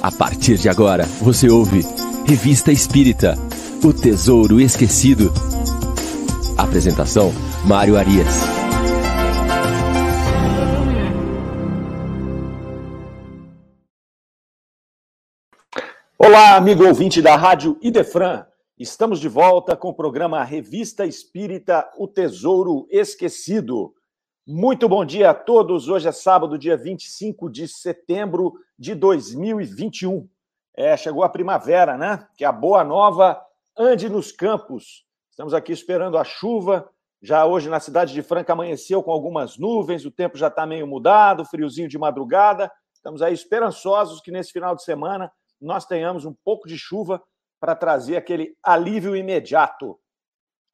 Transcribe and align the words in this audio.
A 0.00 0.12
partir 0.12 0.56
de 0.58 0.68
agora, 0.68 1.04
você 1.20 1.50
ouve 1.50 1.80
Revista 2.24 2.70
Espírita 2.70 3.34
O 3.84 3.92
Tesouro 3.92 4.60
Esquecido. 4.60 5.32
Apresentação: 6.56 7.32
Mário 7.66 7.96
Arias. 7.96 8.28
Olá, 16.16 16.54
amigo 16.54 16.86
ouvinte 16.86 17.20
da 17.20 17.34
Rádio 17.34 17.76
Idefran. 17.82 18.46
Estamos 18.78 19.18
de 19.18 19.28
volta 19.28 19.76
com 19.76 19.88
o 19.88 19.94
programa 19.94 20.44
Revista 20.44 21.06
Espírita 21.06 21.84
O 21.98 22.06
Tesouro 22.06 22.86
Esquecido. 22.88 23.97
Muito 24.50 24.88
bom 24.88 25.04
dia 25.04 25.28
a 25.28 25.34
todos. 25.34 25.88
Hoje 25.88 26.08
é 26.08 26.12
sábado, 26.12 26.56
dia 26.56 26.74
25 26.74 27.50
de 27.50 27.68
setembro 27.68 28.54
de 28.78 28.94
2021. 28.94 30.26
É, 30.74 30.96
chegou 30.96 31.22
a 31.22 31.28
primavera, 31.28 31.98
né? 31.98 32.26
Que 32.34 32.46
a 32.46 32.50
boa 32.50 32.82
nova 32.82 33.38
ande 33.76 34.08
nos 34.08 34.32
campos. 34.32 35.04
Estamos 35.28 35.52
aqui 35.52 35.70
esperando 35.70 36.16
a 36.16 36.24
chuva. 36.24 36.88
Já 37.20 37.44
hoje 37.44 37.68
na 37.68 37.78
cidade 37.78 38.14
de 38.14 38.22
Franca 38.22 38.54
amanheceu 38.54 39.02
com 39.02 39.10
algumas 39.10 39.58
nuvens, 39.58 40.06
o 40.06 40.10
tempo 40.10 40.38
já 40.38 40.46
está 40.46 40.64
meio 40.64 40.86
mudado, 40.86 41.44
friozinho 41.44 41.86
de 41.86 41.98
madrugada. 41.98 42.72
Estamos 42.94 43.20
aí 43.20 43.34
esperançosos 43.34 44.18
que 44.22 44.30
nesse 44.30 44.50
final 44.50 44.74
de 44.74 44.82
semana 44.82 45.30
nós 45.60 45.84
tenhamos 45.84 46.24
um 46.24 46.34
pouco 46.42 46.66
de 46.66 46.78
chuva 46.78 47.22
para 47.60 47.74
trazer 47.74 48.16
aquele 48.16 48.56
alívio 48.62 49.14
imediato. 49.14 50.00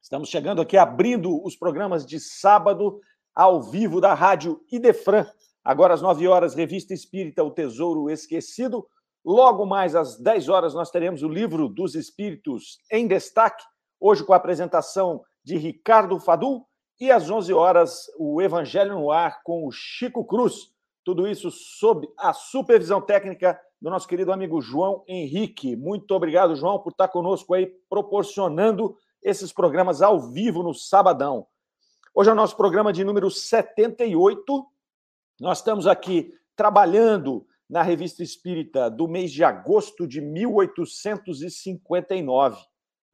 Estamos 0.01 0.29
chegando 0.29 0.61
aqui 0.61 0.77
abrindo 0.77 1.43
os 1.43 1.57
programas 1.57 2.05
de 2.05 2.21
sábado 2.21 3.01
ao 3.35 3.61
vivo 3.61 3.99
da 3.99 4.13
Rádio 4.13 4.61
Idefran. 4.71 5.27
Agora 5.63 5.93
às 5.93 6.01
9 6.01 6.27
horas, 6.27 6.55
Revista 6.55 6.93
Espírita 6.93 7.43
O 7.43 7.51
Tesouro 7.51 8.09
Esquecido. 8.09 8.87
Logo 9.25 9.65
mais 9.65 9.95
às 9.95 10.17
10 10.17 10.47
horas, 10.47 10.73
nós 10.73 10.89
teremos 10.89 11.21
o 11.21 11.27
livro 11.27 11.67
dos 11.67 11.95
Espíritos 11.95 12.79
em 12.91 13.07
destaque, 13.07 13.63
hoje 13.99 14.23
com 14.23 14.31
a 14.31 14.37
apresentação 14.37 15.21
de 15.43 15.57
Ricardo 15.57 16.19
Fadu. 16.19 16.63
E 16.99 17.11
às 17.11 17.29
11 17.29 17.51
horas, 17.51 18.05
o 18.17 18.41
Evangelho 18.41 18.93
no 18.97 19.11
Ar 19.11 19.41
com 19.43 19.67
o 19.67 19.71
Chico 19.71 20.23
Cruz. 20.23 20.71
Tudo 21.03 21.27
isso 21.27 21.51
sob 21.51 22.07
a 22.17 22.31
supervisão 22.31 23.01
técnica 23.01 23.59
do 23.81 23.89
nosso 23.89 24.07
querido 24.07 24.31
amigo 24.31 24.61
João 24.61 25.03
Henrique. 25.07 25.75
Muito 25.75 26.11
obrigado, 26.11 26.55
João, 26.55 26.79
por 26.79 26.91
estar 26.91 27.09
conosco 27.09 27.53
aí, 27.53 27.67
proporcionando 27.89 28.95
esses 29.21 29.51
programas 29.51 30.01
ao 30.01 30.19
vivo 30.19 30.63
no 30.63 30.73
sabadão. 30.73 31.47
Hoje 32.17 32.29
é 32.29 32.33
o 32.33 32.35
nosso 32.35 32.55
programa 32.55 32.93
de 32.93 33.03
número 33.03 33.29
78. 33.29 34.65
Nós 35.41 35.57
estamos 35.57 35.85
aqui 35.85 36.33
trabalhando 36.55 37.45
na 37.69 37.81
Revista 37.81 38.23
Espírita 38.23 38.89
do 38.89 39.05
mês 39.05 39.33
de 39.33 39.43
agosto 39.43 40.07
de 40.07 40.21
1859. 40.21 42.57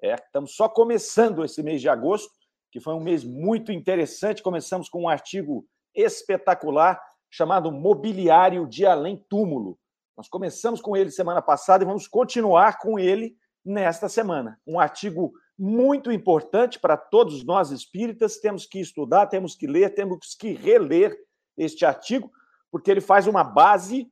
É, 0.04 0.14
estamos 0.14 0.56
só 0.56 0.70
começando 0.70 1.44
esse 1.44 1.64
mês 1.64 1.82
de 1.82 1.90
agosto, 1.90 2.32
que 2.72 2.80
foi 2.80 2.94
um 2.94 3.00
mês 3.00 3.24
muito 3.24 3.72
interessante. 3.72 4.44
Começamos 4.44 4.88
com 4.88 5.02
um 5.02 5.10
artigo 5.10 5.66
espetacular 5.96 7.02
chamado 7.28 7.72
Mobiliário 7.72 8.68
de 8.68 8.86
Além 8.86 9.18
Túmulo. 9.28 9.80
Nós 10.16 10.30
começamos 10.30 10.80
com 10.80 10.96
ele 10.96 11.10
semana 11.10 11.42
passada 11.42 11.84
e 11.84 11.88
vamos 11.88 12.08
continuar 12.08 12.78
com 12.78 13.00
ele 13.00 13.36
nesta 13.66 14.08
semana. 14.08 14.62
Um 14.68 14.80
artigo 14.80 15.34
muito 15.62 16.12
importante 16.12 16.80
para 16.80 16.98
todos 16.98 17.44
nós 17.44 17.70
espíritas. 17.70 18.38
Temos 18.38 18.66
que 18.66 18.80
estudar, 18.80 19.28
temos 19.28 19.54
que 19.54 19.68
ler, 19.68 19.94
temos 19.94 20.34
que 20.34 20.54
reler 20.54 21.16
este 21.56 21.86
artigo, 21.86 22.32
porque 22.72 22.90
ele 22.90 23.00
faz 23.00 23.28
uma 23.28 23.44
base, 23.44 24.12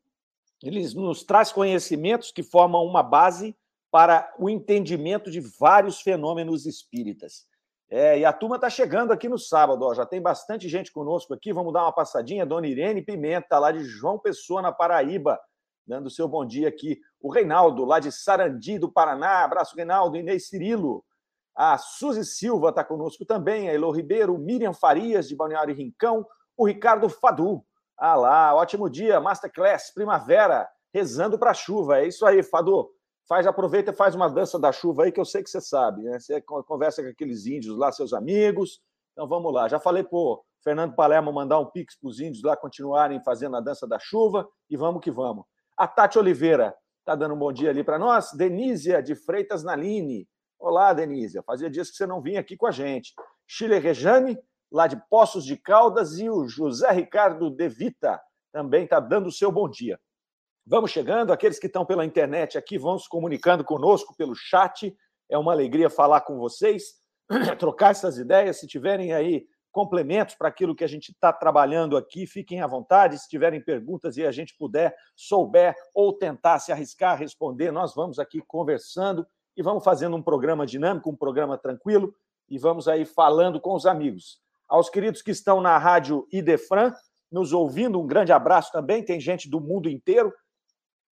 ele 0.62 0.88
nos 0.94 1.24
traz 1.24 1.52
conhecimentos 1.52 2.32
que 2.32 2.44
formam 2.44 2.86
uma 2.86 3.02
base 3.02 3.58
para 3.90 4.32
o 4.38 4.48
entendimento 4.48 5.32
de 5.32 5.40
vários 5.40 6.00
fenômenos 6.02 6.68
espíritas. 6.68 7.48
É, 7.90 8.20
e 8.20 8.26
a 8.26 8.32
turma 8.32 8.58
está 8.58 8.70
chegando 8.70 9.12
aqui 9.12 9.28
no 9.28 9.40
sábado, 9.40 9.84
ó, 9.84 9.96
já 9.96 10.06
tem 10.06 10.22
bastante 10.22 10.70
gente 10.70 10.92
conosco 10.92 11.34
aqui. 11.34 11.52
Vamos 11.52 11.74
dar 11.74 11.82
uma 11.82 11.92
passadinha. 11.92 12.46
Dona 12.46 12.68
Irene 12.68 13.02
Pimenta, 13.02 13.58
lá 13.58 13.72
de 13.72 13.84
João 13.84 14.20
Pessoa, 14.20 14.62
na 14.62 14.72
Paraíba, 14.72 15.40
dando 15.88 16.12
seu 16.12 16.28
bom 16.28 16.46
dia 16.46 16.68
aqui. 16.68 17.00
O 17.20 17.32
Reinaldo, 17.32 17.86
lá 17.86 18.00
de 18.00 18.12
Sarandi, 18.12 18.78
do 18.78 18.92
Paraná. 18.92 19.44
Abraço, 19.44 19.76
Reinaldo. 19.76 20.16
Inês 20.16 20.48
Cirilo. 20.48 21.04
A 21.62 21.78
Suzy 21.78 22.24
Silva 22.24 22.70
está 22.70 22.86
conosco 22.86 23.26
também, 23.26 23.68
a 23.68 23.74
Elo 23.74 23.92
Ribeiro, 23.92 24.38
Miriam 24.38 24.72
Farias, 24.72 25.28
de 25.28 25.36
Balneário 25.36 25.76
Rincão, 25.76 26.26
o 26.56 26.66
Ricardo 26.66 27.10
Fadu. 27.10 27.62
Ah 27.98 28.16
lá, 28.16 28.56
ótimo 28.56 28.90
dia, 28.90 29.20
Masterclass, 29.20 29.94
primavera, 29.94 30.70
rezando 30.94 31.38
para 31.38 31.52
a 31.52 31.54
chuva. 31.54 32.00
É 32.00 32.08
isso 32.08 32.26
aí, 32.26 32.42
Fadu. 32.42 32.90
Faz, 33.28 33.46
aproveita 33.46 33.92
e 33.92 33.94
faz 33.94 34.16
uma 34.16 34.30
dança 34.30 34.58
da 34.58 34.72
chuva 34.72 35.04
aí, 35.04 35.12
que 35.12 35.20
eu 35.20 35.26
sei 35.26 35.44
que 35.44 35.50
você 35.50 35.60
sabe, 35.60 36.04
né? 36.04 36.18
Você 36.18 36.42
conversa 36.42 37.04
com 37.04 37.10
aqueles 37.10 37.46
índios 37.46 37.78
lá, 37.78 37.92
seus 37.92 38.14
amigos. 38.14 38.80
Então 39.12 39.28
vamos 39.28 39.54
lá. 39.54 39.68
Já 39.68 39.82
falei 39.82 40.06
pro 40.06 40.42
Fernando 40.64 40.96
Palermo 40.96 41.30
mandar 41.34 41.60
um 41.60 41.66
pix 41.66 42.00
para 42.00 42.08
os 42.08 42.22
índios 42.22 42.42
lá 42.42 42.56
continuarem 42.56 43.22
fazendo 43.22 43.58
a 43.58 43.60
dança 43.60 43.86
da 43.86 44.00
chuva 44.00 44.48
e 44.70 44.78
vamos 44.78 45.04
que 45.04 45.12
vamos. 45.12 45.44
A 45.76 45.86
Tati 45.90 46.18
Oliveira 46.18 46.74
está 47.00 47.16
dando 47.16 47.36
um 47.36 47.38
bom 47.38 47.52
dia 47.52 47.70
ali 47.70 47.84
para 47.84 48.00
nós. 48.00 48.32
Denísia 48.32 49.04
de 49.04 49.14
Freitas 49.14 49.62
Naline. 49.62 50.26
Olá, 50.60 50.92
Denise. 50.92 51.42
Fazia 51.44 51.70
dias 51.70 51.90
que 51.90 51.96
você 51.96 52.06
não 52.06 52.22
vinha 52.22 52.42
aqui 52.42 52.58
com 52.58 52.68
a 52.68 52.72
gente. 52.72 53.14
Chile 53.48 53.80
Rejane, 53.80 54.38
lá 54.70 54.88
de 54.88 55.02
Poços 55.10 55.46
de 55.46 55.56
Caldas, 55.56 56.20
e 56.20 56.30
o 56.30 56.50
José 56.50 56.92
Ricardo 56.92 57.50
De 57.50 57.70
Vita 57.70 58.22
também 58.52 58.84
está 58.84 59.00
dando 59.00 59.28
o 59.28 59.32
seu 59.32 59.54
bom 59.54 59.70
dia. 59.70 59.98
Vamos 60.68 60.92
chegando, 60.92 61.32
aqueles 61.32 61.58
que 61.58 61.68
estão 61.68 61.86
pela 61.86 62.04
internet 62.04 62.58
aqui 62.58 62.78
vão 62.78 63.00
se 63.00 63.08
comunicando 63.08 63.64
conosco 63.64 64.14
pelo 64.18 64.36
chat. 64.36 64.94
É 65.30 65.38
uma 65.38 65.54
alegria 65.54 65.90
falar 65.90 66.22
com 66.22 66.38
vocês, 66.38 66.96
trocar 67.58 67.92
essas 67.92 68.18
ideias. 68.18 68.60
Se 68.60 68.68
tiverem 68.68 69.14
aí 69.14 69.48
complementos 69.72 70.36
para 70.36 70.50
aquilo 70.50 70.76
que 70.76 70.84
a 70.84 70.88
gente 70.88 71.14
está 71.14 71.32
trabalhando 71.32 71.96
aqui, 71.96 72.28
fiquem 72.28 72.60
à 72.60 72.68
vontade. 72.68 73.18
Se 73.18 73.30
tiverem 73.30 73.64
perguntas 73.64 74.18
e 74.18 74.26
a 74.26 74.32
gente 74.32 74.58
puder, 74.58 74.94
souber 75.16 75.74
ou 75.96 76.18
tentar 76.18 76.60
se 76.60 76.70
arriscar 76.70 77.14
a 77.14 77.16
responder, 77.16 77.72
nós 77.72 77.96
vamos 77.96 78.20
aqui 78.20 78.42
conversando 78.46 79.26
e 79.60 79.62
vamos 79.62 79.84
fazendo 79.84 80.16
um 80.16 80.22
programa 80.22 80.66
dinâmico, 80.66 81.10
um 81.10 81.16
programa 81.18 81.58
tranquilo, 81.58 82.16
e 82.50 82.58
vamos 82.58 82.88
aí 82.88 83.04
falando 83.04 83.60
com 83.60 83.76
os 83.76 83.86
amigos. 83.86 84.40
Aos 84.70 84.90
queridos 84.90 85.22
que 85.22 85.32
estão 85.32 85.60
na 85.60 85.78
rádio 85.78 86.26
Idefran, 86.32 86.94
nos 87.30 87.52
ouvindo, 87.52 88.00
um 88.00 88.08
grande 88.08 88.32
abraço 88.32 88.72
também. 88.72 89.04
Tem 89.04 89.20
gente 89.20 89.50
do 89.50 89.60
mundo 89.60 89.90
inteiro. 89.90 90.34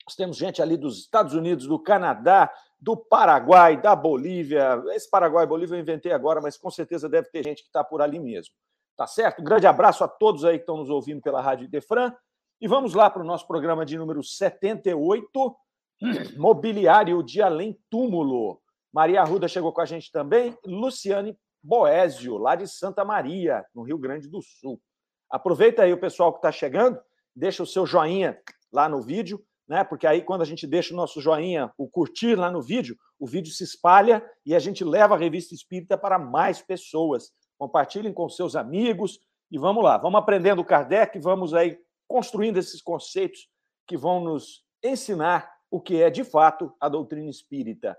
Nós 0.06 0.16
temos 0.16 0.38
gente 0.38 0.62
ali 0.62 0.78
dos 0.78 0.98
Estados 0.98 1.34
Unidos, 1.34 1.68
do 1.68 1.78
Canadá, 1.78 2.50
do 2.80 2.96
Paraguai, 2.96 3.82
da 3.82 3.94
Bolívia. 3.94 4.82
Esse 4.94 5.10
Paraguai 5.10 5.44
e 5.44 5.48
Bolívia 5.48 5.76
eu 5.76 5.82
inventei 5.82 6.14
agora, 6.14 6.40
mas 6.40 6.56
com 6.56 6.72
certeza 6.72 7.10
deve 7.10 7.28
ter 7.30 7.44
gente 7.44 7.64
que 7.64 7.68
está 7.68 7.84
por 7.84 8.02
ali 8.02 8.18
mesmo. 8.18 8.56
Tá 8.96 9.06
certo? 9.06 9.42
Um 9.42 9.44
grande 9.44 9.68
abraço 9.68 10.06
a 10.06 10.08
todos 10.08 10.46
aí 10.46 10.58
que 10.58 10.64
estão 10.64 10.78
nos 10.78 10.90
ouvindo 10.90 11.22
pela 11.22 11.42
Rádio 11.42 11.66
Idefran. 11.66 12.14
E 12.62 12.68
vamos 12.68 12.94
lá 12.94 13.10
para 13.10 13.22
o 13.22 13.26
nosso 13.26 13.46
programa 13.46 13.86
de 13.86 13.98
número 13.98 14.24
78. 14.24 15.58
Mobiliário 16.38 17.24
de 17.24 17.42
Além 17.42 17.78
Túmulo. 17.90 18.62
Maria 18.94 19.22
Arruda 19.22 19.48
chegou 19.48 19.72
com 19.72 19.82
a 19.82 19.86
gente 19.86 20.12
também. 20.12 20.58
Luciane 20.66 21.38
Boésio, 21.62 22.38
lá 22.38 22.56
de 22.56 22.68
Santa 22.68 23.04
Maria, 23.04 23.66
no 23.74 23.84
Rio 23.84 23.98
Grande 23.98 24.28
do 24.28 24.42
Sul. 24.42 24.82
Aproveita 25.30 25.84
aí 25.84 25.92
o 25.92 26.00
pessoal 26.00 26.32
que 26.32 26.40
está 26.40 26.52
chegando, 26.52 27.00
deixa 27.36 27.62
o 27.62 27.68
seu 27.68 27.86
joinha 27.86 28.40
lá 28.72 28.88
no 28.88 29.02
vídeo, 29.02 29.44
né? 29.68 29.84
Porque 29.84 30.08
aí, 30.08 30.22
quando 30.22 30.42
a 30.42 30.46
gente 30.46 30.66
deixa 30.66 30.94
o 30.94 30.98
nosso 30.98 31.20
joinha, 31.20 31.72
o 31.78 31.90
curtir 31.90 32.36
lá 32.36 32.50
no 32.50 32.62
vídeo, 32.62 32.96
o 33.20 33.28
vídeo 33.28 33.52
se 33.52 33.64
espalha 33.64 34.24
e 34.46 34.56
a 34.56 34.60
gente 34.60 34.84
leva 34.84 35.16
a 35.16 35.18
revista 35.18 35.54
espírita 35.54 35.98
para 35.98 36.18
mais 36.18 36.62
pessoas. 36.62 37.32
Compartilhem 37.58 38.14
com 38.14 38.30
seus 38.30 38.56
amigos 38.56 39.20
e 39.52 39.58
vamos 39.58 39.84
lá, 39.84 39.98
vamos 39.98 40.20
aprendendo 40.20 40.62
o 40.62 40.66
Kardec, 40.66 41.20
vamos 41.20 41.54
aí 41.54 41.78
construindo 42.08 42.58
esses 42.58 42.82
conceitos 42.82 43.50
que 43.86 43.98
vão 43.98 44.22
nos 44.22 44.64
ensinar 44.84 45.57
o 45.70 45.82
que 45.82 46.02
é 46.02 46.10
de 46.10 46.24
fato 46.24 46.74
a 46.80 46.90
doutrina 46.90 47.30
espírita. 47.30 47.98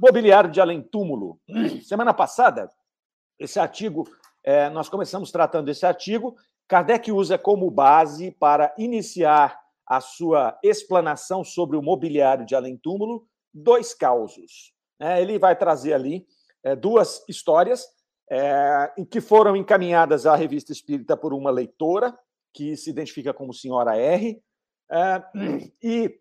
Mobiliário 0.00 0.50
de 0.50 0.60
além 0.60 0.82
túmulo. 0.82 1.40
Semana 1.84 2.12
passada, 2.12 2.68
esse 3.38 3.58
artigo, 3.58 4.08
é, 4.44 4.68
nós 4.70 4.88
começamos 4.88 5.30
tratando 5.30 5.68
esse 5.70 5.86
artigo. 5.86 6.36
Kardec 6.66 7.10
usa 7.10 7.38
como 7.38 7.70
base 7.70 8.30
para 8.32 8.74
iniciar 8.76 9.58
a 9.86 10.00
sua 10.00 10.58
explanação 10.62 11.42
sobre 11.42 11.76
o 11.76 11.82
mobiliário 11.82 12.44
de 12.44 12.54
além 12.54 12.76
túmulo 12.76 13.26
dois 13.52 13.94
causos. 13.94 14.72
É, 15.00 15.20
ele 15.22 15.38
vai 15.38 15.56
trazer 15.56 15.94
ali 15.94 16.26
é, 16.62 16.76
duas 16.76 17.24
histórias 17.28 17.86
é, 18.30 18.92
que 19.10 19.20
foram 19.20 19.56
encaminhadas 19.56 20.26
à 20.26 20.34
revista 20.34 20.72
espírita 20.72 21.16
por 21.16 21.32
uma 21.32 21.50
leitora 21.50 22.16
que 22.52 22.76
se 22.76 22.90
identifica 22.90 23.32
como 23.32 23.54
senhora 23.54 23.96
R. 23.96 24.42
É, 24.90 25.22
e 25.82 26.20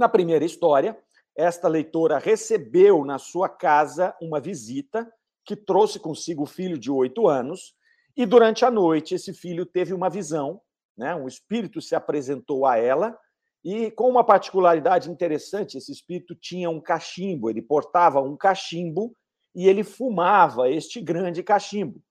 na 0.00 0.08
primeira 0.08 0.46
história, 0.46 0.98
esta 1.36 1.68
leitora 1.68 2.18
recebeu 2.18 3.04
na 3.04 3.18
sua 3.18 3.50
casa 3.50 4.16
uma 4.20 4.40
visita 4.40 5.06
que 5.44 5.54
trouxe 5.54 6.00
consigo 6.00 6.44
o 6.44 6.46
filho 6.46 6.78
de 6.78 6.90
oito 6.90 7.28
anos, 7.28 7.74
e 8.16 8.24
durante 8.24 8.64
a 8.64 8.70
noite 8.70 9.14
esse 9.14 9.34
filho 9.34 9.66
teve 9.66 9.92
uma 9.92 10.08
visão, 10.08 10.60
né? 10.96 11.14
um 11.14 11.28
espírito 11.28 11.82
se 11.82 11.94
apresentou 11.94 12.66
a 12.66 12.78
ela 12.78 13.16
E 13.62 13.90
com 13.90 14.08
uma 14.08 14.24
particularidade 14.24 15.10
interessante, 15.10 15.76
esse 15.76 15.92
espírito 15.92 16.34
tinha 16.34 16.70
um 16.70 16.80
cachimbo, 16.80 17.50
ele 17.50 17.60
portava 17.60 18.22
um 18.22 18.34
cachimbo 18.34 19.14
e 19.54 19.68
ele 19.68 19.84
fumava 19.84 20.70
este 20.70 20.98
grande 20.98 21.42
cachimbo. 21.42 22.02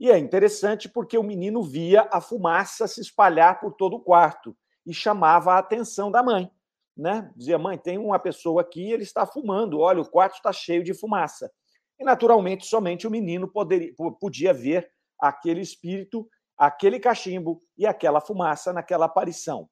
E 0.00 0.10
é 0.10 0.18
interessante 0.18 0.88
porque 0.88 1.16
o 1.16 1.22
menino 1.22 1.62
via 1.62 2.08
a 2.10 2.20
fumaça 2.20 2.88
se 2.88 3.00
espalhar 3.00 3.60
por 3.60 3.74
todo 3.74 3.96
o 3.96 4.00
quarto 4.00 4.56
e 4.84 4.92
chamava 4.92 5.52
a 5.52 5.58
atenção 5.58 6.10
da 6.10 6.24
mãe. 6.24 6.50
Né? 6.96 7.30
Dizia, 7.36 7.58
mãe, 7.58 7.76
tem 7.76 7.98
uma 7.98 8.18
pessoa 8.18 8.62
aqui, 8.62 8.90
ele 8.90 9.02
está 9.02 9.26
fumando, 9.26 9.80
olha, 9.80 10.00
o 10.00 10.08
quarto 10.08 10.36
está 10.36 10.52
cheio 10.52 10.82
de 10.82 10.94
fumaça. 10.94 11.50
E, 11.98 12.04
naturalmente, 12.04 12.66
somente 12.66 13.06
o 13.06 13.10
menino 13.10 13.48
poderia, 13.48 13.92
podia 14.20 14.52
ver 14.54 14.90
aquele 15.18 15.60
espírito, 15.60 16.28
aquele 16.56 16.98
cachimbo 16.98 17.62
e 17.76 17.86
aquela 17.86 18.20
fumaça 18.20 18.72
naquela 18.72 19.06
aparição. 19.06 19.68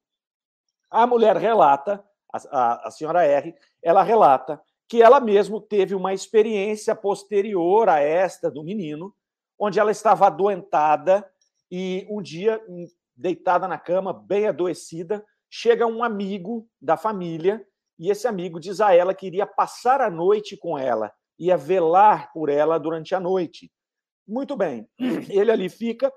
A 0.89 1.07
mulher 1.07 1.35
relata, 1.37 2.03
a, 2.31 2.37
a, 2.37 2.87
a 2.87 2.91
senhora 2.91 3.23
R, 3.23 3.55
ela 3.81 4.03
relata 4.03 4.61
que 4.87 5.01
ela 5.01 5.19
mesma 5.19 5.59
teve 5.61 5.95
uma 5.95 6.13
experiência 6.13 6.95
posterior 6.95 7.89
a 7.89 7.99
esta 7.99 8.51
do 8.51 8.63
menino, 8.63 9.13
onde 9.57 9.79
ela 9.79 9.91
estava 9.91 10.27
adoentada 10.27 11.27
e 11.71 12.05
um 12.09 12.21
dia, 12.21 12.63
hum, 12.67 12.85
deitada 13.15 13.67
na 13.67 13.79
cama, 13.79 14.13
bem 14.13 14.47
adoecida, 14.47 15.25
chega 15.49 15.85
um 15.85 16.03
amigo 16.03 16.67
da 16.81 16.97
família 16.97 17.65
e 17.97 18.09
esse 18.09 18.27
amigo 18.27 18.59
diz 18.59 18.81
a 18.81 18.93
ela 18.93 19.13
que 19.13 19.27
iria 19.27 19.45
passar 19.45 20.01
a 20.01 20.09
noite 20.09 20.57
com 20.57 20.77
ela, 20.77 21.11
ia 21.39 21.55
velar 21.55 22.31
por 22.33 22.49
ela 22.49 22.77
durante 22.77 23.15
a 23.15 23.19
noite. 23.19 23.71
Muito 24.27 24.55
bem, 24.55 24.89
ele 25.29 25.51
ali 25.51 25.69
fica, 25.69 26.11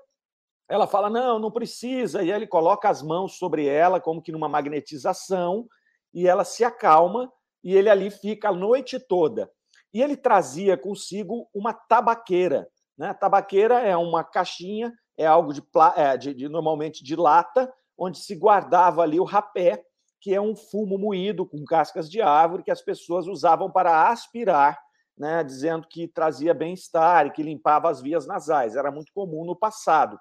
ela 0.67 0.87
fala: 0.87 1.09
não, 1.09 1.39
não 1.39 1.51
precisa, 1.51 2.21
e 2.21 2.31
ele 2.31 2.47
coloca 2.47 2.89
as 2.89 3.01
mãos 3.01 3.37
sobre 3.37 3.65
ela, 3.65 3.99
como 3.99 4.21
que 4.21 4.31
numa 4.31 4.49
magnetização, 4.49 5.67
e 6.13 6.27
ela 6.27 6.43
se 6.43 6.63
acalma, 6.63 7.31
e 7.63 7.75
ele 7.75 7.89
ali 7.89 8.09
fica 8.11 8.49
a 8.49 8.53
noite 8.53 8.99
toda. 8.99 9.49
E 9.93 10.01
ele 10.01 10.15
trazia 10.15 10.77
consigo 10.77 11.49
uma 11.53 11.73
tabaqueira. 11.73 12.69
Né? 12.97 13.09
A 13.09 13.13
tabaqueira 13.13 13.79
é 13.79 13.95
uma 13.97 14.23
caixinha, 14.23 14.93
é 15.17 15.25
algo 15.25 15.53
de, 15.53 15.63
é, 15.95 16.17
de, 16.17 16.33
de 16.33 16.47
normalmente 16.47 17.03
de 17.03 17.15
lata, 17.15 17.71
onde 17.99 18.17
se 18.19 18.33
guardava 18.35 19.01
ali 19.01 19.19
o 19.19 19.25
rapé, 19.25 19.83
que 20.21 20.33
é 20.33 20.41
um 20.41 20.55
fumo 20.55 20.97
moído 20.97 21.45
com 21.45 21.63
cascas 21.65 22.09
de 22.09 22.21
árvore 22.21 22.63
que 22.63 22.71
as 22.71 22.81
pessoas 22.81 23.27
usavam 23.27 23.69
para 23.69 24.09
aspirar, 24.09 24.79
né, 25.17 25.43
dizendo 25.43 25.85
que 25.87 26.07
trazia 26.07 26.53
bem-estar 26.53 27.27
e 27.27 27.31
que 27.31 27.43
limpava 27.43 27.89
as 27.89 28.01
vias 28.01 28.25
nasais. 28.25 28.75
Era 28.75 28.89
muito 28.89 29.11
comum 29.13 29.45
no 29.45 29.55
passado. 29.55 30.17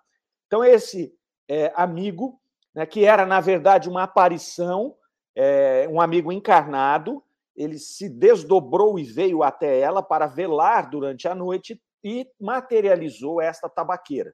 Então, 0.47 0.65
esse 0.65 1.15
é, 1.49 1.73
amigo, 1.77 2.41
né, 2.75 2.85
que 2.85 3.05
era, 3.05 3.25
na 3.25 3.41
verdade, 3.41 3.89
uma 3.89 4.03
aparição, 4.03 4.95
é, 5.37 5.87
um 5.89 6.01
amigo 6.01 6.33
encarnado, 6.33 7.23
ele 7.55 7.79
se 7.79 8.09
desdobrou 8.09 8.99
e 8.99 9.05
veio 9.05 9.43
até 9.43 9.81
ela 9.81 10.03
para 10.03 10.27
velar 10.27 10.91
durante 10.91 11.27
a 11.29 11.35
noite 11.35 11.81
e 12.03 12.29
materializou 12.41 13.41
esta 13.41 13.69
tabaqueira. 13.69 14.33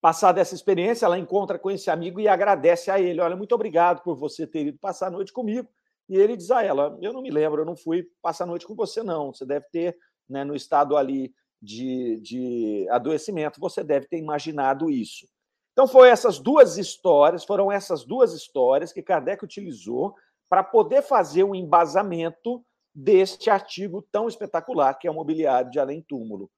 Passada 0.00 0.40
essa 0.40 0.54
experiência, 0.54 1.04
ela 1.04 1.18
encontra 1.18 1.58
com 1.58 1.70
esse 1.70 1.90
amigo 1.90 2.20
e 2.20 2.26
agradece 2.26 2.90
a 2.90 2.98
ele: 2.98 3.20
Olha, 3.20 3.36
muito 3.36 3.54
obrigado 3.54 4.02
por 4.02 4.16
você 4.16 4.46
ter 4.46 4.66
ido 4.66 4.78
passar 4.78 5.08
a 5.08 5.10
noite 5.10 5.32
comigo. 5.32 5.68
E 6.08 6.16
ele 6.16 6.36
diz 6.36 6.50
a 6.50 6.62
ela: 6.62 6.96
Eu 7.02 7.12
não 7.12 7.20
me 7.20 7.30
lembro, 7.30 7.62
eu 7.62 7.66
não 7.66 7.76
fui 7.76 8.06
passar 8.22 8.44
a 8.44 8.46
noite 8.46 8.66
com 8.66 8.74
você, 8.74 9.02
não. 9.02 9.32
Você 9.32 9.44
deve 9.44 9.66
ter, 9.70 9.96
né, 10.28 10.42
no 10.42 10.56
estado 10.56 10.96
ali 10.96 11.34
de, 11.60 12.18
de 12.20 12.86
adoecimento, 12.90 13.60
você 13.60 13.84
deve 13.84 14.06
ter 14.06 14.16
imaginado 14.16 14.90
isso. 14.90 15.26
Então, 15.72 15.86
foi 15.86 16.08
essas 16.08 16.38
duas 16.38 16.78
histórias, 16.78 17.44
foram 17.44 17.70
essas 17.70 18.04
duas 18.04 18.32
histórias 18.32 18.92
que 18.92 19.02
Kardec 19.02 19.44
utilizou 19.44 20.14
para 20.48 20.64
poder 20.64 21.02
fazer 21.02 21.44
o 21.44 21.50
um 21.50 21.54
embasamento 21.54 22.64
deste 22.94 23.50
artigo 23.50 24.02
tão 24.10 24.26
espetacular 24.26 24.94
que 24.94 25.06
é 25.06 25.10
o 25.10 25.14
mobiliário 25.14 25.70
de 25.70 25.78
além 25.78 26.02
túmulo. 26.02 26.50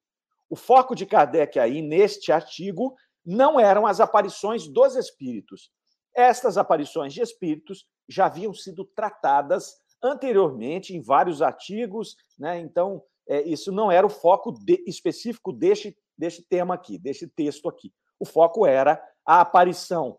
O 0.48 0.56
foco 0.56 0.94
de 0.94 1.04
Kardec 1.04 1.58
aí 1.58 1.82
neste 1.82 2.32
artigo 2.32 2.94
não 3.24 3.58
eram 3.58 3.86
as 3.86 4.00
aparições 4.00 4.66
dos 4.66 4.96
espíritos. 4.96 5.70
Estas 6.14 6.58
aparições 6.58 7.14
de 7.14 7.22
espíritos 7.22 7.86
já 8.08 8.26
haviam 8.26 8.52
sido 8.52 8.84
tratadas 8.84 9.76
anteriormente 10.02 10.94
em 10.94 11.00
vários 11.00 11.40
artigos, 11.40 12.16
né? 12.38 12.58
então 12.58 13.02
é, 13.28 13.42
isso 13.42 13.70
não 13.70 13.90
era 13.90 14.06
o 14.06 14.10
foco 14.10 14.52
de, 14.52 14.82
específico 14.86 15.52
deste, 15.52 15.96
deste 16.18 16.42
tema 16.42 16.74
aqui, 16.74 16.98
deste 16.98 17.28
texto 17.28 17.68
aqui. 17.68 17.92
O 18.18 18.24
foco 18.24 18.66
era 18.66 19.02
a 19.24 19.40
aparição 19.40 20.18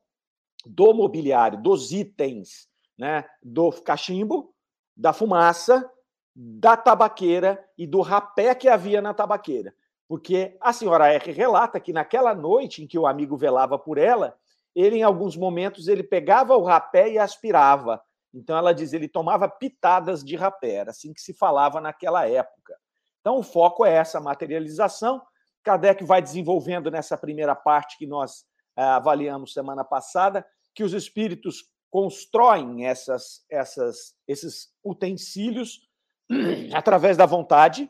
do 0.66 0.94
mobiliário, 0.94 1.62
dos 1.62 1.92
itens, 1.92 2.70
né? 2.98 3.26
do 3.42 3.72
cachimbo, 3.72 4.56
da 4.96 5.12
fumaça, 5.12 5.90
da 6.34 6.78
tabaqueira 6.78 7.64
e 7.78 7.86
do 7.86 8.02
rapé 8.02 8.56
que 8.56 8.70
havia 8.70 9.02
na 9.02 9.14
tabaqueira 9.14 9.74
porque 10.14 10.56
a 10.62 10.72
senhora 10.72 11.12
R 11.12 11.32
relata 11.32 11.80
que 11.80 11.92
naquela 11.92 12.36
noite 12.36 12.84
em 12.84 12.88
que 12.88 13.00
o 13.00 13.08
amigo 13.08 13.36
velava 13.36 13.80
por 13.80 13.98
ela, 13.98 14.38
ele 14.76 14.98
em 14.98 15.02
alguns 15.02 15.36
momentos 15.36 15.88
ele 15.88 16.04
pegava 16.04 16.56
o 16.56 16.64
rapé 16.64 17.10
e 17.10 17.18
aspirava. 17.18 18.00
Então 18.32 18.56
ela 18.56 18.76
diz, 18.76 18.94
ele 18.94 19.08
tomava 19.08 19.50
pitadas 19.50 20.24
de 20.24 20.36
rapé, 20.36 20.74
era 20.74 20.92
assim 20.92 21.12
que 21.16 21.20
se 21.20 21.34
falava 21.34 21.82
naquela 21.82 22.30
época. 22.30 22.78
Então 23.22 23.40
o 23.40 23.42
foco 23.42 23.84
é 23.84 23.92
essa 23.92 24.22
materialização. 24.22 25.20
Kardec 25.64 26.04
vai 26.04 26.22
desenvolvendo 26.22 26.92
nessa 26.92 27.18
primeira 27.18 27.56
parte 27.56 27.98
que 27.98 28.06
nós 28.06 28.46
ah, 28.78 28.98
avaliamos 28.98 29.52
semana 29.52 29.84
passada, 29.84 30.46
que 30.76 30.84
os 30.84 30.94
espíritos 30.94 31.72
constroem 31.90 32.86
essas, 32.86 33.44
essas, 33.50 34.14
esses 34.28 34.68
utensílios 34.86 35.90
através 36.72 37.18
da 37.18 37.26
vontade, 37.26 37.90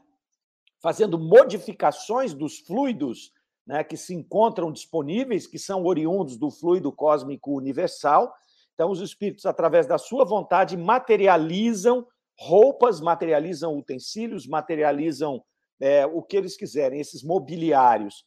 fazendo 0.84 1.18
modificações 1.18 2.34
dos 2.34 2.60
fluidos 2.60 3.32
né, 3.66 3.86
que 3.86 3.96
se 3.96 4.14
encontram 4.14 4.70
disponíveis, 4.70 5.48
que 5.48 5.58
são 5.58 5.86
oriundos 5.86 6.36
do 6.36 6.52
fluido 6.52 6.92
cósmico 6.92 7.56
universal. 7.56 8.34
Então, 8.74 8.92
os 8.92 9.00
espíritos, 9.00 9.46
através 9.46 9.88
da 9.88 9.98
sua 9.98 10.26
vontade, 10.26 10.76
materializam 10.76 12.06
roupas, 12.38 13.00
materializam 13.00 13.78
utensílios, 13.78 14.46
materializam 14.46 15.42
é, 15.80 16.06
o 16.06 16.22
que 16.22 16.36
eles 16.36 16.58
quiserem, 16.58 17.00
esses 17.00 17.24
mobiliários. 17.24 18.26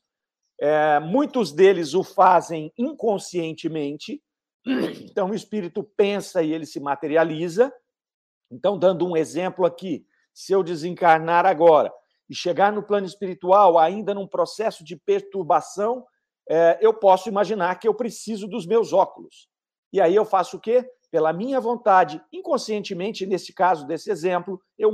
É, 0.59 0.99
muitos 0.99 1.53
deles 1.53 1.93
o 1.93 2.03
fazem 2.03 2.73
inconscientemente, 2.79 4.23
então 4.67 5.29
o 5.29 5.35
espírito 5.35 5.85
pensa 5.95 6.43
e 6.43 6.55
ele 6.55 6.65
se 6.65 6.81
materializa. 6.81 7.71
Então, 8.51 8.79
dando 8.79 9.07
um 9.07 9.15
exemplo 9.15 9.67
aqui, 9.67 10.07
se 10.33 10.53
eu 10.55 10.63
desencarnar 10.63 11.45
agora, 11.45 11.93
e 12.29 12.35
chegar 12.35 12.73
no 12.73 12.83
plano 12.83 13.07
espiritual 13.07 13.79
ainda 13.79 14.13
num 14.15 14.27
processo 14.27 14.85
de 14.85 14.97
perturbação, 14.97 16.05
é, 16.49 16.79
eu 16.81 16.95
posso 16.95 17.29
imaginar 17.29 17.79
que 17.79 17.87
eu 17.89 17.95
preciso 17.95 18.47
dos 18.47 18.67
meus 18.67 18.93
óculos. 18.93 19.49
E 19.93 20.01
aí 20.01 20.15
eu 20.15 20.25
faço 20.25 20.57
o 20.57 20.61
quê? 20.61 20.89
Pela 21.11 21.33
minha 21.33 21.61
vontade, 21.61 22.23
inconscientemente, 22.33 23.27
nesse 23.27 23.53
caso 23.53 23.87
desse 23.87 24.11
exemplo, 24.11 24.61
eu 24.77 24.93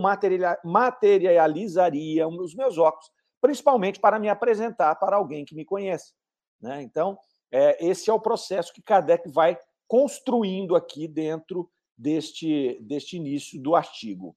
materializaria 0.64 2.28
os 2.28 2.54
meus 2.54 2.78
óculos, 2.78 3.10
principalmente 3.40 3.98
para 3.98 4.18
me 4.18 4.28
apresentar 4.28 4.94
para 4.96 5.16
alguém 5.16 5.44
que 5.44 5.54
me 5.54 5.64
conhece. 5.64 6.12
Né? 6.60 6.82
Então, 6.82 7.18
é, 7.50 7.84
esse 7.84 8.08
é 8.10 8.12
o 8.12 8.20
processo 8.20 8.72
que 8.72 8.82
Kardec 8.82 9.28
vai 9.28 9.58
construindo 9.88 10.76
aqui 10.76 11.08
dentro 11.08 11.68
deste, 11.96 12.78
deste 12.82 13.16
início 13.16 13.60
do 13.60 13.74
artigo. 13.74 14.36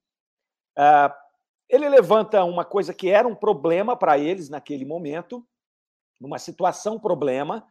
Ah, 0.78 1.16
ele 1.70 1.90
levanta 1.90 2.44
uma 2.44 2.64
coisa 2.64 2.94
que 2.94 3.10
era 3.10 3.28
um 3.28 3.36
problema 3.36 3.96
para 3.96 4.18
eles 4.18 4.50
naquele 4.50 4.86
momento, 4.86 5.46
uma 6.22 6.40
situação 6.40 7.00
problema, 7.00 7.68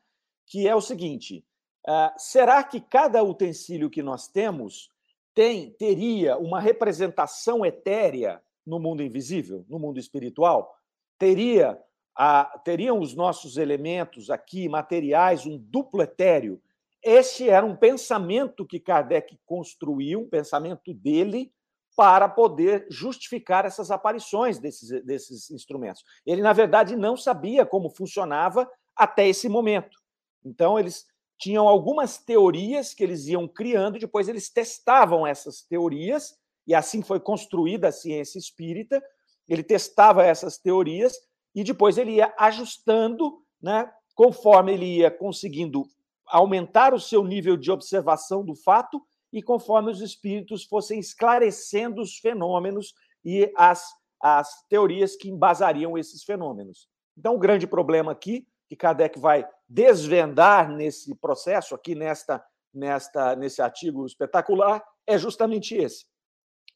que 0.47 0.69
é 0.69 0.75
o 0.75 0.81
seguinte: 0.81 1.45
uh, 1.87 2.13
será 2.17 2.63
que 2.63 2.81
cada 2.81 3.23
utensílio 3.23 3.91
que 3.91 4.03
nós 4.03 4.29
temos 4.29 4.91
tem 5.35 5.73
teria 5.73 6.37
uma 6.39 6.61
representação 6.61 7.65
etérea 7.65 8.43
no 8.67 8.79
mundo 8.79 9.03
invisível, 9.03 9.65
no 9.69 9.79
mundo 9.79 9.99
espiritual? 9.99 10.75
Teria 11.19 11.81
a, 12.17 12.61
teriam 12.65 13.01
os 13.01 13.15
nossos 13.15 13.57
elementos 13.57 14.31
aqui 14.31 14.69
materiais 14.69 15.47
um 15.47 15.59
duplo 15.59 16.03
etéreo? 16.03 16.61
Esse 17.03 17.51
era 17.51 17.67
um 17.67 17.77
pensamento 17.77 18.65
que 18.65 18.81
Kardec 18.81 19.39
construiu, 19.45 20.21
um 20.21 20.29
pensamento 20.29 20.95
dele, 20.95 21.53
para 21.97 22.29
poder 22.29 22.87
justificar 22.91 23.65
essas 23.65 23.91
aparições 23.91 24.59
desses, 24.59 25.05
desses 25.05 25.51
instrumentos. 25.51 26.03
Ele, 26.27 26.43
na 26.43 26.53
verdade, 26.53 26.97
não 26.97 27.17
sabia 27.17 27.65
como 27.65 27.91
funcionava 27.91 28.69
até 28.97 29.29
esse 29.29 29.49
momento. 29.49 29.97
Então, 30.45 30.79
eles 30.79 31.07
tinham 31.39 31.69
algumas 31.69 32.19
teorias 32.19 32.95
que 32.95 33.03
eles 33.03 33.27
iam 33.27 33.47
criando, 33.47 33.99
depois 33.99 34.29
eles 34.29 34.51
testavam 34.51 35.27
essas 35.27 35.63
teorias, 35.63 36.35
e 36.67 36.75
assim 36.75 37.03
foi 37.03 37.21
construída 37.21 37.89
a 37.89 37.93
ciência 37.93 38.39
espírita. 38.39 39.03
Ele 39.49 39.63
testava 39.63 40.25
essas 40.25 40.59
teorias 40.59 41.15
e 41.55 41.63
depois 41.63 41.99
ele 41.99 42.13
ia 42.13 42.35
ajustando, 42.39 43.43
né, 43.61 43.91
conforme 44.15 44.73
ele 44.73 44.99
ia 44.99 45.11
conseguindo 45.11 45.85
aumentar 46.27 46.95
o 46.95 47.01
seu 47.01 47.23
nível 47.23 47.57
de 47.57 47.71
observação 47.71 48.45
do 48.45 48.55
fato 48.55 49.03
e 49.35 49.43
conforme 49.43 49.91
os 49.91 50.01
espíritos 50.01 50.63
fossem 50.63 51.01
esclarecendo 51.01 52.01
os 52.01 52.19
fenômenos 52.19 52.95
e 53.25 53.53
as, 53.57 53.85
as 54.21 54.65
teorias 54.69 55.17
que 55.17 55.29
embasariam 55.29 55.99
esses 55.99 56.23
fenômenos. 56.23 56.89
Então, 57.19 57.35
o 57.35 57.39
grande 57.39 57.67
problema 57.67 58.13
aqui, 58.13 58.47
que 58.69 58.77
Kardec 58.77 59.19
vai 59.19 59.45
desvendar 59.69 60.71
nesse 60.71 61.13
processo, 61.17 61.75
aqui 61.75 61.97
nesta, 61.97 62.45
nesta, 62.73 63.35
nesse 63.35 63.61
artigo 63.61 64.07
espetacular, 64.07 64.81
é 65.05 65.19
justamente 65.19 65.75
esse. 65.75 66.07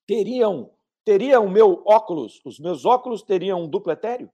Teriam, 0.04 0.72
teria 1.04 1.38
o 1.38 1.48
meu 1.48 1.84
óculos, 1.86 2.40
os 2.44 2.58
meus 2.58 2.84
óculos 2.84 3.22
teriam 3.22 3.62
um 3.62 3.68
duplo 3.68 3.92
etéreo? 3.92 4.32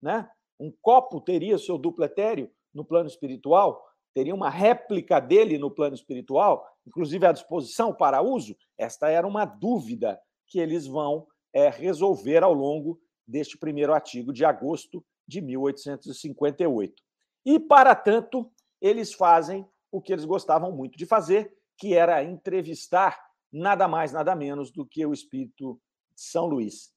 Né? 0.00 0.30
Um 0.60 0.72
copo 0.80 1.20
teria 1.20 1.58
seu 1.58 1.76
duplo 1.76 2.04
etéreo 2.04 2.48
no 2.72 2.84
plano 2.84 3.08
espiritual? 3.08 3.84
Teria 4.14 4.34
uma 4.34 4.48
réplica 4.48 5.20
dele 5.20 5.58
no 5.58 5.70
plano 5.70 5.94
espiritual, 5.94 6.64
inclusive 6.86 7.26
à 7.26 7.32
disposição 7.32 7.92
para 7.92 8.22
uso? 8.22 8.56
Esta 8.78 9.10
era 9.10 9.26
uma 9.26 9.44
dúvida 9.44 10.20
que 10.46 10.60
eles 10.60 10.86
vão 10.86 11.26
é, 11.52 11.68
resolver 11.68 12.44
ao 12.44 12.54
longo 12.54 13.00
deste 13.26 13.58
primeiro 13.58 13.92
artigo 13.92 14.32
de 14.32 14.44
agosto 14.44 15.04
de 15.26 15.40
1858. 15.40 17.02
E, 17.44 17.58
para 17.58 17.94
tanto, 17.94 18.50
eles 18.80 19.12
fazem 19.12 19.66
o 19.90 20.00
que 20.00 20.12
eles 20.12 20.24
gostavam 20.24 20.70
muito 20.72 20.96
de 20.96 21.06
fazer, 21.06 21.52
que 21.76 21.94
era 21.94 22.22
entrevistar 22.22 23.18
nada 23.52 23.88
mais, 23.88 24.12
nada 24.12 24.34
menos 24.34 24.70
do 24.70 24.86
que 24.86 25.04
o 25.04 25.12
espírito 25.12 25.80
de 26.14 26.22
São 26.22 26.46
Luís. 26.46 26.92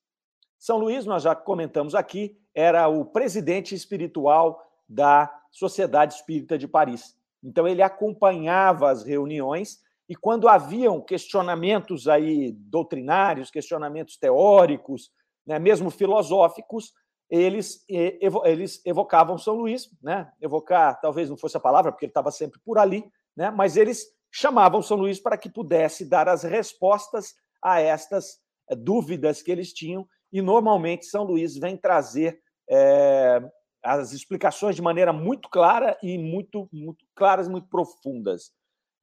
São 0.57 0.77
Luís, 0.77 1.05
nós 1.05 1.24
já 1.24 1.36
comentamos 1.36 1.93
aqui, 1.93 2.39
era 2.53 2.88
o 2.88 3.05
presidente 3.05 3.75
espiritual 3.75 4.62
da 4.89 5.31
Sociedade 5.51 6.13
Espírita 6.16 6.58
de 6.58 6.68
Paris. 6.68 7.16
Então 7.44 7.68
ele 7.68 7.82
acompanhava 7.82 8.89
as 8.89 9.04
reuniões 9.04 9.80
e 10.10 10.16
quando 10.16 10.48
haviam 10.48 11.01
questionamentos 11.01 12.08
aí 12.08 12.51
doutrinários, 12.54 13.51
questionamentos 13.51 14.18
teóricos, 14.18 15.12
né, 15.46 15.60
mesmo 15.60 15.89
filosóficos, 15.89 16.94
eles, 17.30 17.84
eles 17.89 18.82
evocavam 18.86 19.38
São 19.38 19.56
Luís, 19.56 19.89
né? 20.01 20.32
Evocar 20.42 21.00
talvez 21.01 21.30
não 21.30 21.38
fosse 21.38 21.58
a 21.58 21.60
palavra, 21.60 21.92
porque 21.92 22.06
ele 22.06 22.12
estava 22.12 22.32
sempre 22.32 22.60
por 22.63 22.77
ali, 22.77 23.04
né? 23.36 23.51
Mas 23.51 23.75
eles 23.75 24.06
chamavam 24.32 24.82
São 24.82 24.98
Luís 24.98 25.20
para 25.20 25.38
que 25.38 25.50
pudesse 25.50 26.06
dar 26.06 26.30
as 26.30 26.44
respostas 26.44 27.36
a 27.62 27.82
estas 27.82 28.38
eh, 28.70 28.75
dúvidas 28.75 29.42
que 29.42 29.51
eles 29.51 29.74
tinham, 29.74 30.08
e 30.32 30.42
normalmente 30.42 31.06
São 31.06 31.24
Luís 31.24 31.58
vem 31.58 31.75
trazer 31.75 32.39
é, 32.70 33.42
as 33.88 34.12
explicações 34.12 34.75
de 34.75 34.82
maneira 34.82 35.13
muito 35.13 35.50
clara 35.50 35.98
e 36.03 36.17
muito, 36.17 36.67
muito 36.74 37.06
claras, 37.15 37.48
muito 37.48 37.70
profundas. 37.70 38.51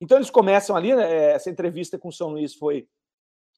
Então 0.01 0.19
eles 0.19 0.31
começam 0.31 0.77
ali, 0.77 0.95
né, 0.95 1.33
essa 1.33 1.49
entrevista 1.49 1.99
com 1.99 2.13
São 2.13 2.31
Luís 2.31 2.55
foi 2.55 2.87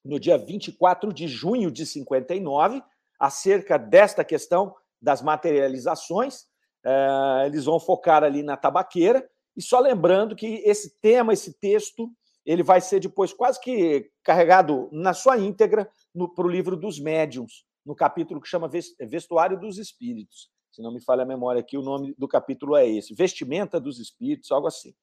no 0.05 0.19
dia 0.19 0.37
24 0.37 1.11
de 1.11 1.27
junho 1.27 1.69
de 1.69 1.85
59, 1.85 2.81
acerca 3.19 3.77
desta 3.77 4.23
questão 4.23 4.73
das 5.01 5.21
materializações. 5.21 6.45
É, 6.85 7.43
eles 7.45 7.65
vão 7.65 7.79
focar 7.79 8.23
ali 8.23 8.41
na 8.41 8.55
tabaqueira. 8.55 9.27
E 9.55 9.61
só 9.61 9.79
lembrando 9.79 10.35
que 10.35 10.61
esse 10.63 10.97
tema, 11.01 11.33
esse 11.33 11.59
texto, 11.59 12.09
ele 12.45 12.63
vai 12.63 12.79
ser 12.79 13.01
depois 13.01 13.33
quase 13.33 13.59
que 13.59 14.09
carregado 14.23 14.87
na 14.93 15.13
sua 15.13 15.37
íntegra 15.37 15.89
para 16.35 16.45
o 16.45 16.49
livro 16.49 16.77
dos 16.77 16.99
médiuns, 16.99 17.65
no 17.85 17.93
capítulo 17.95 18.39
que 18.39 18.47
chama 18.47 18.69
Vestuário 19.01 19.59
dos 19.59 19.77
Espíritos. 19.77 20.49
Se 20.77 20.81
não 20.83 20.91
me 20.91 21.01
falha 21.01 21.23
a 21.23 21.25
memória 21.25 21.59
aqui, 21.59 21.75
o 21.75 21.81
nome 21.81 22.13
do 22.19 22.27
capítulo 22.27 22.77
é 22.77 22.87
esse: 22.87 23.11
Vestimenta 23.15 23.79
dos 23.79 23.99
Espíritos, 23.99 24.51
algo 24.51 24.67
assim. 24.67 24.93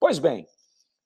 Pois 0.00 0.18
bem, 0.18 0.44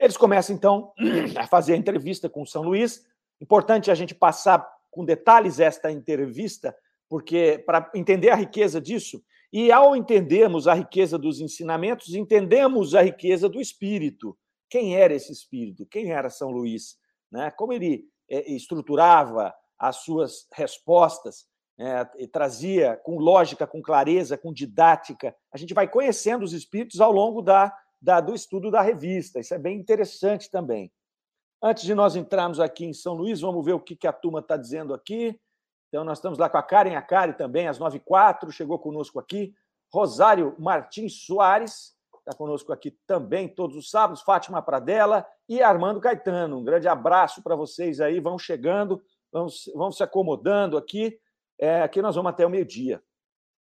eles 0.01 0.17
começam 0.17 0.57
então 0.57 0.95
a 1.37 1.47
fazer 1.47 1.75
a 1.75 1.77
entrevista 1.77 2.27
com 2.27 2.47
São 2.47 2.63
Luís. 2.63 3.05
Importante 3.39 3.91
a 3.91 3.95
gente 3.95 4.15
passar 4.15 4.67
com 4.91 5.05
detalhes 5.05 5.61
esta 5.61 5.93
entrevista, 5.93 6.75
porque 7.07 7.63
para 7.67 7.91
entender 7.95 8.31
a 8.31 8.35
riqueza 8.35 8.81
disso, 8.81 9.23
e 9.53 9.71
ao 9.71 9.95
entendermos 9.95 10.67
a 10.67 10.73
riqueza 10.73 11.19
dos 11.19 11.39
ensinamentos, 11.39 12.15
entendemos 12.15 12.95
a 12.95 13.03
riqueza 13.03 13.47
do 13.47 13.61
espírito. 13.61 14.35
Quem 14.71 14.97
era 14.97 15.13
esse 15.13 15.31
espírito? 15.31 15.85
Quem 15.85 16.13
era 16.13 16.31
São 16.31 16.51
Luís? 16.51 16.97
Né? 17.31 17.51
Como 17.51 17.75
ele 17.75 18.07
é, 18.27 18.51
estruturava 18.53 19.55
as 19.79 19.97
suas 19.97 20.47
respostas, 20.55 21.47
é, 21.79 22.05
trazia 22.27 22.97
com 22.97 23.19
lógica, 23.19 23.67
com 23.67 23.81
clareza, 23.81 24.37
com 24.37 24.53
didática. 24.53 25.35
A 25.53 25.57
gente 25.57 25.73
vai 25.73 25.87
conhecendo 25.87 26.45
os 26.45 26.53
espíritos 26.53 27.01
ao 27.01 27.13
longo 27.13 27.41
da, 27.41 27.73
da, 28.03 28.21
do 28.21 28.35
estudo 28.35 28.71
da 28.71 28.83
revista. 28.83 29.39
Isso 29.39 29.55
é 29.55 29.59
bem 29.59 29.79
interessante 29.79 30.51
também. 30.51 30.93
Antes 31.63 31.85
de 31.85 31.95
nós 31.95 32.17
entrarmos 32.17 32.61
aqui 32.61 32.85
em 32.85 32.93
São 32.93 33.15
Luís, 33.15 33.41
vamos 33.41 33.65
ver 33.65 33.73
o 33.73 33.81
que, 33.81 33.97
que 33.97 34.07
a 34.07 34.13
turma 34.13 34.41
está 34.41 34.57
dizendo 34.57 34.93
aqui. 34.93 35.39
Então, 35.89 36.05
nós 36.05 36.19
estamos 36.19 36.39
lá 36.39 36.49
com 36.49 36.59
a 36.59 36.63
Karen 36.63 36.97
a 36.97 37.03
Karen 37.03 37.33
também, 37.33 37.67
às 37.67 37.79
9h04, 37.79 38.51
chegou 38.51 38.79
conosco 38.79 39.19
aqui. 39.19 39.55
Rosário 39.93 40.55
Martins 40.59 41.25
Soares 41.25 41.97
está 42.19 42.37
conosco 42.37 42.73
aqui 42.73 42.91
também, 43.07 43.49
todos 43.49 43.77
os 43.77 43.91
sábados. 43.91 44.23
Fátima 44.23 44.61
Pradella 44.61 45.27
e 45.49 45.63
Armando 45.63 46.01
Caetano. 46.01 46.59
Um 46.59 46.65
grande 46.65 46.87
abraço 46.87 47.43
para 47.43 47.57
vocês 47.57 48.01
aí. 48.01 48.21
Vão 48.21 48.39
chegando, 48.39 49.03
vão, 49.33 49.47
vão 49.75 49.91
se 49.91 50.03
acomodando 50.03 50.77
aqui. 50.77 51.19
É, 51.59 51.83
aqui 51.83 52.01
nós 52.01 52.15
vamos 52.15 52.31
até 52.31 52.47
o 52.47 52.51
meio-dia. 52.51 53.03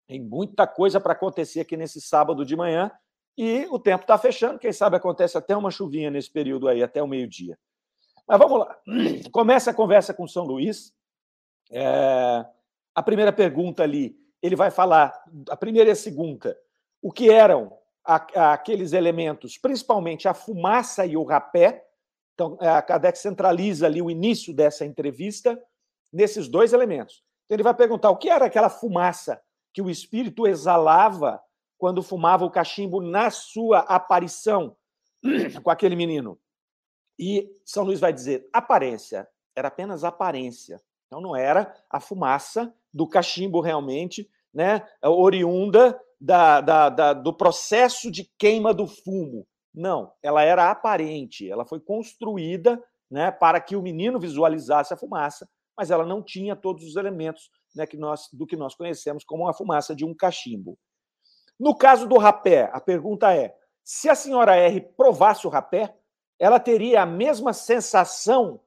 Tem 0.07 0.21
muita 0.21 0.65
coisa 0.65 0.99
para 1.01 1.13
acontecer 1.13 1.59
aqui 1.59 1.75
nesse 1.75 1.99
sábado 1.99 2.45
de 2.45 2.55
manhã. 2.55 2.91
E 3.37 3.67
o 3.69 3.77
tempo 3.77 4.03
está 4.03 4.17
fechando. 4.17 4.57
Quem 4.57 4.71
sabe 4.71 4.95
acontece 4.95 5.37
até 5.37 5.55
uma 5.55 5.69
chuvinha 5.69 6.09
nesse 6.09 6.31
período 6.31 6.67
aí, 6.67 6.81
até 6.81 7.03
o 7.03 7.07
meio-dia. 7.07 7.57
Mas 8.27 8.39
vamos 8.39 8.59
lá. 8.59 8.79
Começa 9.31 9.71
a 9.71 9.73
conversa 9.73 10.13
com 10.13 10.27
São 10.27 10.43
Luís. 10.43 10.93
É, 11.71 12.45
a 12.95 13.03
primeira 13.03 13.31
pergunta 13.31 13.83
ali, 13.83 14.17
ele 14.41 14.55
vai 14.55 14.71
falar, 14.71 15.13
a 15.49 15.57
primeira 15.57 15.89
e 15.89 15.91
a 15.91 15.95
segunda, 15.95 16.57
o 17.01 17.11
que 17.11 17.29
eram 17.29 17.77
a, 18.03 18.53
aqueles 18.53 18.93
elementos, 18.93 19.57
principalmente 19.57 20.27
a 20.27 20.33
fumaça 20.33 21.05
e 21.05 21.17
o 21.17 21.23
rapé. 21.23 21.85
Então, 22.33 22.57
a 22.59 22.81
Kardec 22.81 23.17
centraliza 23.17 23.85
ali 23.85 24.01
o 24.01 24.09
início 24.09 24.53
dessa 24.53 24.85
entrevista 24.85 25.61
nesses 26.11 26.47
dois 26.47 26.71
elementos. 26.73 27.23
Então, 27.47 27.55
ele 27.55 27.63
vai 27.63 27.73
perguntar 27.73 28.09
o 28.09 28.17
que 28.17 28.29
era 28.29 28.45
aquela 28.45 28.69
fumaça 28.69 29.41
que 29.73 29.81
o 29.81 29.89
espírito 29.89 30.45
exalava 30.45 31.41
quando 31.77 32.03
fumava 32.03 32.43
o 32.43 32.51
cachimbo 32.51 33.01
na 33.01 33.29
sua 33.29 33.79
aparição 33.79 34.75
com 35.63 35.69
aquele 35.69 35.95
menino. 35.95 36.37
E 37.17 37.49
São 37.65 37.83
Luís 37.83 37.99
vai 37.99 38.11
dizer: 38.11 38.47
aparência, 38.51 39.27
era 39.55 39.69
apenas 39.69 40.03
aparência. 40.03 40.81
Então 41.07 41.21
não 41.21 41.35
era 41.35 41.73
a 41.89 41.99
fumaça 41.99 42.73
do 42.93 43.07
cachimbo 43.07 43.61
realmente, 43.61 44.29
né, 44.53 44.85
oriunda 45.01 45.99
da, 46.19 46.59
da, 46.59 46.89
da, 46.89 47.13
do 47.13 47.33
processo 47.33 48.11
de 48.11 48.29
queima 48.37 48.73
do 48.73 48.87
fumo. 48.87 49.47
Não, 49.73 50.11
ela 50.21 50.43
era 50.43 50.69
aparente, 50.69 51.49
ela 51.49 51.65
foi 51.65 51.79
construída 51.79 52.83
né, 53.09 53.31
para 53.31 53.61
que 53.61 53.75
o 53.75 53.81
menino 53.81 54.19
visualizasse 54.19 54.93
a 54.93 54.97
fumaça, 54.97 55.47
mas 55.77 55.91
ela 55.91 56.05
não 56.05 56.23
tinha 56.23 56.55
todos 56.55 56.83
os 56.83 56.95
elementos 56.95 57.51
né, 57.75 57.85
que 57.85 57.95
nós, 57.95 58.27
do 58.33 58.47
que 58.47 58.57
nós 58.57 58.75
conhecemos 58.75 59.23
como 59.23 59.47
a 59.47 59.53
fumaça 59.53 59.95
de 59.95 60.03
um 60.03 60.13
cachimbo. 60.15 60.77
No 61.59 61.75
caso 61.75 62.07
do 62.07 62.17
rapé, 62.17 62.69
a 62.73 62.81
pergunta 62.81 63.33
é: 63.33 63.55
se 63.83 64.09
a 64.09 64.15
senhora 64.15 64.55
R 64.55 64.81
provasse 64.97 65.45
o 65.45 65.49
rapé, 65.49 65.95
ela 66.39 66.59
teria 66.59 67.03
a 67.03 67.05
mesma 67.05 67.53
sensação 67.53 68.59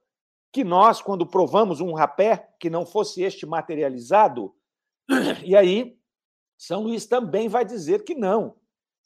que 0.52 0.64
nós, 0.64 1.00
quando 1.00 1.26
provamos 1.26 1.80
um 1.80 1.92
rapé 1.92 2.48
que 2.58 2.70
não 2.70 2.84
fosse 2.84 3.22
este 3.22 3.46
materializado? 3.46 4.54
E 5.44 5.56
aí, 5.56 5.96
São 6.56 6.82
Luís 6.82 7.06
também 7.06 7.48
vai 7.48 7.64
dizer 7.64 8.04
que 8.04 8.14
não. 8.14 8.56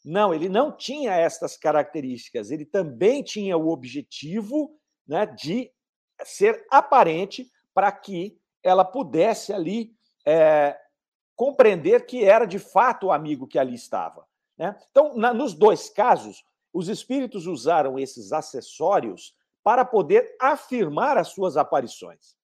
Não, 0.04 0.34
ele 0.34 0.50
não 0.50 0.70
tinha 0.70 1.14
estas 1.14 1.56
características, 1.56 2.50
ele 2.50 2.66
também 2.66 3.22
tinha 3.22 3.56
o 3.56 3.68
objetivo 3.68 4.78
né, 5.06 5.24
de 5.24 5.70
ser 6.22 6.66
aparente 6.70 7.50
para 7.74 7.90
que 7.92 8.38
ela 8.62 8.84
pudesse 8.84 9.52
ali 9.52 9.94
é, 10.24 10.78
compreender 11.36 12.06
que 12.06 12.24
era 12.24 12.46
de 12.46 12.58
fato 12.58 13.08
o 13.08 13.12
amigo 13.12 13.46
que 13.46 13.58
ali 13.58 13.74
estava. 13.74 14.26
Né? 14.56 14.78
Então, 14.90 15.16
na, 15.16 15.34
nos 15.34 15.52
dois 15.52 15.90
casos, 15.90 16.44
os 16.72 16.88
espíritos 16.88 17.46
usaram 17.46 17.98
esses 17.98 18.32
acessórios 18.32 19.34
para 19.62 19.84
poder 19.84 20.36
afirmar 20.40 21.16
as 21.16 21.28
suas 21.28 21.56
aparições. 21.56 22.36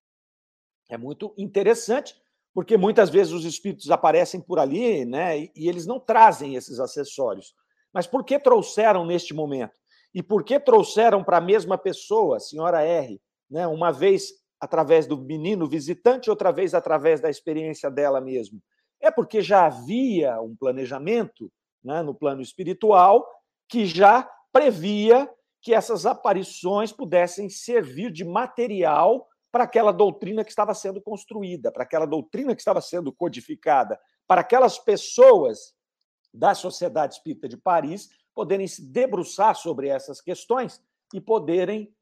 É 0.89 0.97
muito 0.97 1.33
interessante, 1.39 2.15
porque 2.53 2.77
muitas 2.77 3.11
vezes 3.11 3.33
os 3.33 3.45
espíritos 3.45 3.91
aparecem 3.91 4.41
por 4.41 4.59
ali, 4.59 5.05
né, 5.05 5.39
e 5.55 5.69
eles 5.69 5.87
não 5.87 6.01
trazem 6.01 6.57
esses 6.57 6.81
acessórios. 6.81 7.55
Mas 7.93 8.07
por 8.07 8.25
que 8.25 8.39
trouxeram 8.39 9.05
neste 9.07 9.33
momento? 9.33 9.79
E 10.13 10.23
por 10.23 10.43
que 10.43 10.59
trouxeram 10.59 11.23
para 11.23 11.37
a 11.37 11.41
mesma 11.41 11.79
pessoa, 11.79 12.37
a 12.37 12.41
senhora 12.41 12.83
R, 12.83 13.21
né, 13.49 13.67
uma 13.67 13.93
vez 13.93 14.33
através 14.61 15.07
do 15.07 15.17
menino 15.17 15.67
visitante, 15.67 16.31
outra 16.31 16.53
vez 16.53 16.75
através 16.75 17.21
da 17.21 17.31
experiência 17.31 17.91
dela 17.91 18.21
mesmo? 18.21 18.61
É 19.01 19.11
porque 19.11 19.41
já 19.41 19.67
havia 19.67 20.41
um 20.41 20.55
planejamento 20.55 21.51
né, 21.83 22.03
no 22.03 22.15
plano 22.15 22.43
espiritual 22.43 23.27
que 23.69 23.87
já 23.87 24.31
previa 24.53 25.29
que 25.63 25.75
essas 25.75 26.07
aparições 26.07 26.93
pudessem 26.93 27.49
servir 27.49 28.11
de 28.11 28.25
material 28.25 29.27
para 29.51 29.65
aquela 29.65 29.93
doutrina 29.93 30.45
que 30.45 30.51
estava 30.51 30.75
sendo 30.75 31.01
construída, 31.01 31.73
para 31.73 31.83
aquela 31.83 32.07
doutrina 32.07 32.55
que 32.55 32.61
estava 32.61 32.81
sendo 32.81 33.13
codificada, 33.13 33.99
para 34.27 34.43
aquelas 34.43 34.79
pessoas 34.79 35.75
da 36.33 36.55
Sociedade 36.55 37.15
Espírita 37.15 37.49
de 37.49 37.57
Paris 37.57 38.09
poderem 38.35 38.67
se 38.67 38.91
debruçar 38.91 39.57
sobre 39.57 39.89
essas 39.89 40.21
questões 40.21 40.81
e 41.13 41.21
poderem 41.21 41.93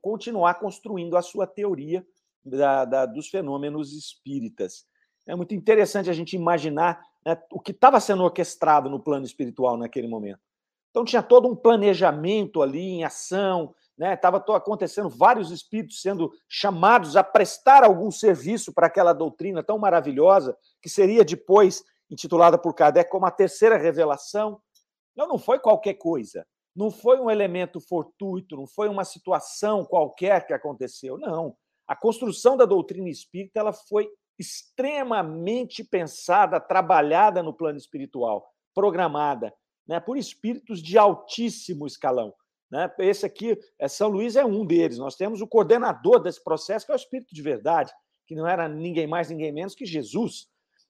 continuar 0.00 0.54
construindo 0.54 1.16
a 1.16 1.22
sua 1.22 1.46
teoria 1.46 2.06
da, 2.44 2.84
da, 2.84 3.06
dos 3.06 3.28
fenômenos 3.28 3.92
espíritas. 3.92 4.86
É 5.26 5.34
muito 5.34 5.54
interessante 5.54 6.08
a 6.08 6.12
gente 6.12 6.36
imaginar 6.36 7.02
né, 7.24 7.40
o 7.52 7.60
que 7.60 7.72
estava 7.72 8.00
sendo 8.00 8.22
orquestrado 8.22 8.88
no 8.88 9.00
plano 9.00 9.26
espiritual 9.26 9.76
naquele 9.76 10.08
momento. 10.08 10.40
Então 10.90 11.04
tinha 11.04 11.22
todo 11.22 11.46
um 11.46 11.54
planejamento 11.54 12.62
ali 12.62 12.80
em 12.80 13.04
ação, 13.04 13.74
né? 13.96 14.18
acontecendo 14.54 15.08
vários 15.08 15.50
espíritos 15.50 16.00
sendo 16.00 16.32
chamados 16.48 17.16
a 17.16 17.22
prestar 17.22 17.84
algum 17.84 18.10
serviço 18.10 18.72
para 18.72 18.86
aquela 18.86 19.12
doutrina 19.12 19.62
tão 19.62 19.78
maravilhosa, 19.78 20.56
que 20.80 20.88
seria 20.88 21.24
depois 21.24 21.84
intitulada 22.10 22.56
por 22.56 22.74
Kardec 22.74 23.10
como 23.10 23.26
a 23.26 23.30
terceira 23.30 23.76
revelação. 23.76 24.60
Não, 25.14 25.28
não 25.28 25.38
foi 25.38 25.58
qualquer 25.58 25.94
coisa, 25.94 26.46
não 26.78 26.92
foi 26.92 27.18
um 27.18 27.28
elemento 27.28 27.80
fortuito, 27.80 28.56
não 28.56 28.64
foi 28.64 28.88
uma 28.88 29.04
situação 29.04 29.84
qualquer 29.84 30.46
que 30.46 30.52
aconteceu, 30.52 31.18
não. 31.18 31.56
A 31.88 31.96
construção 31.96 32.56
da 32.56 32.64
doutrina 32.64 33.08
espírita 33.08 33.58
ela 33.58 33.72
foi 33.72 34.08
extremamente 34.38 35.82
pensada, 35.82 36.60
trabalhada 36.60 37.42
no 37.42 37.52
plano 37.52 37.76
espiritual, 37.76 38.48
programada 38.72 39.52
né, 39.88 39.98
por 39.98 40.16
espíritos 40.16 40.80
de 40.80 40.96
altíssimo 40.96 41.84
escalão. 41.84 42.32
Né? 42.70 42.88
Esse 43.00 43.26
aqui, 43.26 43.58
é, 43.76 43.88
São 43.88 44.08
Luís 44.08 44.36
é 44.36 44.44
um 44.44 44.64
deles. 44.64 44.98
Nós 44.98 45.16
temos 45.16 45.40
o 45.40 45.48
coordenador 45.48 46.20
desse 46.20 46.44
processo, 46.44 46.86
que 46.86 46.92
é 46.92 46.94
o 46.94 46.96
Espírito 46.96 47.34
de 47.34 47.42
Verdade, 47.42 47.92
que 48.24 48.36
não 48.36 48.46
era 48.46 48.68
ninguém 48.68 49.08
mais, 49.08 49.30
ninguém 49.30 49.50
menos 49.50 49.74
que 49.74 49.84
Jesus. 49.84 50.46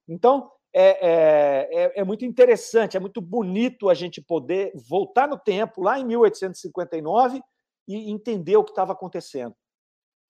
Então, 0.07 0.53
é, 0.75 1.09
é, 1.09 1.85
é, 1.85 2.01
é 2.01 2.05
muito 2.05 2.25
interessante, 2.25 2.97
é 2.97 3.01
muito 3.01 3.21
bonito 3.21 3.89
a 3.89 3.95
gente 3.95 4.21
poder 4.21 4.73
voltar 4.75 5.29
no 5.29 5.39
tempo, 5.39 5.83
lá 5.83 5.99
em 5.99 6.05
1859, 6.05 7.41
e 7.87 8.11
entender 8.11 8.57
o 8.57 8.65
que 8.65 8.71
estava 8.71 8.93
acontecendo. 8.93 9.55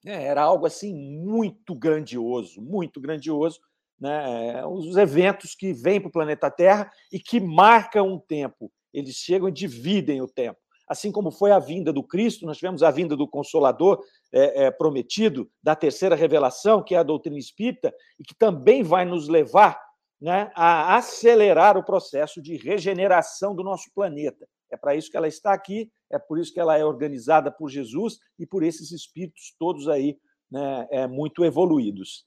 É, 0.07 0.25
era 0.25 0.43
algo 0.43 0.65
assim 0.65 0.95
muito 0.95 1.75
grandioso, 1.75 2.63
muito 2.63 3.01
grandioso. 3.01 3.61
Né? 4.01 4.65
Os 4.65 4.97
eventos 4.97 5.57
que 5.57 5.73
vêm 5.73 6.01
para 6.01 6.09
o 6.09 6.13
planeta 6.13 6.49
Terra 6.51 6.89
e 7.13 7.19
que 7.19 7.41
marcam 7.41 8.07
um 8.07 8.19
tempo. 8.19 8.71
Eles 8.95 9.17
chegam 9.17 9.49
e 9.49 9.53
dividem 9.53 10.23
o 10.23 10.29
tempo 10.29 10.59
assim 10.89 11.13
como 11.13 11.31
foi 11.31 11.53
a 11.53 11.59
vinda 11.59 11.93
do 11.93 12.03
Cristo, 12.03 12.47
nós 12.47 12.57
tivemos 12.57 12.83
a 12.83 12.91
vinda 12.91 13.15
do 13.15 13.29
Consolador 13.29 14.03
é, 14.33 14.65
é, 14.65 14.71
prometido, 14.71 15.51
da 15.63 15.77
terceira 15.77 16.17
revelação, 16.17 16.83
que 16.83 16.95
é 16.95 16.99
a 16.99 17.03
doutrina 17.03 17.39
espírita, 17.39 17.95
e 18.19 18.25
que 18.25 18.35
também 18.35 18.83
vai 18.83 19.05
nos 19.05 19.29
levar 19.29 19.79
né, 20.21 20.51
a 20.55 20.97
acelerar 20.97 21.77
o 21.77 21.85
processo 21.85 22.43
de 22.43 22.57
regeneração 22.57 23.55
do 23.55 23.63
nosso 23.63 23.91
planeta. 23.95 24.49
É 24.71 24.77
para 24.77 24.95
isso 24.95 25.11
que 25.11 25.17
ela 25.17 25.29
está 25.29 25.53
aqui, 25.53 25.91
é 26.11 26.19
por 26.19 26.39
isso 26.39 26.53
que 26.53 26.61
ela 26.61 26.77
é 26.77 26.85
organizada 26.85 27.51
por 27.51 27.69
Jesus 27.69 28.19
e 28.39 28.47
por 28.47 28.63
esses 28.63 28.91
espíritos 28.91 29.55
todos 29.59 29.89
aí 29.89 30.19
né, 30.51 30.89
é, 30.91 31.07
muito 31.07 31.45
evoluídos. 31.45 32.27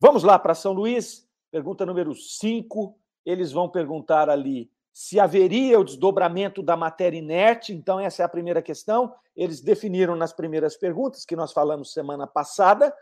Vamos 0.00 0.22
lá 0.22 0.38
para 0.38 0.54
São 0.54 0.72
Luís, 0.72 1.28
pergunta 1.50 1.84
número 1.84 2.14
5. 2.14 2.98
Eles 3.24 3.52
vão 3.52 3.68
perguntar 3.68 4.30
ali 4.30 4.70
se 4.92 5.20
haveria 5.20 5.78
o 5.78 5.84
desdobramento 5.84 6.62
da 6.62 6.76
matéria 6.76 7.18
inerte, 7.18 7.72
então 7.72 8.00
essa 8.00 8.22
é 8.22 8.24
a 8.24 8.28
primeira 8.28 8.60
questão. 8.60 9.14
Eles 9.36 9.60
definiram 9.60 10.16
nas 10.16 10.32
primeiras 10.32 10.76
perguntas 10.76 11.24
que 11.24 11.36
nós 11.36 11.52
falamos 11.52 11.92
semana 11.92 12.26
passada, 12.26 12.92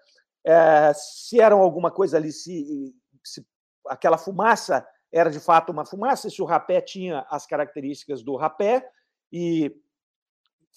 é, 0.45 0.93
se 0.95 1.41
eram 1.41 1.61
alguma 1.61 1.91
coisa 1.91 2.17
ali, 2.17 2.33
se, 2.33 2.95
se 3.25 3.47
aquela 3.89 4.19
fumaça 4.19 4.87
era 5.11 5.31
de 5.31 5.41
fato 5.41 5.73
uma 5.73 5.85
fumaça, 5.85 6.29
se 6.29 6.43
o 6.43 6.45
rapé 6.45 6.81
tinha 6.81 7.27
as 7.31 7.47
características 7.47 8.23
do 8.23 8.37
rapé, 8.37 8.89
e 9.33 9.75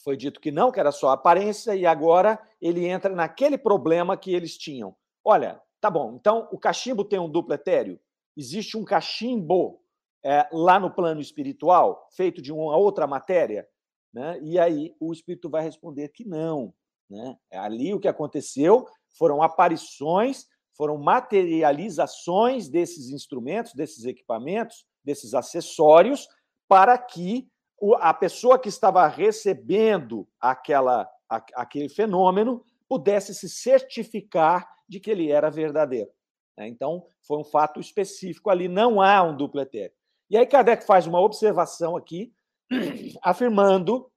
foi 0.04 0.16
dito 0.16 0.40
que 0.40 0.52
não, 0.52 0.72
que 0.72 0.80
era 0.80 0.92
só 0.92 1.10
aparência, 1.10 1.76
e 1.76 1.86
agora 1.86 2.40
ele 2.62 2.86
entra 2.86 3.14
naquele 3.14 3.58
problema 3.58 4.18
que 4.18 4.34
eles 4.34 4.58
tinham. 4.58 4.96
Olha, 5.24 5.62
tá 5.80 5.90
bom, 5.90 6.16
então 6.16 6.48
o 6.52 6.58
cachimbo 6.58 7.04
tem 7.04 7.20
um 7.20 7.30
duplo 7.30 7.54
etéreo? 7.54 8.00
Existe 8.36 8.78
um 8.78 8.86
cachimbo 8.86 9.82
é, 10.24 10.48
lá 10.52 10.80
no 10.80 10.92
plano 10.92 11.20
espiritual, 11.20 12.08
feito 12.12 12.42
de 12.42 12.52
uma 12.52 12.78
outra 12.78 13.06
matéria? 13.06 13.68
Né? 14.14 14.40
E 14.42 14.60
aí 14.60 14.96
o 15.00 15.12
espírito 15.12 15.50
vai 15.50 15.64
responder 15.64 16.10
que 16.10 16.26
não. 16.26 16.74
Né? 17.10 17.38
É 17.50 17.58
ali 17.58 17.94
o 17.94 18.00
que 18.00 18.08
aconteceu 18.08 18.88
foram 19.18 19.42
aparições, 19.42 20.48
foram 20.82 20.98
materializações 20.98 22.68
desses 22.68 23.10
instrumentos, 23.10 23.72
desses 23.76 24.04
equipamentos, 24.04 24.84
desses 25.06 25.36
acessórios, 25.36 26.28
para 26.68 26.98
que 26.98 27.48
a 28.00 28.12
pessoa 28.12 28.58
que 28.58 28.68
estava 28.68 29.06
recebendo 29.06 30.28
aquela, 30.40 31.08
aquele 31.30 31.88
fenômeno 31.88 32.66
pudesse 32.90 33.36
se 33.36 33.48
certificar 33.48 34.68
de 34.90 35.00
que 35.00 35.12
ele 35.12 35.32
era 35.32 35.52
verdadeiro. 35.52 36.10
Né? 36.58 36.68
Então, 36.68 37.06
foi 37.22 37.38
um 37.38 37.44
fato 37.44 37.80
específico 37.80 38.50
ali, 38.50 38.68
não 38.68 39.00
há 39.00 39.22
um 39.22 39.38
duplo 39.38 39.62
etéreo. 39.62 39.94
E 40.32 40.36
aí 40.36 40.48
Kardec 40.48 40.84
faz 40.84 41.06
uma 41.06 41.22
observação 41.22 41.96
aqui, 41.96 42.34
afirmando 43.22 44.12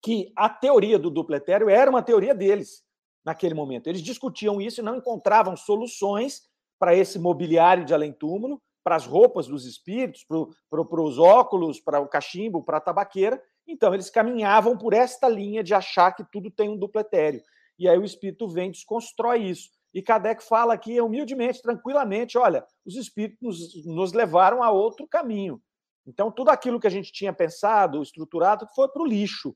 que 0.00 0.32
a 0.36 0.48
teoria 0.48 1.00
do 1.00 1.10
duplo 1.10 1.34
etéreo 1.34 1.68
era 1.68 1.90
uma 1.90 2.00
teoria 2.00 2.32
deles 2.32 2.88
naquele 3.24 3.54
momento. 3.54 3.86
Eles 3.86 4.02
discutiam 4.02 4.60
isso 4.60 4.80
e 4.80 4.84
não 4.84 4.96
encontravam 4.96 5.56
soluções 5.56 6.42
para 6.78 6.94
esse 6.94 7.18
mobiliário 7.18 7.84
de 7.84 7.92
além-túmulo, 7.92 8.60
para 8.82 8.96
as 8.96 9.04
roupas 9.04 9.46
dos 9.46 9.66
espíritos, 9.66 10.24
para 10.24 11.02
os 11.02 11.18
óculos, 11.18 11.78
para 11.78 12.00
o 12.00 12.08
cachimbo, 12.08 12.62
para 12.62 12.78
a 12.78 12.80
tabaqueira. 12.80 13.40
Então, 13.68 13.92
eles 13.92 14.08
caminhavam 14.08 14.76
por 14.76 14.94
esta 14.94 15.28
linha 15.28 15.62
de 15.62 15.74
achar 15.74 16.12
que 16.12 16.24
tudo 16.32 16.50
tem 16.50 16.68
um 16.70 16.78
duplo 16.78 17.00
etéreo. 17.00 17.42
E 17.78 17.88
aí 17.88 17.98
o 17.98 18.04
espírito 18.04 18.48
vem 18.48 18.70
desconstrói 18.70 19.42
isso. 19.42 19.70
E 19.92 20.02
Kardec 20.02 20.42
fala 20.42 20.74
aqui 20.74 21.00
humildemente, 21.00 21.60
tranquilamente: 21.60 22.38
olha, 22.38 22.64
os 22.86 22.96
espíritos 22.96 23.40
nos, 23.40 23.86
nos 23.86 24.12
levaram 24.12 24.62
a 24.62 24.70
outro 24.70 25.06
caminho. 25.06 25.60
Então, 26.06 26.30
tudo 26.30 26.50
aquilo 26.50 26.80
que 26.80 26.86
a 26.86 26.90
gente 26.90 27.12
tinha 27.12 27.32
pensado, 27.32 28.02
estruturado, 28.02 28.66
foi 28.74 28.88
para 28.88 29.02
o 29.02 29.06
lixo. 29.06 29.54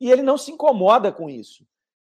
E 0.00 0.10
ele 0.10 0.22
não 0.22 0.36
se 0.36 0.50
incomoda 0.50 1.12
com 1.12 1.30
isso. 1.30 1.64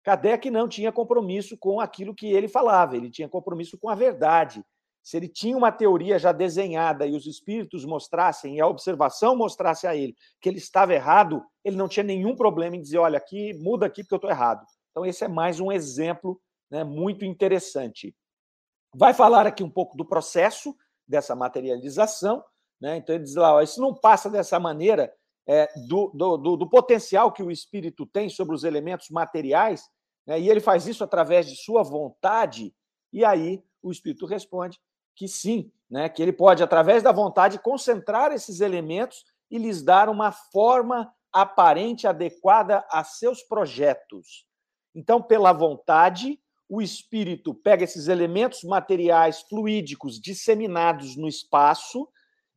Kardec 0.04 0.50
não 0.50 0.68
tinha 0.68 0.92
compromisso 0.92 1.58
com 1.58 1.80
aquilo 1.80 2.16
que 2.16 2.28
ele 2.28 2.48
falava, 2.48 2.96
ele 2.96 3.10
tinha 3.10 3.30
compromisso 3.30 3.78
com 3.78 3.90
a 3.90 3.96
verdade. 3.96 4.64
Se 5.04 5.18
ele 5.18 5.28
tinha 5.28 5.58
uma 5.58 5.72
teoria 5.72 6.20
já 6.20 6.32
desenhada 6.32 7.08
e 7.08 7.16
os 7.16 7.26
espíritos 7.26 7.84
mostrassem, 7.86 8.58
e 8.58 8.62
a 8.62 8.68
observação 8.68 9.36
mostrasse 9.36 9.88
a 9.88 9.96
ele 9.96 10.16
que 10.40 10.48
ele 10.48 10.60
estava 10.60 10.94
errado, 10.94 11.44
ele 11.64 11.76
não 11.76 11.88
tinha 11.88 12.04
nenhum 12.04 12.36
problema 12.36 12.76
em 12.76 12.82
dizer: 12.82 13.00
olha, 13.00 13.18
aqui, 13.18 13.54
muda 13.54 13.88
aqui 13.88 14.04
porque 14.04 14.14
eu 14.14 14.18
estou 14.18 14.30
errado. 14.30 14.66
Então, 14.92 15.06
esse 15.06 15.24
é 15.24 15.28
mais 15.28 15.60
um 15.60 15.72
exemplo 15.72 16.40
né, 16.70 16.84
muito 16.84 17.26
interessante. 17.26 18.16
Vai 18.94 19.14
falar 19.14 19.48
aqui 19.48 19.64
um 19.64 19.70
pouco 19.70 19.98
do 19.98 20.06
processo 20.06 20.76
dessa 21.08 21.36
materialização. 21.36 22.44
Né? 22.80 22.98
Então, 22.98 23.16
ele 23.16 23.24
diz 23.24 23.36
lá: 23.36 23.56
ó, 23.56 23.62
isso 23.62 23.82
não 23.82 23.96
passa 23.96 24.30
dessa 24.30 24.60
maneira 24.60 25.12
é, 25.52 25.70
do, 25.76 26.10
do, 26.14 26.38
do, 26.38 26.56
do, 26.56 26.70
potencial 26.70 27.30
que 27.30 27.44
o 27.44 27.52
espírito 27.52 28.06
tem 28.06 28.30
sobre 28.30 28.56
os 28.56 28.64
elementos 28.64 29.10
materiais, 29.10 29.84
né? 30.26 30.40
e 30.40 30.50
ele 30.50 30.62
faz 30.62 30.88
isso 30.88 31.04
através 31.04 31.46
de 31.46 31.58
sua 31.58 31.84
vontade. 31.84 32.74
E 33.12 33.26
aí 33.26 33.62
o 33.84 33.92
espírito 33.92 34.26
responde 34.26 34.80
que 35.14 35.28
sim, 35.28 35.70
né? 35.90 36.08
que 36.08 36.22
ele 36.22 36.32
pode, 36.32 36.64
através 36.64 37.04
da 37.04 37.12
vontade, 37.12 37.60
concentrar 37.60 38.32
esses 38.32 38.62
elementos 38.62 39.26
e 39.50 39.58
lhes 39.58 39.84
dar 39.84 40.08
uma 40.08 40.32
forma 40.32 41.14
aparente 41.34 42.08
adequada 42.08 42.86
a 42.90 43.04
seus 43.04 43.44
projetos. 43.44 44.46
Então, 44.96 45.22
pela 45.22 45.52
vontade, 45.52 46.40
o 46.70 46.82
espírito 46.82 47.54
pega 47.54 47.84
esses 47.84 48.08
elementos 48.08 48.64
materiais 48.64 49.42
fluídicos 49.42 50.18
disseminados 50.18 51.18
no 51.18 51.28
espaço 51.28 52.08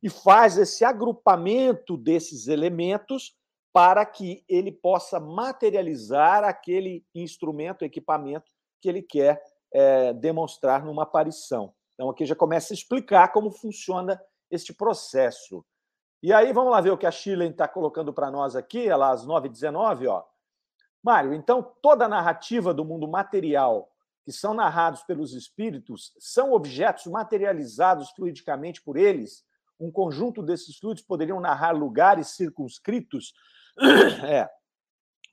e 0.05 0.09
faz 0.09 0.55
esse 0.59 0.85
agrupamento 0.85 1.97
desses 1.97 2.47
elementos 2.47 3.35
para 3.73 4.05
que 4.05 4.45
ele 4.47 4.71
possa 4.71 5.19
materializar 5.19 6.43
aquele 6.43 7.03
instrumento, 7.15 7.83
equipamento 7.83 8.51
que 8.79 8.87
ele 8.87 9.01
quer 9.01 9.41
é, 9.73 10.13
demonstrar 10.13 10.85
numa 10.85 11.01
aparição. 11.01 11.73
Então, 11.95 12.07
aqui 12.07 12.23
já 12.23 12.35
começa 12.35 12.71
a 12.71 12.75
explicar 12.75 13.29
como 13.29 13.49
funciona 13.49 14.21
este 14.51 14.71
processo. 14.75 15.65
E 16.21 16.31
aí, 16.31 16.53
vamos 16.53 16.71
lá 16.71 16.81
ver 16.81 16.91
o 16.91 16.97
que 16.99 17.07
a 17.07 17.11
Shirley 17.11 17.49
está 17.49 17.67
colocando 17.67 18.13
para 18.13 18.29
nós 18.29 18.55
aqui, 18.55 18.87
ela 18.87 19.09
às 19.09 19.25
9h19, 19.25 20.07
ó. 20.07 20.23
Mário, 21.01 21.33
então 21.33 21.63
toda 21.81 22.05
a 22.05 22.09
narrativa 22.09 22.75
do 22.75 22.85
mundo 22.85 23.07
material 23.07 23.91
que 24.23 24.31
são 24.31 24.53
narrados 24.53 25.01
pelos 25.01 25.33
espíritos 25.33 26.13
são 26.19 26.53
objetos 26.53 27.07
materializados 27.07 28.11
fluidicamente 28.11 28.83
por 28.83 28.97
eles. 28.97 29.43
Um 29.79 29.91
conjunto 29.91 30.41
desses 30.41 30.77
fluidos 30.77 31.03
poderiam 31.03 31.39
narrar 31.39 31.71
lugares 31.71 32.35
circunscritos. 32.35 33.33
É. 34.23 34.49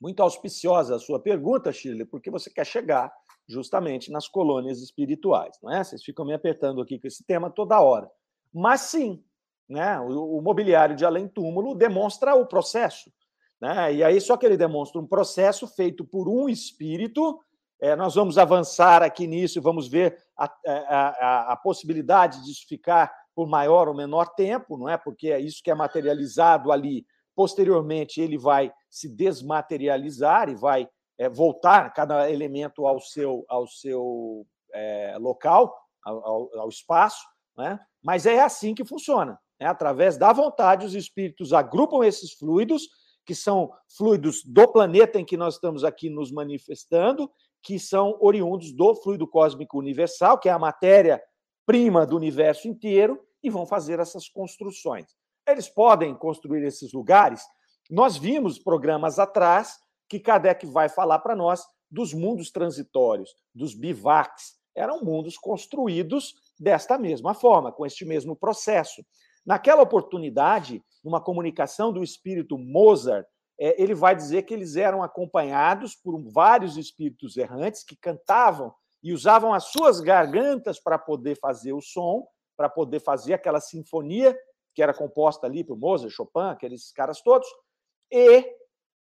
Muito 0.01 0.21
auspiciosa 0.21 0.97
a 0.97 0.99
sua 0.99 1.17
pergunta, 1.17 1.71
Shirley, 1.71 2.03
porque 2.03 2.29
você 2.29 2.49
quer 2.49 2.65
chegar 2.65 3.09
justamente 3.47 4.11
nas 4.11 4.27
colônias 4.27 4.81
espirituais, 4.81 5.57
não 5.61 5.71
é? 5.71 5.81
Vocês 5.81 6.03
ficam 6.03 6.25
me 6.25 6.33
apertando 6.33 6.81
aqui 6.81 6.99
com 6.99 7.07
esse 7.07 7.23
tema 7.23 7.49
toda 7.49 7.79
hora. 7.79 8.09
Mas 8.53 8.81
sim, 8.81 9.23
né? 9.69 9.99
O, 10.01 10.39
o 10.39 10.41
mobiliário 10.41 10.95
de 10.95 11.05
além 11.05 11.27
túmulo 11.27 11.75
demonstra 11.75 12.35
o 12.35 12.45
processo, 12.45 13.11
né? 13.61 13.93
E 13.93 14.03
aí 14.03 14.19
só 14.19 14.37
que 14.37 14.45
ele 14.45 14.57
demonstra 14.57 14.99
um 14.99 15.07
processo 15.07 15.67
feito 15.67 16.05
por 16.05 16.27
um 16.27 16.49
espírito. 16.49 17.39
É, 17.79 17.95
nós 17.95 18.15
vamos 18.15 18.37
avançar 18.37 19.01
aqui 19.01 19.27
nisso 19.27 19.61
vamos 19.61 19.87
ver 19.87 20.17
a, 20.37 20.45
a, 20.45 20.69
a, 20.69 21.53
a 21.53 21.57
possibilidade 21.57 22.43
disso 22.43 22.65
ficar 22.67 23.13
por 23.35 23.47
maior 23.47 23.87
ou 23.87 23.95
menor 23.95 24.27
tempo, 24.35 24.77
não 24.77 24.87
é? 24.87 24.97
Porque 24.97 25.29
é 25.29 25.39
isso 25.39 25.61
que 25.63 25.71
é 25.71 25.75
materializado 25.75 26.71
ali. 26.71 27.05
Posteriormente, 27.35 28.21
ele 28.21 28.37
vai 28.37 28.71
se 28.89 29.09
desmaterializar 29.09 30.49
e 30.49 30.55
vai 30.55 30.87
é, 31.17 31.27
voltar 31.29 31.91
cada 31.93 32.29
elemento 32.29 32.85
ao 32.85 32.99
seu, 32.99 33.45
ao 33.47 33.67
seu 33.67 34.45
é, 34.73 35.15
local, 35.19 35.75
ao, 36.03 36.59
ao, 36.59 36.69
espaço, 36.69 37.23
né? 37.57 37.79
mas 38.03 38.25
é 38.25 38.39
assim 38.41 38.75
que 38.75 38.85
funciona. 38.85 39.39
Né? 39.59 39.67
Através 39.67 40.17
da 40.17 40.33
vontade, 40.33 40.85
os 40.85 40.93
espíritos 40.93 41.53
agrupam 41.53 42.05
esses 42.05 42.33
fluidos, 42.33 42.87
que 43.25 43.33
são 43.33 43.71
fluidos 43.97 44.43
do 44.43 44.67
planeta 44.67 45.19
em 45.19 45.23
que 45.23 45.37
nós 45.37 45.55
estamos 45.55 45.83
aqui 45.83 46.09
nos 46.09 46.31
manifestando, 46.31 47.31
que 47.61 47.79
são 47.79 48.17
oriundos 48.19 48.73
do 48.73 48.93
fluido 48.95 49.25
cósmico 49.25 49.79
universal, 49.79 50.37
que 50.37 50.49
é 50.49 50.51
a 50.51 50.59
matéria-prima 51.63 52.05
do 52.05 52.15
universo 52.15 52.67
inteiro, 52.67 53.19
e 53.41 53.49
vão 53.49 53.65
fazer 53.65 53.99
essas 53.99 54.29
construções. 54.29 55.05
Eles 55.47 55.67
podem 55.67 56.15
construir 56.15 56.63
esses 56.63 56.93
lugares. 56.93 57.43
Nós 57.89 58.15
vimos 58.15 58.57
programas 58.57 59.19
atrás 59.19 59.77
que 60.07 60.19
Kardec 60.19 60.65
vai 60.65 60.87
falar 60.87 61.19
para 61.19 61.35
nós 61.35 61.65
dos 61.91 62.13
mundos 62.13 62.51
transitórios, 62.51 63.35
dos 63.53 63.73
bivacs. 63.73 64.53
Eram 64.73 65.03
mundos 65.03 65.37
construídos 65.37 66.33
desta 66.57 66.97
mesma 66.97 67.33
forma, 67.33 67.71
com 67.71 67.85
este 67.85 68.05
mesmo 68.05 68.35
processo. 68.35 69.05
Naquela 69.45 69.81
oportunidade, 69.81 70.81
numa 71.03 71.21
comunicação 71.21 71.91
do 71.91 72.01
espírito 72.01 72.57
Mozart, 72.57 73.27
é, 73.59 73.81
ele 73.81 73.93
vai 73.93 74.15
dizer 74.15 74.43
que 74.43 74.53
eles 74.53 74.77
eram 74.77 75.03
acompanhados 75.03 75.95
por 75.95 76.17
vários 76.31 76.77
espíritos 76.77 77.35
errantes 77.35 77.83
que 77.83 77.97
cantavam 77.97 78.73
e 79.03 79.11
usavam 79.11 79.53
as 79.53 79.65
suas 79.65 79.99
gargantas 79.99 80.79
para 80.79 80.97
poder 80.97 81.37
fazer 81.39 81.73
o 81.73 81.81
som, 81.81 82.25
para 82.55 82.69
poder 82.69 83.01
fazer 83.01 83.33
aquela 83.33 83.59
sinfonia 83.59 84.37
que 84.73 84.81
era 84.81 84.93
composta 84.93 85.45
ali 85.45 85.63
por 85.63 85.77
Mozart, 85.77 86.11
Chopin, 86.11 86.49
aqueles 86.49 86.91
caras 86.91 87.21
todos, 87.21 87.47
e 88.11 88.43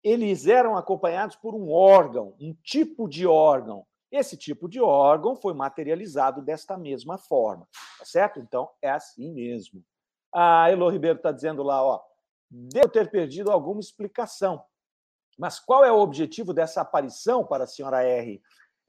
eles 0.03 0.47
eram 0.47 0.77
acompanhados 0.77 1.37
por 1.37 1.55
um 1.55 1.71
órgão, 1.71 2.35
um 2.41 2.55
tipo 2.63 3.09
de 3.09 3.27
órgão. 3.27 3.87
Esse 4.11 4.37
tipo 4.37 4.69
de 4.69 4.81
órgão 4.81 5.35
foi 5.35 5.55
materializado 5.55 6.43
desta 6.43 6.77
mesma 6.77 7.17
forma, 7.17 7.67
tá 7.99 8.05
certo? 8.05 8.39
Então, 8.41 8.69
é 8.83 8.91
assim 8.91 9.33
mesmo. 9.33 9.83
A 10.35 10.71
Elo 10.71 10.91
Ribeiro 10.91 11.17
está 11.17 11.33
dizendo 11.33 11.63
lá, 11.63 11.83
ó, 11.83 12.03
devo 12.51 12.89
ter 12.89 13.11
perdido 13.11 13.51
alguma 13.51 13.81
explicação. 13.81 14.63
Mas 15.39 15.59
qual 15.59 15.83
é 15.85 15.91
o 15.91 15.99
objetivo 15.99 16.53
dessa 16.53 16.83
aparição 16.83 17.47
para 17.47 17.65
a 17.65 17.67
senhora 17.67 18.03
R? 18.03 18.43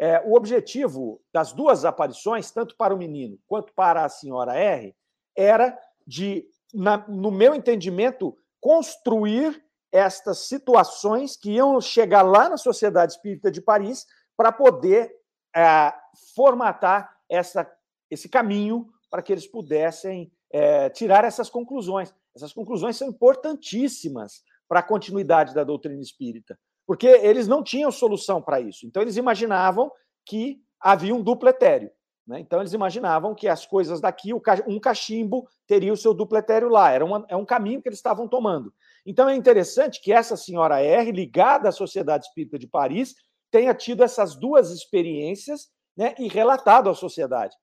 É, 0.04 0.22
o 0.26 0.36
objetivo 0.36 1.22
das 1.32 1.54
duas 1.54 1.86
aparições, 1.86 2.52
tanto 2.52 2.76
para 2.76 2.94
o 2.94 2.98
menino 2.98 3.40
quanto 3.48 3.72
para 3.72 4.04
a 4.04 4.10
senhora 4.10 4.54
R, 4.54 4.94
era 5.34 5.80
de, 6.06 6.46
na, 6.74 6.98
no 7.08 7.32
meu 7.32 7.56
entendimento, 7.56 8.38
construir 8.60 9.64
estas 9.94 10.40
situações 10.40 11.38
que 11.38 11.52
iam 11.52 11.80
chegar 11.80 12.22
lá 12.22 12.50
na 12.50 12.58
Sociedade 12.58 13.14
Espírita 13.14 13.50
de 13.50 13.62
Paris 13.62 14.06
para 14.36 14.52
poder 14.52 15.10
é, 15.56 15.94
formatar 16.36 17.16
essa, 17.30 17.66
esse 18.12 18.28
caminho 18.28 18.90
para 19.10 19.22
que 19.22 19.32
eles 19.32 19.48
pudessem 19.48 20.30
é, 20.52 20.90
tirar 20.90 21.24
essas 21.24 21.50
conclusões. 21.50 22.14
Essas 22.36 22.52
conclusões 22.52 22.98
são 22.98 23.08
importantíssimas 23.08 24.44
para 24.68 24.82
a 24.82 24.84
continuidade 24.84 25.54
da 25.54 25.64
doutrina 25.64 26.02
espírita, 26.02 26.60
porque 26.86 27.08
eles 27.08 27.48
não 27.48 27.64
tinham 27.64 27.92
solução 27.92 28.42
para 28.42 28.60
isso. 28.60 28.86
Então, 28.86 29.02
eles 29.02 29.18
imaginavam 29.18 29.92
que 30.26 30.62
havia 30.80 31.16
um 31.16 31.22
duplo 31.22 31.50
etéreo. 31.50 31.92
Né? 32.28 32.40
Então, 32.40 32.60
eles 32.60 32.74
imaginavam 32.74 33.36
que 33.36 33.48
as 33.48 33.66
coisas 33.66 34.02
daqui, 34.02 34.32
um 34.34 34.80
cachimbo 34.80 35.48
teria 35.68 35.94
o 35.94 35.98
seu 35.98 36.14
duplo 36.14 36.38
etéreo 36.38 36.70
lá. 36.70 36.92
Era 36.92 37.06
uma, 37.06 37.26
é 37.30 37.36
um 37.36 37.46
caminho 37.46 37.82
que 37.82 37.90
eles 37.90 38.00
estavam 38.00 38.28
tomando. 38.28 38.74
Então 39.06 39.28
é 39.28 39.36
interessante 39.36 40.02
que 40.02 40.14
essa 40.14 40.38
senhora 40.38 40.82
R, 40.82 41.12
ligada 41.12 41.70
à 41.70 41.72
Sociedade 41.72 42.26
Espírita 42.26 42.58
de 42.58 42.68
Paris, 42.68 43.16
tenha 43.52 43.74
tido 43.74 44.04
essas 44.04 44.36
duas 44.36 44.72
experiências 44.72 45.70
né, 45.96 46.16
e 46.18 46.28
relatado 46.28 46.90
à 46.90 46.96
sociedade. 46.96 47.56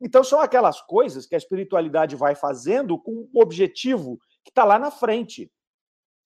Então 0.00 0.24
são 0.24 0.40
aquelas 0.40 0.80
coisas 0.80 1.26
que 1.26 1.34
a 1.34 1.38
espiritualidade 1.38 2.16
vai 2.16 2.34
fazendo 2.34 2.98
com 2.98 3.28
o 3.32 3.42
objetivo 3.42 4.18
que 4.42 4.50
está 4.50 4.64
lá 4.64 4.78
na 4.78 4.90
frente. 4.90 5.52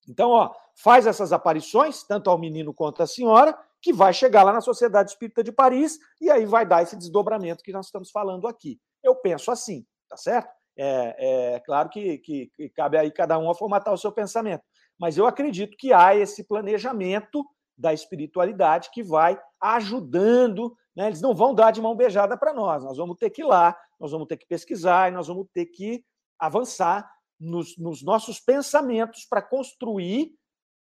Então, 0.09 0.31
ó, 0.31 0.55
faz 0.75 1.07
essas 1.07 1.33
aparições, 1.33 2.03
tanto 2.03 2.29
ao 2.29 2.39
menino 2.39 2.75
quanto 2.75 3.03
à 3.03 3.07
senhora, 3.07 3.57
que 3.81 3.93
vai 3.93 4.13
chegar 4.13 4.43
lá 4.43 4.53
na 4.53 4.61
Sociedade 4.61 5.11
Espírita 5.11 5.45
de 5.45 5.53
Paris 5.53 5.99
e 6.21 6.31
aí 6.31 6.47
vai 6.47 6.67
dar 6.67 6.83
esse 6.83 6.97
desdobramento 6.97 7.63
que 7.63 7.73
nós 7.73 7.87
estamos 7.87 8.11
falando 8.11 8.49
aqui. 8.49 8.81
Eu 9.03 9.15
penso 9.17 9.51
assim, 9.51 9.87
tá 10.09 10.17
certo? 10.17 10.51
É, 10.77 11.55
é 11.55 11.61
claro 11.61 11.89
que, 11.89 12.19
que, 12.19 12.51
que, 12.57 12.69
cabe 12.71 12.99
aí 12.99 13.11
cada 13.11 13.39
um 13.39 13.49
a 13.51 13.55
formatar 13.55 13.93
o 13.95 13.99
seu 13.99 14.11
pensamento, 14.11 14.63
mas 14.99 15.17
eu 15.17 15.27
acredito 15.27 15.77
que 15.77 15.93
há 15.93 16.17
esse 16.17 16.43
planejamento 16.45 17.45
da 17.77 17.93
espiritualidade 17.93 18.91
que 18.91 19.03
vai 19.03 19.39
ajudando. 19.61 20.75
Né? 20.97 21.09
Eles 21.09 21.21
não 21.21 21.35
vão 21.35 21.55
dar 21.55 21.71
de 21.71 21.81
mão 21.81 21.95
beijada 21.95 22.37
para 22.37 22.53
nós, 22.53 22.83
nós 22.83 22.97
vamos 22.97 23.17
ter 23.17 23.31
que 23.31 23.43
ir 23.43 23.47
lá, 23.47 23.77
nós 24.01 24.11
vamos 24.11 24.27
ter 24.27 24.37
que 24.37 24.47
pesquisar 24.47 25.11
e 25.11 25.15
nós 25.15 25.29
vamos 25.29 25.47
ter 25.53 25.67
que 25.67 26.05
avançar 26.39 27.09
nos, 27.39 27.77
nos 27.77 28.03
nossos 28.03 28.41
pensamentos 28.41 29.27
para 29.29 29.43
construir, 29.43 30.33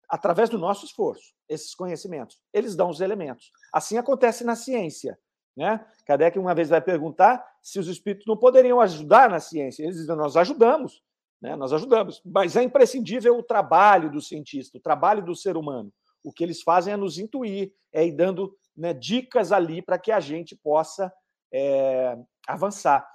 através 0.09 0.49
do 0.49 0.57
nosso 0.57 0.85
esforço, 0.85 1.33
esses 1.49 1.75
conhecimentos. 1.75 2.39
Eles 2.53 2.75
dão 2.75 2.89
os 2.89 3.01
elementos. 3.01 3.51
Assim 3.73 3.97
acontece 3.97 4.43
na 4.43 4.55
ciência. 4.55 5.17
Né? 5.55 5.83
Kardec 6.05 6.37
uma 6.37 6.53
vez 6.53 6.69
vai 6.69 6.79
perguntar 6.79 7.43
se 7.61 7.79
os 7.79 7.87
espíritos 7.87 8.27
não 8.27 8.37
poderiam 8.37 8.79
ajudar 8.79 9.29
na 9.29 9.39
ciência. 9.39 9.83
Eles 9.83 9.97
dizem, 9.97 10.15
nós 10.15 10.37
ajudamos, 10.37 11.01
né? 11.41 11.55
nós 11.55 11.73
ajudamos, 11.73 12.21
mas 12.23 12.55
é 12.55 12.63
imprescindível 12.63 13.37
o 13.37 13.43
trabalho 13.43 14.11
do 14.11 14.21
cientista, 14.21 14.77
o 14.77 14.81
trabalho 14.81 15.25
do 15.25 15.35
ser 15.35 15.57
humano. 15.57 15.91
O 16.23 16.31
que 16.31 16.43
eles 16.43 16.61
fazem 16.61 16.93
é 16.93 16.97
nos 16.97 17.17
intuir, 17.17 17.73
é 17.91 18.05
ir 18.05 18.11
dando 18.11 18.55
né, 18.75 18.93
dicas 18.93 19.51
ali 19.51 19.81
para 19.81 19.97
que 19.97 20.11
a 20.11 20.19
gente 20.19 20.55
possa 20.55 21.11
é, 21.51 22.17
avançar. 22.47 23.07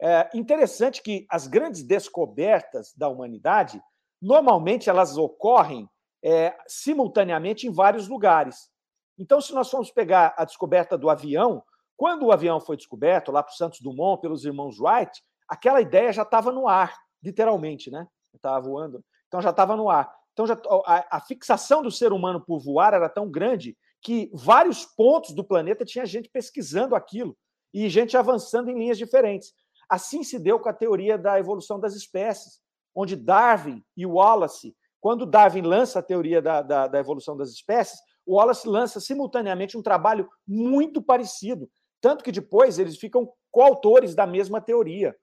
É 0.00 0.30
interessante 0.34 1.02
que 1.02 1.26
as 1.28 1.48
grandes 1.48 1.82
descobertas 1.82 2.94
da 2.96 3.08
humanidade, 3.08 3.82
normalmente 4.22 4.88
elas 4.88 5.16
ocorrem 5.16 5.88
é, 6.22 6.56
simultaneamente 6.66 7.66
em 7.66 7.70
vários 7.70 8.08
lugares. 8.08 8.70
Então, 9.18 9.40
se 9.40 9.52
nós 9.52 9.70
formos 9.70 9.90
pegar 9.90 10.34
a 10.36 10.44
descoberta 10.44 10.96
do 10.96 11.10
avião, 11.10 11.62
quando 11.96 12.26
o 12.26 12.32
avião 12.32 12.60
foi 12.60 12.76
descoberto 12.76 13.32
lá 13.32 13.42
para 13.42 13.52
Santos 13.52 13.80
Dumont 13.80 14.20
pelos 14.20 14.44
irmãos 14.44 14.78
Wright, 14.78 15.22
aquela 15.48 15.80
ideia 15.80 16.12
já 16.12 16.22
estava 16.22 16.52
no 16.52 16.68
ar, 16.68 16.96
literalmente, 17.22 17.90
né? 17.90 18.06
Estava 18.34 18.60
voando, 18.60 19.04
então 19.26 19.40
já 19.40 19.50
estava 19.50 19.76
no 19.76 19.90
ar. 19.90 20.12
Então 20.32 20.46
já, 20.46 20.56
a, 20.86 21.16
a, 21.16 21.20
fixação 21.20 21.82
do 21.82 21.90
ser 21.90 22.12
humano 22.12 22.40
por 22.40 22.60
voar 22.60 22.94
era 22.94 23.08
tão 23.08 23.28
grande 23.28 23.76
que 24.00 24.30
vários 24.32 24.84
pontos 24.84 25.34
do 25.34 25.42
planeta 25.42 25.84
tinha 25.84 26.06
gente 26.06 26.28
pesquisando 26.28 26.94
aquilo 26.94 27.36
e 27.74 27.88
gente 27.88 28.16
avançando 28.16 28.70
em 28.70 28.78
linhas 28.78 28.96
diferentes. 28.96 29.52
Assim 29.88 30.22
se 30.22 30.38
deu 30.38 30.60
com 30.60 30.68
a 30.68 30.72
teoria 30.72 31.18
da 31.18 31.40
evolução 31.40 31.80
das 31.80 31.96
espécies, 31.96 32.60
onde 32.94 33.16
Darwin 33.16 33.82
e 33.96 34.06
Wallace, 34.06 34.76
quando 35.00 35.26
Darwin 35.26 35.62
lança 35.62 35.98
a 35.98 36.02
teoria 36.02 36.42
da, 36.42 36.62
da, 36.62 36.86
da 36.86 36.98
evolução 36.98 37.36
das 37.36 37.50
espécies, 37.50 38.00
o 38.26 38.36
Wallace 38.36 38.68
lança 38.68 39.00
simultaneamente 39.00 39.76
um 39.76 39.82
trabalho 39.82 40.28
muito 40.46 41.02
parecido, 41.02 41.70
tanto 42.00 42.22
que 42.22 42.32
depois 42.32 42.78
eles 42.78 42.98
ficam 42.98 43.32
coautores 43.50 44.14
da 44.14 44.26
mesma 44.26 44.60
teoria. 44.60 45.16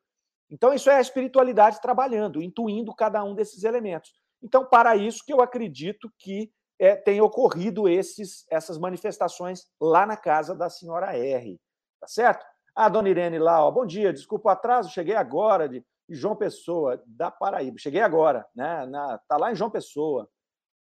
Então, 0.50 0.74
isso 0.74 0.90
é 0.90 0.96
a 0.96 1.02
espiritualidade 1.02 1.82
trabalhando, 1.82 2.42
intuindo 2.42 2.94
cada 2.96 3.24
um 3.24 3.36
desses 3.36 3.64
elementos. 3.64 4.14
Então, 4.42 4.66
para 4.66 4.96
isso 4.96 5.24
que 5.26 5.34
eu 5.34 5.42
acredito 5.42 6.12
que 6.18 6.52
é, 6.80 6.96
tem 6.96 7.22
ocorrido 7.22 7.88
esses, 7.88 8.46
essas 8.50 8.78
manifestações 8.78 9.66
lá 9.80 10.06
na 10.06 10.18
casa 10.18 10.56
da 10.56 10.70
senhora 10.70 11.18
R. 11.18 11.60
Tá 12.00 12.08
certo? 12.08 12.46
A 12.76 12.90
dona 12.90 13.10
Irene 13.10 13.40
lá, 13.40 13.66
ó, 13.66 13.72
bom 13.72 13.86
dia, 13.86 14.12
desculpa 14.12 14.50
o 14.50 14.52
atraso, 14.52 14.92
cheguei 14.92 15.16
agora 15.16 15.70
de, 15.70 15.84
João 16.10 16.36
Pessoa, 16.36 17.02
da 17.06 17.32
Paraíba. 17.32 17.78
Cheguei 17.78 18.02
agora, 18.02 18.46
né? 18.56 18.86
Na, 18.86 19.18
tá 19.28 19.38
lá 19.38 19.52
em 19.52 19.56
João 19.56 19.70
Pessoa. 19.70 20.30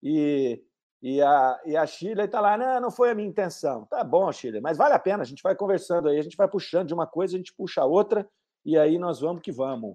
E 0.03 0.63
e 1.03 1.21
a, 1.21 1.61
e 1.67 1.77
a 1.77 1.87
Chile 1.87 2.23
está 2.23 2.41
lá, 2.41 2.57
não, 2.57 2.81
não 2.81 2.91
foi 2.91 3.11
a 3.11 3.15
minha 3.15 3.29
intenção. 3.29 3.85
Tá 3.85 4.03
bom, 4.03 4.33
Chile, 4.33 4.61
mas 4.61 4.79
vale 4.79 4.95
a 4.95 4.99
pena, 4.99 5.23
a 5.23 5.27
gente 5.27 5.43
vai 5.43 5.55
conversando 5.55 6.09
aí, 6.09 6.19
a 6.19 6.23
gente 6.23 6.37
vai 6.37 6.49
puxando 6.49 6.89
de 6.89 6.95
uma 6.95 7.07
coisa, 7.07 7.37
a 7.37 7.39
gente 7.39 7.55
puxa 7.55 7.83
a 7.83 7.85
outra, 7.85 8.29
e 8.65 8.79
aí 8.79 8.99
nós 8.99 9.21
vamos 9.21 9.43
que 9.43 9.53
vamos. 9.53 9.95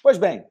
Pois 0.00 0.16
bem, 0.16 0.46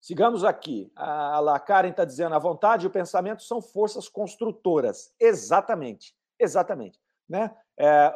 Sigamos 0.00 0.44
aqui. 0.44 0.90
A, 0.96 1.54
a 1.54 1.60
Karen 1.60 1.90
está 1.90 2.04
dizendo: 2.04 2.34
a 2.34 2.38
vontade 2.38 2.84
e 2.84 2.88
o 2.88 2.90
pensamento 2.90 3.42
são 3.42 3.60
forças 3.60 4.08
construtoras. 4.08 5.12
Exatamente. 5.20 6.14
Exatamente. 6.38 6.98
Né? 7.28 7.54
É, 7.78 8.12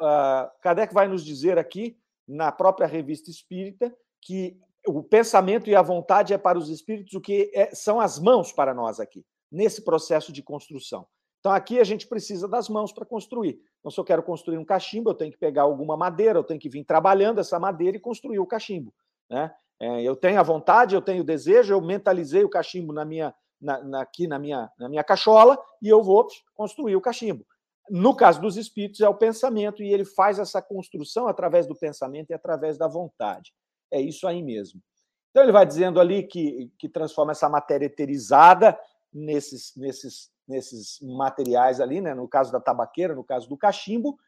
Kardec 0.63 0.93
vai 0.95 1.07
nos 1.07 1.25
dizer 1.25 1.59
aqui, 1.59 1.97
na 2.27 2.51
própria 2.51 2.87
revista 2.87 3.31
espírita, 3.31 3.95
que 4.21 4.59
o 4.87 5.03
pensamento 5.03 5.69
e 5.69 5.75
a 5.75 5.83
vontade 5.83 6.35
é 6.35 6.39
para 6.39 6.59
os 6.59 6.69
espíritos 6.69 7.15
o 7.15 7.21
que 7.21 7.51
é, 7.55 7.75
são 7.75 8.01
as 8.01 8.19
mãos 8.19 8.53
para 8.53 8.75
nós 8.75 9.01
aqui, 9.01 9.25
nesse 9.51 9.83
processo 9.83 10.33
de 10.33 10.43
construção. 10.43 11.07
Então, 11.41 11.53
aqui 11.53 11.79
a 11.79 11.85
gente 11.85 12.07
precisa 12.07 12.49
das 12.49 12.69
mãos 12.69 12.93
para 12.93 13.05
construir. 13.05 13.61
Então, 13.79 13.91
se 13.91 14.01
eu 14.01 14.05
quero 14.05 14.23
construir 14.23 14.57
um 14.57 14.65
cachimbo, 14.65 15.11
eu 15.11 15.15
tenho 15.15 15.31
que 15.31 15.39
pegar 15.39 15.63
alguma 15.63 15.95
madeira, 15.97 16.39
eu 16.39 16.45
tenho 16.45 16.59
que 16.59 16.71
vir 16.71 16.85
trabalhando 16.85 17.39
essa 17.39 17.59
madeira 17.59 17.97
e 17.97 18.01
construir 18.01 18.39
o 18.39 18.47
cachimbo. 18.47 18.95
Né? 19.29 19.53
É, 19.79 20.03
eu 20.03 20.17
tenho 20.17 20.41
a 20.41 20.43
vontade, 20.43 20.95
eu 20.95 21.03
tenho 21.03 21.23
o 21.23 21.27
desejo, 21.27 21.75
eu 21.75 21.83
mentalizei 21.83 22.45
o 22.45 22.49
cachimbo 22.49 22.95
na 22.95 23.05
minha, 23.05 23.35
na, 23.61 23.83
na, 23.85 24.01
aqui 24.01 24.27
na 24.27 24.39
minha, 24.39 24.71
na 24.79 24.89
minha 24.89 25.05
cachola 25.05 25.59
e 25.83 25.89
eu 25.89 26.03
vou 26.03 26.27
construir 26.55 26.97
o 26.97 27.01
cachimbo. 27.01 27.45
No 27.91 28.17
caso 28.17 28.41
dos 28.41 28.57
espíritos, 28.57 29.01
é 29.01 29.09
o 29.09 29.15
pensamento, 29.15 29.83
e 29.83 29.93
ele 29.93 30.07
faz 30.07 30.39
essa 30.39 30.63
construção 30.63 31.29
através 31.29 31.67
do 31.67 31.77
pensamento 31.77 32.31
e 32.31 32.35
através 32.35 32.79
da 32.79 32.89
vontade. 32.89 33.53
É 33.95 34.01
isso 34.01 34.27
aí 34.27 34.43
mesmo. 34.43 34.83
Então, 35.31 35.45
ele 35.45 35.53
vai 35.53 35.65
dizendo 35.65 36.01
ali 36.01 36.25
que, 36.25 36.69
que 36.77 36.89
transforma 36.89 37.31
essa 37.31 37.49
matéria 37.49 37.87
eterizada 37.87 38.77
nesses, 39.13 39.73
nesses, 39.77 40.33
nesses 40.49 40.99
materiais 41.01 41.81
ali, 41.81 42.01
né? 42.01 42.13
no 42.13 42.27
caso 42.27 42.51
da 42.51 42.59
tabaqueira, 42.59 43.15
no 43.15 43.23
caso 43.23 43.49
do 43.49 43.57
cachimbo. 43.57 44.19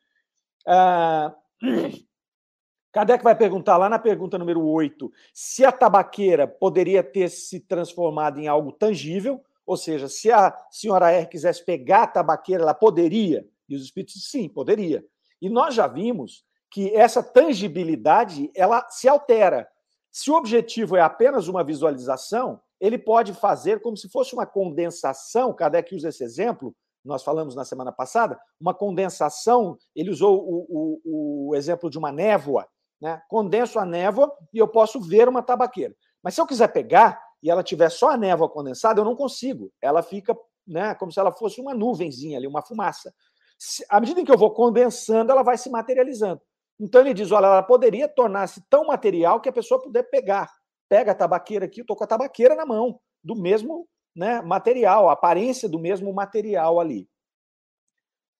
Ah, 0.64 1.34
Kardec 2.92 3.24
vai 3.24 3.36
perguntar 3.36 3.76
lá 3.76 3.88
na 3.88 3.98
pergunta 3.98 4.38
número 4.38 4.64
8 4.64 5.12
se 5.34 5.64
a 5.64 5.72
tabaqueira 5.72 6.46
poderia 6.46 7.02
ter 7.02 7.28
se 7.28 7.58
transformado 7.58 8.38
em 8.38 8.46
algo 8.46 8.72
tangível, 8.72 9.44
ou 9.66 9.76
seja, 9.76 10.08
se 10.08 10.30
a 10.30 10.56
senhora 10.70 11.10
R 11.10 11.26
quisesse 11.26 11.64
pegar 11.64 12.04
a 12.04 12.06
tabaqueira, 12.06 12.62
ela 12.62 12.72
poderia? 12.72 13.46
E 13.68 13.74
os 13.74 13.82
espíritos, 13.82 14.30
sim, 14.30 14.48
poderia. 14.48 15.04
E 15.42 15.50
nós 15.50 15.74
já 15.74 15.88
vimos 15.88 16.45
que 16.70 16.94
essa 16.94 17.22
tangibilidade 17.22 18.50
ela 18.54 18.86
se 18.88 19.08
altera. 19.08 19.68
Se 20.10 20.30
o 20.30 20.34
objetivo 20.34 20.96
é 20.96 21.00
apenas 21.00 21.48
uma 21.48 21.62
visualização, 21.62 22.60
ele 22.80 22.98
pode 22.98 23.32
fazer 23.34 23.80
como 23.80 23.96
se 23.96 24.08
fosse 24.08 24.34
uma 24.34 24.46
condensação. 24.46 25.52
Kardec 25.52 25.94
usa 25.94 26.08
esse 26.08 26.24
exemplo, 26.24 26.74
nós 27.04 27.22
falamos 27.22 27.54
na 27.54 27.64
semana 27.64 27.92
passada, 27.92 28.38
uma 28.60 28.74
condensação. 28.74 29.78
Ele 29.94 30.10
usou 30.10 30.42
o, 30.42 30.66
o, 31.04 31.50
o 31.50 31.54
exemplo 31.54 31.88
de 31.88 31.98
uma 31.98 32.10
névoa. 32.10 32.66
Né? 33.00 33.20
Condenso 33.28 33.78
a 33.78 33.84
névoa 33.84 34.32
e 34.52 34.58
eu 34.58 34.66
posso 34.66 35.00
ver 35.00 35.28
uma 35.28 35.42
tabaqueira. 35.42 35.94
Mas 36.22 36.34
se 36.34 36.40
eu 36.40 36.46
quiser 36.46 36.68
pegar 36.68 37.22
e 37.42 37.50
ela 37.50 37.62
tiver 37.62 37.90
só 37.90 38.10
a 38.10 38.16
névoa 38.16 38.48
condensada, 38.48 39.00
eu 39.00 39.04
não 39.04 39.14
consigo. 39.14 39.70
Ela 39.80 40.02
fica 40.02 40.36
né, 40.66 40.94
como 40.94 41.12
se 41.12 41.20
ela 41.20 41.30
fosse 41.30 41.60
uma 41.60 41.74
nuvenzinha 41.74 42.38
ali, 42.38 42.46
uma 42.46 42.62
fumaça. 42.62 43.14
À 43.88 44.00
medida 44.00 44.20
em 44.20 44.24
que 44.24 44.32
eu 44.32 44.38
vou 44.38 44.52
condensando, 44.52 45.30
ela 45.30 45.42
vai 45.42 45.56
se 45.56 45.70
materializando. 45.70 46.40
Então 46.78 47.00
ele 47.00 47.14
diz: 47.14 47.32
olha, 47.32 47.46
ela 47.46 47.62
poderia 47.62 48.08
tornar-se 48.08 48.62
tão 48.68 48.86
material 48.86 49.40
que 49.40 49.48
a 49.48 49.52
pessoa 49.52 49.82
puder 49.82 50.04
pegar. 50.04 50.50
Pega 50.88 51.12
a 51.12 51.14
tabaqueira 51.14 51.66
aqui, 51.66 51.80
eu 51.80 51.82
estou 51.82 51.96
com 51.96 52.04
a 52.04 52.06
tabaqueira 52.06 52.54
na 52.54 52.64
mão, 52.64 53.00
do 53.22 53.34
mesmo 53.34 53.88
né, 54.14 54.40
material, 54.40 55.08
a 55.08 55.12
aparência 55.12 55.68
do 55.68 55.78
mesmo 55.78 56.12
material 56.12 56.78
ali. 56.78 57.08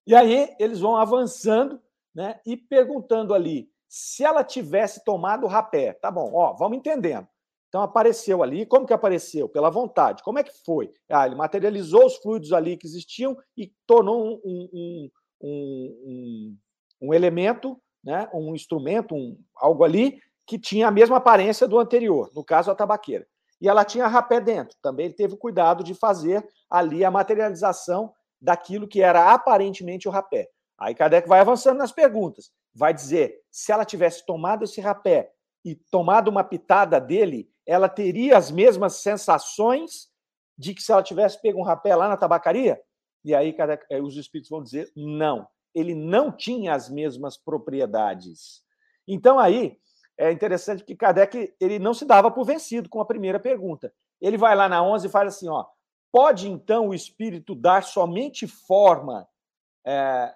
E 0.07 0.15
aí 0.15 0.55
eles 0.59 0.79
vão 0.79 0.95
avançando 0.95 1.81
né, 2.15 2.39
e 2.45 2.55
perguntando 2.55 3.33
ali: 3.33 3.69
se 3.87 4.23
ela 4.23 4.43
tivesse 4.43 5.03
tomado 5.03 5.45
o 5.45 5.49
rapé, 5.49 5.93
tá 5.93 6.09
bom, 6.09 6.31
ó, 6.33 6.53
vamos 6.53 6.77
entendendo. 6.77 7.27
Então 7.67 7.81
apareceu 7.81 8.41
ali, 8.41 8.65
como 8.65 8.85
que 8.85 8.93
apareceu? 8.93 9.49
Pela 9.49 9.69
vontade. 9.69 10.23
Como 10.23 10.39
é 10.39 10.43
que 10.43 10.53
foi? 10.63 10.91
Ah, 11.09 11.25
ele 11.25 11.35
materializou 11.35 12.05
os 12.05 12.15
fluidos 12.17 12.53
ali 12.53 12.77
que 12.77 12.87
existiam 12.87 13.37
e 13.57 13.73
tornou 13.85 14.39
um, 14.43 14.69
um, 14.73 15.09
um, 15.43 16.57
um 17.01 17.13
elemento, 17.13 17.77
né, 18.07 18.29
um 18.33 18.55
instrumento, 18.55 19.13
um, 19.13 19.37
algo 19.53 19.83
ali 19.83 20.21
que 20.45 20.57
tinha 20.57 20.87
a 20.87 20.91
mesma 20.91 21.17
aparência 21.17 21.67
do 21.67 21.77
anterior, 21.77 22.31
no 22.33 22.41
caso 22.41 22.71
a 22.71 22.75
tabaqueira. 22.75 23.27
E 23.59 23.67
ela 23.67 23.83
tinha 23.83 24.07
rapé 24.07 24.39
dentro. 24.39 24.77
Também 24.81 25.07
ele 25.07 25.13
teve 25.13 25.33
o 25.33 25.37
cuidado 25.37 25.83
de 25.83 25.93
fazer 25.93 26.47
ali 26.69 27.03
a 27.03 27.11
materialização 27.11 28.13
daquilo 28.39 28.87
que 28.87 29.01
era 29.01 29.33
aparentemente 29.33 30.07
o 30.07 30.11
rapé. 30.11 30.47
Aí 30.79 30.95
Kardec 30.95 31.27
vai 31.27 31.41
avançando 31.41 31.79
nas 31.79 31.91
perguntas 31.91 32.49
vai 32.73 32.93
dizer: 32.93 33.41
se 33.51 33.73
ela 33.73 33.83
tivesse 33.83 34.25
tomado 34.25 34.63
esse 34.63 34.79
rapé 34.79 35.31
e 35.65 35.75
tomado 35.75 36.29
uma 36.29 36.43
pitada 36.45 37.01
dele, 37.01 37.49
ela 37.65 37.89
teria 37.89 38.37
as 38.37 38.51
mesmas 38.51 38.97
sensações 39.01 40.07
de 40.57 40.73
que 40.73 40.81
se 40.81 40.93
ela 40.93 41.03
tivesse 41.03 41.41
pego 41.41 41.59
um 41.59 41.63
rapé 41.63 41.93
lá 41.93 42.07
na 42.07 42.15
tabacaria? 42.15 42.79
E 43.25 43.35
aí 43.35 43.53
eh, 43.89 44.01
os 44.01 44.15
espíritos 44.15 44.49
vão 44.49 44.63
dizer: 44.63 44.89
não, 44.95 45.45
ele 45.77 45.93
não 45.93 46.31
tinha 46.31 46.73
as 46.73 46.89
mesmas 46.89 47.37
propriedades. 47.37 48.63
Então 49.07 49.39
aí 49.39 49.77
é 50.17 50.31
interessante 50.31 50.83
que 50.83 50.95
Kardec 50.95 51.53
ele 51.59 51.79
não 51.79 51.93
se 51.93 52.05
dava 52.05 52.31
por 52.31 52.45
vencido 52.45 52.89
com 52.89 52.99
a 52.99 53.05
primeira 53.05 53.39
pergunta. 53.39 53.93
Ele 54.19 54.37
vai 54.37 54.55
lá 54.55 54.67
na 54.67 54.81
11 54.83 55.07
e 55.07 55.09
fala 55.09 55.27
assim: 55.27 55.47
ó, 55.49 55.65
pode 56.11 56.49
então 56.49 56.89
o 56.89 56.93
espírito 56.93 57.53
dar 57.53 57.83
somente 57.83 58.47
forma 58.47 59.27
é, 59.85 60.33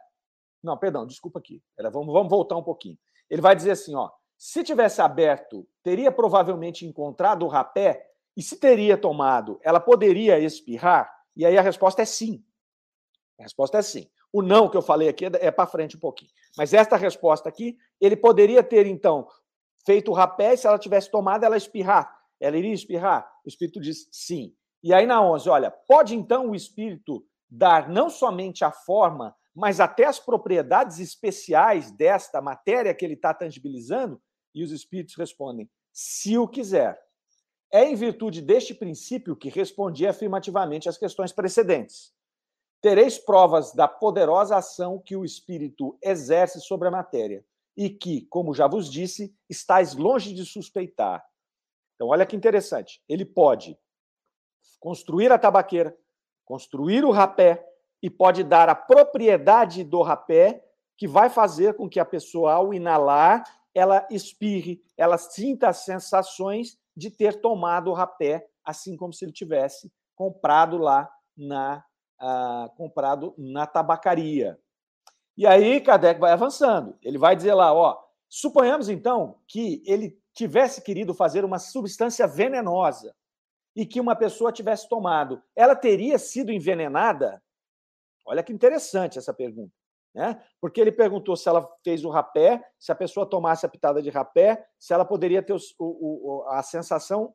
não, 0.64 0.78
perdão, 0.78 1.06
desculpa 1.06 1.40
aqui. 1.40 1.62
Vamos, 1.92 2.14
vamos 2.14 2.30
voltar 2.30 2.56
um 2.56 2.64
pouquinho. 2.64 2.98
Ele 3.30 3.42
vai 3.42 3.56
dizer 3.56 3.72
assim: 3.72 3.96
ó, 3.96 4.10
se 4.38 4.64
tivesse 4.64 5.02
aberto, 5.02 5.68
teria 5.84 6.12
provavelmente 6.12 6.86
encontrado 6.86 7.46
o 7.46 7.50
rapé, 7.50 8.08
e 8.36 8.42
se 8.42 8.58
teria 8.58 8.98
tomado, 8.98 9.60
ela 9.62 9.80
poderia 9.80 10.40
espirrar? 10.40 11.14
E 11.36 11.46
aí 11.46 11.58
a 11.58 11.62
resposta 11.62 12.02
é 12.02 12.06
sim. 12.06 12.44
A 13.38 13.44
resposta 13.44 13.78
é 13.78 13.82
sim. 13.82 14.10
O 14.34 14.42
não 14.42 14.70
que 14.70 14.78
eu 14.78 14.82
falei 14.82 15.10
aqui 15.10 15.26
é 15.26 15.52
para 15.52 15.68
frente 15.68 15.98
um 15.98 16.00
pouquinho. 16.00 16.32
Mas 16.58 16.74
esta 16.74 16.96
resposta 16.96 17.50
aqui, 17.50 17.78
ele 18.00 18.16
poderia 18.16 18.64
ter, 18.64 18.86
então, 18.86 19.28
feito 19.86 20.12
o 20.12 20.14
rapé, 20.14 20.56
se 20.56 20.68
ela 20.68 20.80
tivesse 20.80 21.10
tomado, 21.12 21.44
ela 21.44 21.58
espirrar. 21.58 22.18
Ela 22.40 22.58
iria 22.58 22.74
espirrar? 22.74 23.30
O 23.46 23.50
espírito 23.50 23.80
diz 23.80 24.08
sim. 24.12 24.56
E 24.84 24.94
aí 24.94 25.06
na 25.06 25.22
11, 25.22 25.50
olha, 25.50 25.70
pode 25.70 26.16
então 26.16 26.50
o 26.50 26.56
espírito 26.56 27.24
dar 27.50 27.90
não 27.90 28.10
somente 28.10 28.64
a 28.64 28.72
forma, 28.72 29.36
mas 29.54 29.80
até 29.80 30.06
as 30.06 30.18
propriedades 30.18 31.00
especiais 31.00 31.92
desta 31.92 32.42
matéria 32.42 32.94
que 32.94 33.06
ele 33.06 33.14
está 33.14 33.34
tangibilizando? 33.34 34.22
E 34.56 34.64
os 34.64 34.72
espíritos 34.72 35.16
respondem: 35.16 35.70
se 35.92 36.38
o 36.38 36.48
quiser. 36.48 37.00
É 37.74 37.86
em 37.86 37.96
virtude 37.96 38.42
deste 38.42 38.74
princípio 38.74 39.34
que 39.34 39.48
respondi 39.48 40.06
afirmativamente 40.06 40.90
às 40.90 40.98
questões 40.98 41.32
precedentes. 41.32 42.14
Tereis 42.82 43.18
provas 43.18 43.74
da 43.74 43.88
poderosa 43.88 44.58
ação 44.58 45.00
que 45.00 45.16
o 45.16 45.24
espírito 45.24 45.98
exerce 46.02 46.60
sobre 46.60 46.88
a 46.88 46.92
matéria 46.92 47.46
e 47.78 47.90
que, 47.90 48.22
como 48.24 48.54
já 48.54 48.68
vos 48.68 48.92
disse, 48.92 49.34
estáis 49.50 49.96
longe 49.96 50.34
de 50.34 50.46
suspeitar. 50.46 51.24
Então, 51.96 52.08
olha 52.08 52.26
que 52.26 52.36
interessante. 52.36 53.02
Ele 53.08 53.24
pode 53.24 53.78
construir 54.80 55.32
a 55.32 55.38
tabaqueira, 55.38 55.96
construir 56.44 57.06
o 57.06 57.12
rapé, 57.12 57.72
e 58.02 58.10
pode 58.10 58.44
dar 58.44 58.68
a 58.68 58.76
propriedade 58.76 59.84
do 59.84 60.02
rapé 60.02 60.66
que 60.98 61.08
vai 61.08 61.30
fazer 61.30 61.76
com 61.76 61.88
que 61.88 62.00
a 62.00 62.06
pessoa, 62.06 62.54
ao 62.54 62.74
inalar, 62.74 63.44
ela 63.74 64.06
espirre, 64.10 64.84
ela 64.98 65.18
sinta 65.18 65.70
as 65.70 65.78
sensações 65.78 66.78
de 66.96 67.10
ter 67.10 67.40
tomado 67.40 67.90
o 67.90 67.94
rapé, 67.94 68.48
assim 68.66 68.98
como 68.98 69.14
se 69.14 69.24
ele 69.24 69.32
tivesse 69.32 69.92
comprado 70.16 70.78
lá 70.78 71.10
na 71.38 71.84
uh, 72.22 72.70
comprado 72.76 73.34
na 73.38 73.66
tabacaria. 73.66 74.60
E 75.38 75.48
aí 75.48 75.82
Kardec 75.82 76.20
vai 76.20 76.32
avançando. 76.32 76.98
Ele 77.02 77.18
vai 77.18 77.36
dizer 77.36 77.54
lá, 77.54 77.74
ó, 77.74 77.98
suponhamos 78.30 78.90
então 78.90 79.40
que 79.48 79.82
ele 79.86 80.20
tivesse 80.34 80.82
querido 80.82 81.14
fazer 81.14 81.44
uma 81.44 81.60
substância 81.60 82.28
venenosa 82.28 83.14
e 83.76 83.86
que 83.86 84.00
uma 84.00 84.16
pessoa 84.16 84.52
tivesse 84.52 84.88
tomado, 84.88 85.42
ela 85.56 85.76
teria 85.76 86.18
sido 86.20 86.52
envenenada? 86.52 87.42
Olha 88.26 88.44
que 88.44 88.54
interessante 88.54 89.18
essa 89.18 89.34
pergunta. 89.34 89.74
Né? 90.14 90.42
Porque 90.60 90.82
ele 90.82 90.92
perguntou 90.92 91.38
se 91.38 91.48
ela 91.48 91.68
fez 91.84 92.04
o 92.04 92.10
rapé, 92.10 92.62
se 92.78 92.92
a 92.92 92.96
pessoa 92.96 93.26
tomasse 93.26 93.66
a 93.66 93.70
pitada 93.70 94.02
de 94.02 94.10
rapé, 94.10 94.66
se 94.78 94.94
ela 94.94 95.06
poderia 95.06 95.42
ter 95.42 95.54
o, 95.54 95.60
o, 95.80 96.44
a 96.50 96.62
sensação 96.62 97.34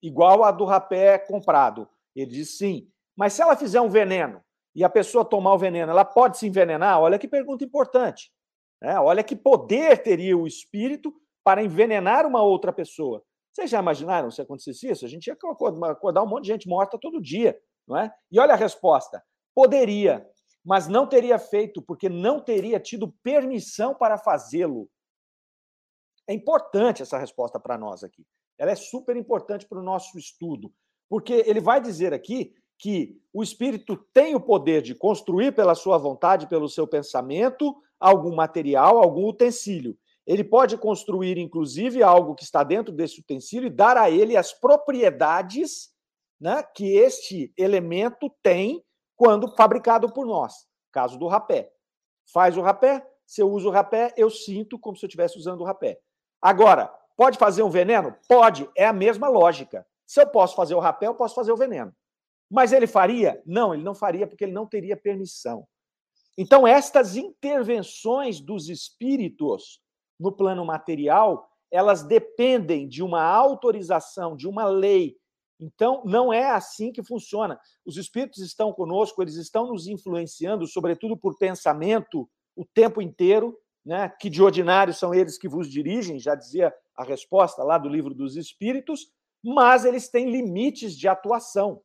igual 0.00 0.44
à 0.44 0.52
do 0.52 0.64
rapé 0.64 1.18
comprado. 1.18 1.88
Ele 2.14 2.30
disse 2.30 2.58
sim. 2.58 2.92
Mas 3.16 3.32
se 3.34 3.42
ela 3.42 3.56
fizer 3.56 3.80
um 3.80 3.88
veneno 3.88 4.42
e 4.74 4.84
a 4.84 4.88
pessoa 4.88 5.24
tomar 5.24 5.54
o 5.54 5.58
veneno, 5.58 5.90
ela 5.90 6.04
pode 6.04 6.38
se 6.38 6.46
envenenar? 6.46 7.00
Olha 7.00 7.18
que 7.18 7.28
pergunta 7.28 7.64
importante. 7.64 8.32
Né? 8.80 8.98
Olha 8.98 9.22
que 9.22 9.36
poder 9.36 10.02
teria 10.02 10.36
o 10.36 10.46
espírito 10.46 11.14
para 11.44 11.62
envenenar 11.62 12.26
uma 12.26 12.42
outra 12.42 12.72
pessoa. 12.72 13.22
Vocês 13.52 13.70
já 13.70 13.80
imaginaram 13.80 14.30
se 14.30 14.40
acontecesse 14.40 14.88
isso? 14.88 15.04
A 15.04 15.08
gente 15.08 15.26
ia 15.26 15.34
acordar 15.34 16.22
um 16.22 16.26
monte 16.26 16.44
de 16.44 16.52
gente 16.52 16.68
morta 16.68 16.98
todo 16.98 17.20
dia. 17.20 17.58
Não 17.86 17.96
é? 17.96 18.12
E 18.30 18.38
olha 18.38 18.54
a 18.54 18.56
resposta. 18.56 19.22
Poderia, 19.54 20.26
mas 20.64 20.88
não 20.88 21.06
teria 21.06 21.38
feito 21.38 21.82
porque 21.82 22.08
não 22.08 22.40
teria 22.40 22.80
tido 22.80 23.12
permissão 23.22 23.94
para 23.94 24.16
fazê-lo. 24.16 24.88
É 26.26 26.32
importante 26.32 27.02
essa 27.02 27.18
resposta 27.18 27.58
para 27.58 27.76
nós 27.76 28.02
aqui. 28.02 28.24
Ela 28.58 28.70
é 28.70 28.76
super 28.76 29.16
importante 29.16 29.66
para 29.66 29.80
o 29.80 29.82
nosso 29.82 30.16
estudo, 30.16 30.72
porque 31.08 31.32
ele 31.46 31.60
vai 31.60 31.80
dizer 31.80 32.14
aqui 32.14 32.54
que 32.82 33.16
o 33.32 33.44
espírito 33.44 33.96
tem 34.12 34.34
o 34.34 34.40
poder 34.40 34.82
de 34.82 34.92
construir 34.92 35.54
pela 35.54 35.72
sua 35.72 35.96
vontade, 35.96 36.48
pelo 36.48 36.68
seu 36.68 36.84
pensamento, 36.84 37.76
algum 38.00 38.34
material, 38.34 38.98
algum 38.98 39.28
utensílio. 39.28 39.96
Ele 40.26 40.42
pode 40.42 40.76
construir, 40.76 41.38
inclusive, 41.38 42.02
algo 42.02 42.34
que 42.34 42.42
está 42.42 42.64
dentro 42.64 42.92
desse 42.92 43.20
utensílio 43.20 43.68
e 43.68 43.70
dar 43.70 43.96
a 43.96 44.10
ele 44.10 44.36
as 44.36 44.52
propriedades 44.52 45.92
né, 46.40 46.60
que 46.74 46.96
este 46.96 47.52
elemento 47.56 48.28
tem 48.42 48.84
quando 49.14 49.54
fabricado 49.54 50.12
por 50.12 50.26
nós. 50.26 50.66
Caso 50.90 51.16
do 51.16 51.28
rapé. 51.28 51.70
Faz 52.32 52.56
o 52.56 52.62
rapé, 52.62 53.06
se 53.24 53.40
eu 53.40 53.48
uso 53.48 53.68
o 53.68 53.72
rapé, 53.72 54.12
eu 54.16 54.28
sinto 54.28 54.76
como 54.76 54.96
se 54.96 55.04
eu 55.04 55.08
estivesse 55.08 55.38
usando 55.38 55.60
o 55.60 55.64
rapé. 55.64 56.00
Agora, 56.40 56.92
pode 57.16 57.38
fazer 57.38 57.62
um 57.62 57.70
veneno? 57.70 58.12
Pode, 58.28 58.68
é 58.76 58.84
a 58.84 58.92
mesma 58.92 59.28
lógica. 59.28 59.86
Se 60.04 60.20
eu 60.20 60.26
posso 60.26 60.56
fazer 60.56 60.74
o 60.74 60.80
rapé, 60.80 61.06
eu 61.06 61.14
posso 61.14 61.36
fazer 61.36 61.52
o 61.52 61.56
veneno. 61.56 61.94
Mas 62.52 62.70
ele 62.70 62.86
faria? 62.86 63.42
Não, 63.46 63.72
ele 63.72 63.82
não 63.82 63.94
faria 63.94 64.26
porque 64.26 64.44
ele 64.44 64.52
não 64.52 64.66
teria 64.66 64.94
permissão. 64.94 65.66
Então, 66.36 66.66
estas 66.66 67.16
intervenções 67.16 68.42
dos 68.42 68.68
espíritos 68.68 69.80
no 70.20 70.30
plano 70.30 70.62
material, 70.62 71.48
elas 71.70 72.02
dependem 72.02 72.86
de 72.86 73.02
uma 73.02 73.22
autorização, 73.22 74.36
de 74.36 74.46
uma 74.46 74.66
lei. 74.66 75.16
Então, 75.58 76.02
não 76.04 76.30
é 76.30 76.50
assim 76.50 76.92
que 76.92 77.02
funciona. 77.02 77.58
Os 77.86 77.96
espíritos 77.96 78.42
estão 78.42 78.70
conosco, 78.70 79.22
eles 79.22 79.36
estão 79.36 79.68
nos 79.68 79.86
influenciando, 79.86 80.66
sobretudo 80.66 81.16
por 81.16 81.38
pensamento, 81.38 82.28
o 82.54 82.66
tempo 82.66 83.00
inteiro, 83.00 83.58
né? 83.82 84.10
que 84.20 84.28
de 84.28 84.42
ordinário 84.42 84.92
são 84.92 85.14
eles 85.14 85.38
que 85.38 85.48
vos 85.48 85.70
dirigem, 85.70 86.18
já 86.18 86.34
dizia 86.34 86.70
a 86.94 87.02
resposta 87.02 87.64
lá 87.64 87.78
do 87.78 87.88
livro 87.88 88.12
dos 88.12 88.36
Espíritos, 88.36 89.06
mas 89.42 89.86
eles 89.86 90.10
têm 90.10 90.30
limites 90.30 90.94
de 90.94 91.08
atuação. 91.08 91.80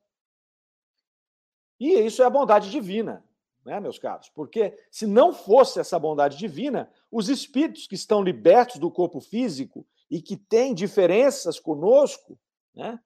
E 1.80 2.00
isso 2.00 2.22
é 2.22 2.26
a 2.26 2.30
bondade 2.30 2.70
divina 2.70 3.24
né, 3.68 3.82
meus 3.82 4.00
caros? 4.00 4.30
Porque 4.30 4.80
se 4.90 5.06
não 5.06 5.34
fosse 5.34 5.78
essa 5.78 6.00
bondade 6.00 6.38
divina, 6.38 6.90
os 7.12 7.28
espíritos 7.28 7.86
que 7.86 7.96
estão 7.96 8.24
libertos 8.24 8.78
do 8.78 8.90
corpo 8.90 9.20
físico 9.20 9.86
e 10.10 10.22
que 10.22 10.38
têm 10.38 10.74
diferenças 10.74 11.60
conosco, 11.60 12.40
né, 12.74 12.98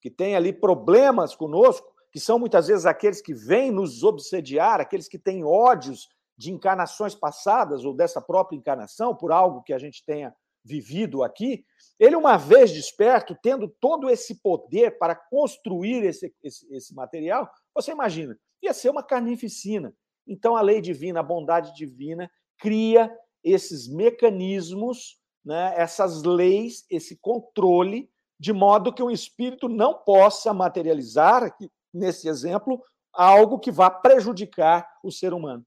que 0.00 0.08
têm 0.08 0.36
ali 0.36 0.52
problemas 0.52 1.34
conosco, 1.34 1.92
que 2.12 2.20
são 2.20 2.38
muitas 2.38 2.68
vezes 2.68 2.86
aqueles 2.86 3.20
que 3.20 3.34
vêm 3.34 3.72
nos 3.72 4.04
obsediar, 4.04 4.80
aqueles 4.80 5.08
que 5.08 5.18
têm 5.18 5.42
ódios 5.42 6.08
de 6.36 6.52
encarnações 6.52 7.14
passadas 7.14 7.84
ou 7.84 7.92
dessa 7.92 8.20
própria 8.20 8.56
encarnação 8.56 9.16
por 9.16 9.32
algo 9.32 9.62
que 9.64 9.72
a 9.72 9.78
gente 9.78 10.04
tenha 10.04 10.32
vivido 10.64 11.22
aqui, 11.22 11.64
ele, 11.98 12.16
uma 12.16 12.36
vez 12.36 12.72
desperto, 12.72 13.36
tendo 13.42 13.68
todo 13.80 14.08
esse 14.08 14.40
poder 14.40 14.98
para 14.98 15.14
construir 15.14 16.04
esse, 16.04 16.34
esse, 16.42 16.66
esse 16.74 16.94
material, 16.94 17.48
você 17.74 17.92
imagina, 17.92 18.38
ia 18.62 18.72
ser 18.72 18.90
uma 18.90 19.02
carnificina. 19.02 19.94
Então, 20.26 20.56
a 20.56 20.62
lei 20.62 20.80
divina, 20.80 21.20
a 21.20 21.22
bondade 21.22 21.74
divina, 21.74 22.30
cria 22.58 23.14
esses 23.42 23.86
mecanismos, 23.86 25.18
né, 25.44 25.74
essas 25.76 26.22
leis, 26.22 26.84
esse 26.90 27.18
controle, 27.20 28.10
de 28.40 28.52
modo 28.52 28.92
que 28.92 29.02
um 29.02 29.10
espírito 29.10 29.68
não 29.68 29.94
possa 29.94 30.52
materializar, 30.52 31.54
nesse 31.92 32.26
exemplo, 32.26 32.82
algo 33.12 33.60
que 33.60 33.70
vá 33.70 33.90
prejudicar 33.90 34.88
o 35.02 35.12
ser 35.12 35.32
humano. 35.32 35.64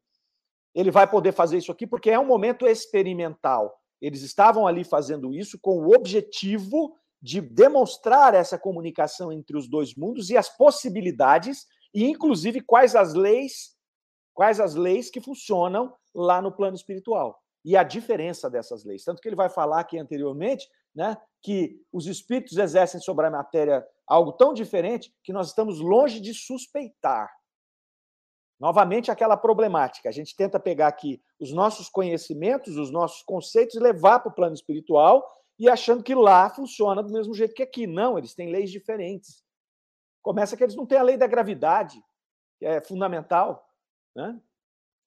Ele 0.76 0.92
vai 0.92 1.10
poder 1.10 1.32
fazer 1.32 1.58
isso 1.58 1.72
aqui 1.72 1.88
porque 1.88 2.10
é 2.10 2.20
um 2.20 2.26
momento 2.26 2.68
experimental. 2.68 3.80
Eles 4.02 4.22
estavam 4.22 4.68
ali 4.68 4.84
fazendo 4.84 5.34
isso 5.34 5.58
com 5.60 5.80
o 5.80 5.96
objetivo 5.96 6.96
de 7.22 7.42
demonstrar 7.42 8.34
essa 8.34 8.58
comunicação 8.60 9.32
entre 9.32 9.58
os 9.58 9.68
dois 9.68 9.96
mundos 9.96 10.30
e 10.30 10.38
as 10.38 10.56
possibilidades, 10.56 11.66
e 11.94 12.06
inclusive 12.06 12.62
quais 12.62 12.96
as 12.96 13.14
leis 13.14 13.76
quais 14.38 14.60
as 14.60 14.76
leis 14.76 15.10
que 15.10 15.20
funcionam 15.20 15.92
lá 16.14 16.40
no 16.44 16.52
plano 16.52 16.76
espiritual 16.76 17.42
e 17.66 17.76
a 17.76 17.82
diferença 17.82 18.48
dessas 18.48 18.86
leis. 18.86 19.04
Tanto 19.04 19.20
que 19.20 19.28
ele 19.28 19.36
vai 19.36 19.50
falar 19.50 19.80
aqui 19.80 19.98
anteriormente 19.98 20.70
né, 20.94 21.18
que 21.42 21.82
os 21.92 22.06
espíritos 22.06 22.56
exercem 22.56 23.02
sobre 23.02 23.26
a 23.26 23.32
matéria 23.32 23.84
algo 24.06 24.32
tão 24.34 24.54
diferente 24.54 25.12
que 25.24 25.34
nós 25.34 25.48
estamos 25.48 25.80
longe 25.80 26.20
de 26.20 26.36
suspeitar. 26.36 27.30
Novamente, 28.60 29.12
aquela 29.12 29.38
problemática. 29.38 30.10
A 30.10 30.12
gente 30.12 30.36
tenta 30.36 30.60
pegar 30.60 30.88
aqui 30.88 31.22
os 31.40 31.52
nossos 31.52 31.90
conhecimentos, 31.90 32.76
os 32.76 32.92
nossos 32.92 33.22
conceitos 33.22 33.76
e 33.76 33.80
levar 33.80 34.20
para 34.20 34.32
o 34.32 34.34
plano 34.34 34.56
espiritual 34.56 35.24
e 35.60 35.70
achando 35.70 36.04
que 36.04 36.16
lá 36.16 36.50
funciona 36.50 37.04
do 37.04 37.14
mesmo 37.14 37.34
jeito 37.34 37.54
que 37.54 37.64
aqui. 37.64 37.86
Não, 37.86 38.18
eles 38.18 38.34
têm 38.34 38.52
leis 38.52 38.72
diferentes. 38.72 39.44
Começa 40.22 40.58
que 40.58 40.64
eles 40.64 40.76
não 40.76 40.86
têm 40.86 40.98
a 40.98 41.04
lei 41.04 41.18
da 41.18 41.28
gravidade, 41.28 42.02
que 42.60 42.66
é 42.66 42.82
fundamental. 42.82 43.68
Né? 44.16 44.40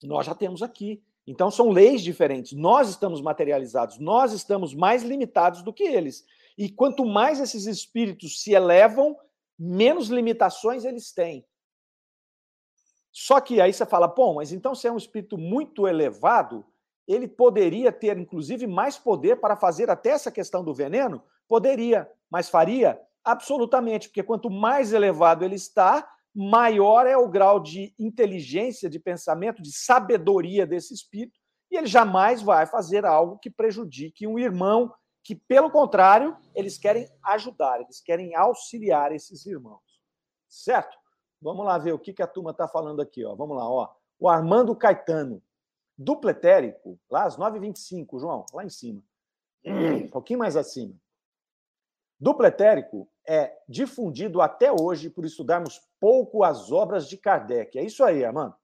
Nós 0.02 0.26
já 0.26 0.34
temos 0.34 0.62
aqui. 0.62 1.02
Então, 1.26 1.50
são 1.50 1.70
leis 1.70 2.02
diferentes. 2.02 2.52
Nós 2.52 2.88
estamos 2.88 3.20
materializados, 3.20 3.98
nós 3.98 4.32
estamos 4.32 4.74
mais 4.74 5.02
limitados 5.02 5.62
do 5.62 5.72
que 5.72 5.84
eles. 5.84 6.24
E 6.56 6.68
quanto 6.68 7.04
mais 7.04 7.40
esses 7.40 7.66
espíritos 7.66 8.42
se 8.42 8.52
elevam, 8.52 9.16
menos 9.58 10.08
limitações 10.08 10.84
eles 10.84 11.12
têm. 11.12 11.44
Só 13.12 13.40
que 13.40 13.60
aí 13.60 13.72
você 13.72 13.84
fala, 13.84 14.06
bom, 14.06 14.34
mas 14.34 14.52
então 14.52 14.74
se 14.74 14.86
é 14.86 14.92
um 14.92 14.96
espírito 14.96 15.36
muito 15.36 15.86
elevado, 15.86 16.64
ele 17.06 17.26
poderia 17.26 17.90
ter, 17.90 18.16
inclusive, 18.16 18.66
mais 18.66 18.96
poder 18.96 19.40
para 19.40 19.56
fazer 19.56 19.90
até 19.90 20.10
essa 20.10 20.30
questão 20.30 20.62
do 20.62 20.72
veneno? 20.72 21.22
Poderia, 21.48 22.08
mas 22.30 22.48
faria? 22.48 23.00
Absolutamente, 23.24 24.08
porque 24.08 24.22
quanto 24.22 24.48
mais 24.48 24.92
elevado 24.92 25.44
ele 25.44 25.56
está, 25.56 26.08
maior 26.34 27.06
é 27.06 27.16
o 27.16 27.28
grau 27.28 27.58
de 27.58 27.92
inteligência, 27.98 28.88
de 28.88 29.00
pensamento, 29.00 29.60
de 29.60 29.72
sabedoria 29.72 30.66
desse 30.66 30.94
espírito, 30.94 31.38
e 31.70 31.76
ele 31.76 31.86
jamais 31.86 32.42
vai 32.42 32.66
fazer 32.66 33.04
algo 33.04 33.38
que 33.38 33.50
prejudique 33.50 34.26
um 34.26 34.38
irmão, 34.38 34.92
que, 35.22 35.34
pelo 35.34 35.70
contrário, 35.70 36.36
eles 36.54 36.78
querem 36.78 37.08
ajudar, 37.24 37.80
eles 37.80 38.00
querem 38.00 38.34
auxiliar 38.34 39.12
esses 39.12 39.44
irmãos. 39.46 39.82
Certo? 40.48 40.96
Vamos 41.40 41.64
lá 41.64 41.78
ver 41.78 41.92
o 41.92 41.98
que, 41.98 42.22
a 42.22 42.26
turma 42.26 42.50
está 42.50 42.68
falando 42.68 43.00
aqui. 43.00 43.24
Ó. 43.24 43.34
Vamos 43.34 43.56
lá, 43.56 43.68
ó. 43.68 43.88
O 44.18 44.28
Armando 44.28 44.76
Caetano, 44.76 45.42
duplo 45.96 46.30
etérico, 46.30 46.98
lá 47.10 47.24
às 47.24 47.36
9h25, 47.36 48.20
João, 48.20 48.44
lá 48.52 48.64
em 48.64 48.70
cima. 48.70 49.02
Um 49.64 50.08
pouquinho 50.08 50.38
mais 50.38 50.56
acima. 50.56 50.94
Duplo 52.18 52.44
etérico 52.44 53.08
é 53.26 53.56
difundido 53.66 54.42
até 54.42 54.70
hoje 54.70 55.08
por 55.08 55.24
estudarmos 55.24 55.80
pouco 55.98 56.44
as 56.44 56.70
obras 56.70 57.08
de 57.08 57.16
Kardec. 57.16 57.78
É 57.78 57.82
isso 57.82 58.04
aí, 58.04 58.24
Armando. 58.24 58.54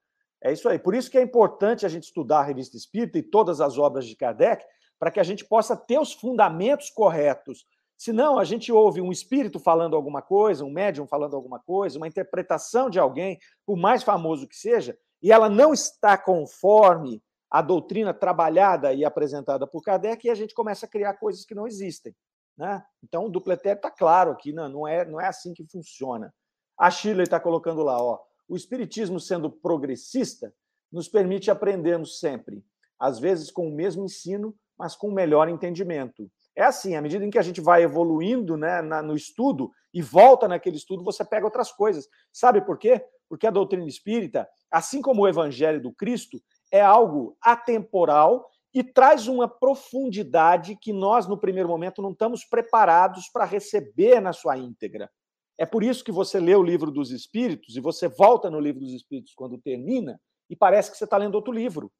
É 0.42 0.52
isso 0.52 0.68
aí. 0.68 0.78
Por 0.78 0.94
isso 0.94 1.10
que 1.10 1.16
é 1.16 1.22
importante 1.22 1.86
a 1.86 1.88
gente 1.88 2.04
estudar 2.04 2.40
a 2.40 2.42
Revista 2.42 2.76
Espírita 2.76 3.18
e 3.18 3.22
todas 3.22 3.60
as 3.60 3.78
obras 3.78 4.06
de 4.06 4.14
Kardec, 4.14 4.64
para 4.98 5.10
que 5.10 5.20
a 5.20 5.22
gente 5.22 5.44
possa 5.44 5.74
ter 5.74 5.98
os 5.98 6.12
fundamentos 6.12 6.90
corretos. 6.90 7.66
Senão, 7.96 8.38
a 8.38 8.44
gente 8.44 8.70
ouve 8.70 9.00
um 9.00 9.10
espírito 9.10 9.58
falando 9.58 9.96
alguma 9.96 10.20
coisa, 10.20 10.64
um 10.64 10.70
médium 10.70 11.06
falando 11.06 11.34
alguma 11.34 11.58
coisa, 11.58 11.98
uma 11.98 12.06
interpretação 12.06 12.90
de 12.90 12.98
alguém, 12.98 13.38
por 13.64 13.76
mais 13.76 14.02
famoso 14.02 14.46
que 14.46 14.56
seja, 14.56 14.98
e 15.22 15.32
ela 15.32 15.48
não 15.48 15.72
está 15.72 16.18
conforme 16.18 17.22
a 17.50 17.62
doutrina 17.62 18.12
trabalhada 18.12 18.92
e 18.92 19.04
apresentada 19.04 19.66
por 19.66 19.82
Kardec, 19.82 20.26
e 20.26 20.30
a 20.30 20.34
gente 20.34 20.54
começa 20.54 20.84
a 20.84 20.88
criar 20.88 21.14
coisas 21.14 21.44
que 21.44 21.54
não 21.54 21.66
existem. 21.66 22.14
Né? 22.56 22.84
Então, 23.02 23.26
o 23.26 23.30
dupletério 23.30 23.78
está 23.78 23.90
claro 23.90 24.30
aqui, 24.30 24.52
não, 24.52 24.68
não, 24.68 24.88
é, 24.88 25.04
não 25.04 25.20
é 25.20 25.26
assim 25.26 25.54
que 25.54 25.66
funciona. 25.66 26.34
A 26.78 26.90
Shirley 26.90 27.24
está 27.24 27.40
colocando 27.40 27.82
lá, 27.82 28.02
ó, 28.02 28.20
o 28.48 28.56
Espiritismo, 28.56 29.18
sendo 29.18 29.50
progressista, 29.50 30.52
nos 30.92 31.08
permite 31.08 31.50
aprendermos 31.50 32.20
sempre, 32.20 32.64
às 32.98 33.18
vezes 33.18 33.50
com 33.50 33.68
o 33.68 33.74
mesmo 33.74 34.04
ensino, 34.04 34.54
mas 34.78 34.94
com 34.94 35.10
melhor 35.10 35.48
entendimento. 35.48 36.30
É 36.56 36.64
assim, 36.64 36.96
à 36.96 37.02
medida 37.02 37.24
em 37.24 37.28
que 37.28 37.38
a 37.38 37.42
gente 37.42 37.60
vai 37.60 37.82
evoluindo 37.82 38.56
né, 38.56 38.80
na, 38.80 39.02
no 39.02 39.14
estudo 39.14 39.70
e 39.92 40.00
volta 40.00 40.48
naquele 40.48 40.76
estudo, 40.76 41.04
você 41.04 41.22
pega 41.22 41.44
outras 41.44 41.70
coisas. 41.70 42.08
Sabe 42.32 42.62
por 42.62 42.78
quê? 42.78 43.04
Porque 43.28 43.46
a 43.46 43.50
doutrina 43.50 43.86
espírita, 43.86 44.48
assim 44.70 45.02
como 45.02 45.22
o 45.22 45.28
evangelho 45.28 45.82
do 45.82 45.92
Cristo, 45.92 46.40
é 46.72 46.80
algo 46.80 47.36
atemporal 47.42 48.48
e 48.72 48.82
traz 48.82 49.28
uma 49.28 49.46
profundidade 49.48 50.76
que 50.76 50.92
nós, 50.92 51.26
no 51.26 51.38
primeiro 51.38 51.68
momento, 51.68 52.00
não 52.00 52.12
estamos 52.12 52.44
preparados 52.44 53.28
para 53.28 53.44
receber 53.44 54.20
na 54.20 54.32
sua 54.32 54.56
íntegra. 54.56 55.10
É 55.58 55.64
por 55.64 55.82
isso 55.82 56.04
que 56.04 56.12
você 56.12 56.38
lê 56.38 56.54
o 56.54 56.62
livro 56.62 56.90
dos 56.90 57.10
Espíritos 57.10 57.76
e 57.76 57.80
você 57.80 58.08
volta 58.08 58.50
no 58.50 58.60
livro 58.60 58.80
dos 58.80 58.92
Espíritos 58.92 59.34
quando 59.34 59.58
termina 59.58 60.20
e 60.48 60.56
parece 60.56 60.90
que 60.90 60.96
você 60.96 61.04
está 61.04 61.16
lendo 61.16 61.34
outro 61.34 61.52
livro. 61.52 61.90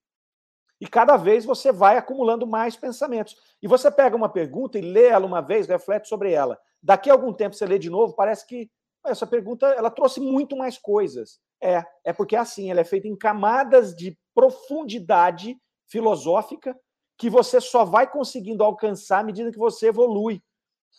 E 0.81 0.87
cada 0.87 1.17
vez 1.17 1.45
você 1.45 1.73
vai 1.73 1.97
acumulando 1.97 2.47
mais 2.47 2.77
pensamentos. 2.77 3.37
E 3.63 3.67
você 3.67 3.91
pega 3.91 4.17
uma 4.17 4.29
pergunta 4.29 4.79
e 4.79 4.83
lê 4.83 5.07
ela 5.07 5.27
uma 5.27 5.41
vez, 5.41 5.67
reflete 5.67 6.09
sobre 6.09 6.33
ela. 6.33 6.59
Daqui 6.83 7.11
a 7.11 7.13
algum 7.13 7.33
tempo 7.33 7.55
você 7.55 7.65
lê 7.65 7.79
de 7.79 7.89
novo, 7.89 8.15
parece 8.15 8.47
que 8.47 8.71
essa 9.05 9.27
pergunta 9.27 9.67
ela 9.67 9.91
trouxe 9.91 10.21
muito 10.21 10.57
mais 10.57 10.77
coisas. 10.77 11.41
É, 11.63 11.83
é 12.05 12.13
porque 12.13 12.37
é 12.37 12.39
assim, 12.39 12.71
ela 12.71 12.81
é 12.81 12.85
feita 12.85 13.09
em 13.09 13.17
camadas 13.17 13.95
de 13.95 14.19
profundidade 14.35 15.57
filosófica 15.87 16.79
que 17.17 17.31
você 17.31 17.61
só 17.61 17.85
vai 17.85 18.11
conseguindo 18.11 18.63
alcançar 18.63 19.21
à 19.21 19.25
medida 19.25 19.51
que 19.51 19.59
você 19.59 19.89
evolui. 19.89 20.43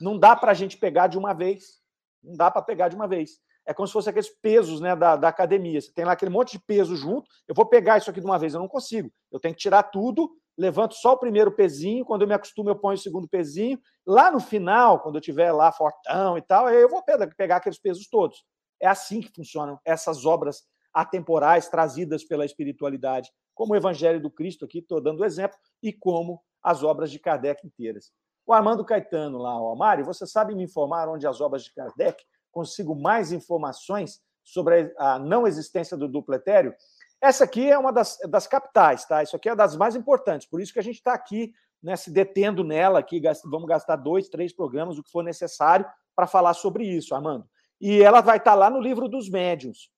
Não 0.02 0.18
dá 0.18 0.36
para 0.36 0.52
a 0.52 0.56
gente 0.56 0.78
pegar 0.78 1.08
de 1.08 1.18
uma 1.18 1.34
vez. 1.34 1.80
Não 2.24 2.36
dá 2.36 2.50
para 2.50 2.62
pegar 2.62 2.90
de 2.90 2.96
uma 2.96 3.08
vez. 3.08 3.40
É 3.68 3.74
como 3.74 3.86
se 3.86 3.92
fosse 3.92 4.10
aqueles 4.10 4.30
pesos 4.30 4.80
né, 4.80 4.96
da, 4.96 5.18
da 5.18 5.28
academia. 5.28 5.82
Você 5.82 5.92
tem 5.92 6.06
lá 6.06 6.14
aquele 6.14 6.32
monte 6.32 6.54
de 6.54 6.60
peso 6.60 6.96
junto. 6.96 7.30
Eu 7.46 7.54
vou 7.54 7.66
pegar 7.66 7.98
isso 7.98 8.10
aqui 8.10 8.22
de 8.22 8.26
uma 8.26 8.40
vez, 8.40 8.54
eu 8.54 8.62
não 8.62 8.68
consigo. 8.68 9.12
Eu 9.30 9.42
tenho 9.42 9.54
que 9.54 9.60
tirar 9.60 9.84
tudo, 9.84 10.32
levanto 10.58 10.96
só 10.96 11.14
o 11.14 11.18
primeiro 11.18 11.52
pezinho. 11.52 12.06
Quando 12.06 12.22
eu 12.22 12.28
me 12.30 12.34
acostumo, 12.34 12.70
eu 12.70 12.80
ponho 12.80 12.96
o 12.96 13.02
segundo 13.02 13.28
pezinho. 13.28 13.78
Lá 14.06 14.32
no 14.32 14.40
final, 14.40 15.02
quando 15.02 15.16
eu 15.16 15.20
estiver 15.20 15.52
lá 15.52 15.70
fortão 15.74 16.38
e 16.38 16.42
tal, 16.42 16.70
eu 16.70 16.88
vou 16.88 17.04
pegar 17.36 17.58
aqueles 17.58 17.78
pesos 17.78 18.08
todos. 18.08 18.46
É 18.82 18.88
assim 18.88 19.20
que 19.20 19.34
funcionam 19.36 19.78
essas 19.84 20.26
obras 20.26 20.64
atemporais 20.94 21.68
trazidas 21.68 22.24
pela 22.24 22.46
espiritualidade, 22.46 23.30
como 23.54 23.74
o 23.74 23.76
Evangelho 23.76 24.22
do 24.22 24.32
Cristo, 24.32 24.64
aqui 24.66 24.80
estou 24.80 25.02
dando 25.02 25.26
exemplo, 25.26 25.58
e 25.84 25.92
como 25.92 26.42
as 26.64 26.84
obras 26.84 27.12
de 27.12 27.20
Kardec 27.20 27.68
inteiras. 27.68 28.12
O 28.46 28.54
Armando 28.54 28.86
Caetano 28.86 29.38
lá, 29.38 29.62
ó, 29.62 29.76
Mário, 29.76 30.06
você 30.06 30.26
sabe 30.26 30.56
me 30.56 30.64
informar 30.64 31.10
onde 31.10 31.28
as 31.28 31.42
obras 31.42 31.64
de 31.64 31.74
Kardec 31.74 32.24
consigo 32.58 32.96
mais 32.96 33.32
informações 33.32 34.20
sobre 34.44 34.92
a 34.98 35.20
não 35.20 35.46
existência 35.46 35.96
do 35.96 36.08
duplo 36.08 36.34
etéreo? 36.34 36.74
Essa 37.22 37.44
aqui 37.44 37.70
é 37.70 37.78
uma 37.78 37.92
das, 37.94 38.18
das 38.30 38.48
capitais, 38.48 39.06
tá? 39.06 39.22
Isso 39.22 39.36
aqui 39.36 39.50
é 39.50 39.56
das 39.56 39.76
mais 39.76 39.96
importantes, 39.96 40.48
por 40.48 40.60
isso 40.60 40.74
que 40.74 40.80
a 40.80 40.84
gente 40.84 40.96
está 40.96 41.14
aqui 41.14 41.54
né, 41.82 41.96
se 41.96 42.10
detendo 42.10 42.64
nela, 42.64 43.00
aqui, 43.00 43.22
vamos 43.46 43.68
gastar 43.68 43.96
dois, 43.96 44.30
três 44.30 44.52
programas, 44.52 44.98
o 44.98 45.04
que 45.04 45.12
for 45.12 45.24
necessário, 45.24 45.86
para 46.16 46.26
falar 46.26 46.56
sobre 46.56 46.84
isso, 46.84 47.14
Armando. 47.14 47.48
E 47.80 48.02
ela 48.02 48.22
vai 48.22 48.38
estar 48.38 48.52
tá 48.52 48.56
lá 48.56 48.70
no 48.70 48.82
livro 48.82 49.08
dos 49.08 49.30
médiuns. 49.30 49.92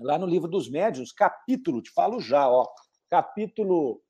Lá 0.00 0.18
no 0.18 0.26
livro 0.26 0.48
dos 0.48 0.70
médiuns, 0.70 1.12
capítulo, 1.12 1.82
te 1.82 1.90
falo 1.90 2.18
já, 2.18 2.48
ó, 2.48 2.66
capítulo 3.10 4.02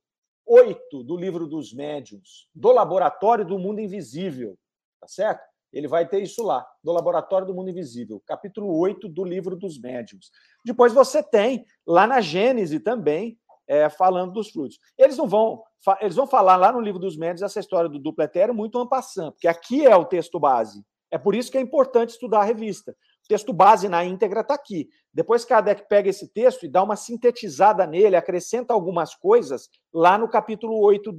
8 0.46 1.02
do 1.02 1.16
livro 1.16 1.48
dos 1.48 1.74
médiuns, 1.74 2.48
do 2.54 2.70
Laboratório 2.70 3.44
do 3.44 3.58
Mundo 3.58 3.80
Invisível, 3.80 4.56
tá 5.00 5.08
certo? 5.08 5.51
Ele 5.72 5.88
vai 5.88 6.06
ter 6.06 6.22
isso 6.22 6.42
lá, 6.42 6.66
do 6.82 6.92
Laboratório 6.92 7.46
do 7.46 7.54
Mundo 7.54 7.70
Invisível, 7.70 8.22
capítulo 8.26 8.76
8 8.78 9.08
do 9.08 9.24
livro 9.24 9.56
dos 9.56 9.80
médiuns. 9.80 10.30
Depois 10.64 10.92
você 10.92 11.22
tem 11.22 11.64
lá 11.86 12.06
na 12.06 12.20
Gênese 12.20 12.78
também, 12.78 13.38
é, 13.66 13.88
falando 13.88 14.32
dos 14.32 14.50
frutos. 14.50 14.78
Eles 14.98 15.16
não 15.16 15.26
vão, 15.26 15.62
eles 16.00 16.16
vão 16.16 16.26
falar 16.26 16.56
lá 16.56 16.72
no 16.72 16.80
livro 16.80 17.00
dos 17.00 17.16
médiuns 17.16 17.42
essa 17.42 17.60
história 17.60 17.88
do 17.88 17.98
duplo 17.98 18.22
etéreo 18.22 18.54
muito 18.54 18.78
ampassando, 18.78 19.32
porque 19.32 19.48
aqui 19.48 19.86
é 19.86 19.96
o 19.96 20.04
texto 20.04 20.38
base. 20.38 20.84
É 21.10 21.18
por 21.18 21.34
isso 21.34 21.50
que 21.50 21.58
é 21.58 21.60
importante 21.60 22.10
estudar 22.10 22.40
a 22.40 22.44
revista. 22.44 22.92
O 23.24 23.28
texto 23.28 23.52
base 23.52 23.88
na 23.88 24.04
íntegra 24.04 24.40
está 24.40 24.54
aqui. 24.54 24.88
Depois 25.12 25.44
Kardec 25.44 25.86
pega 25.88 26.08
esse 26.08 26.26
texto 26.28 26.64
e 26.64 26.68
dá 26.68 26.82
uma 26.82 26.96
sintetizada 26.96 27.86
nele, 27.86 28.16
acrescenta 28.16 28.72
algumas 28.72 29.14
coisas 29.14 29.68
lá 29.92 30.16
no 30.16 30.28
capítulo 30.28 30.78
8 30.80 31.12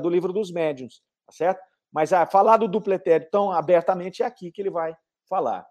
do 0.00 0.08
livro 0.08 0.32
dos 0.32 0.52
médiuns, 0.52 1.02
tá 1.26 1.32
certo? 1.32 1.60
Mas 1.92 2.12
ah, 2.12 2.26
falar 2.26 2.56
do 2.56 2.68
duplo 2.68 2.92
etéreo 2.92 3.28
tão 3.30 3.50
abertamente 3.50 4.22
é 4.22 4.26
aqui 4.26 4.50
que 4.52 4.62
ele 4.62 4.70
vai 4.70 4.96
falar. 5.28 5.66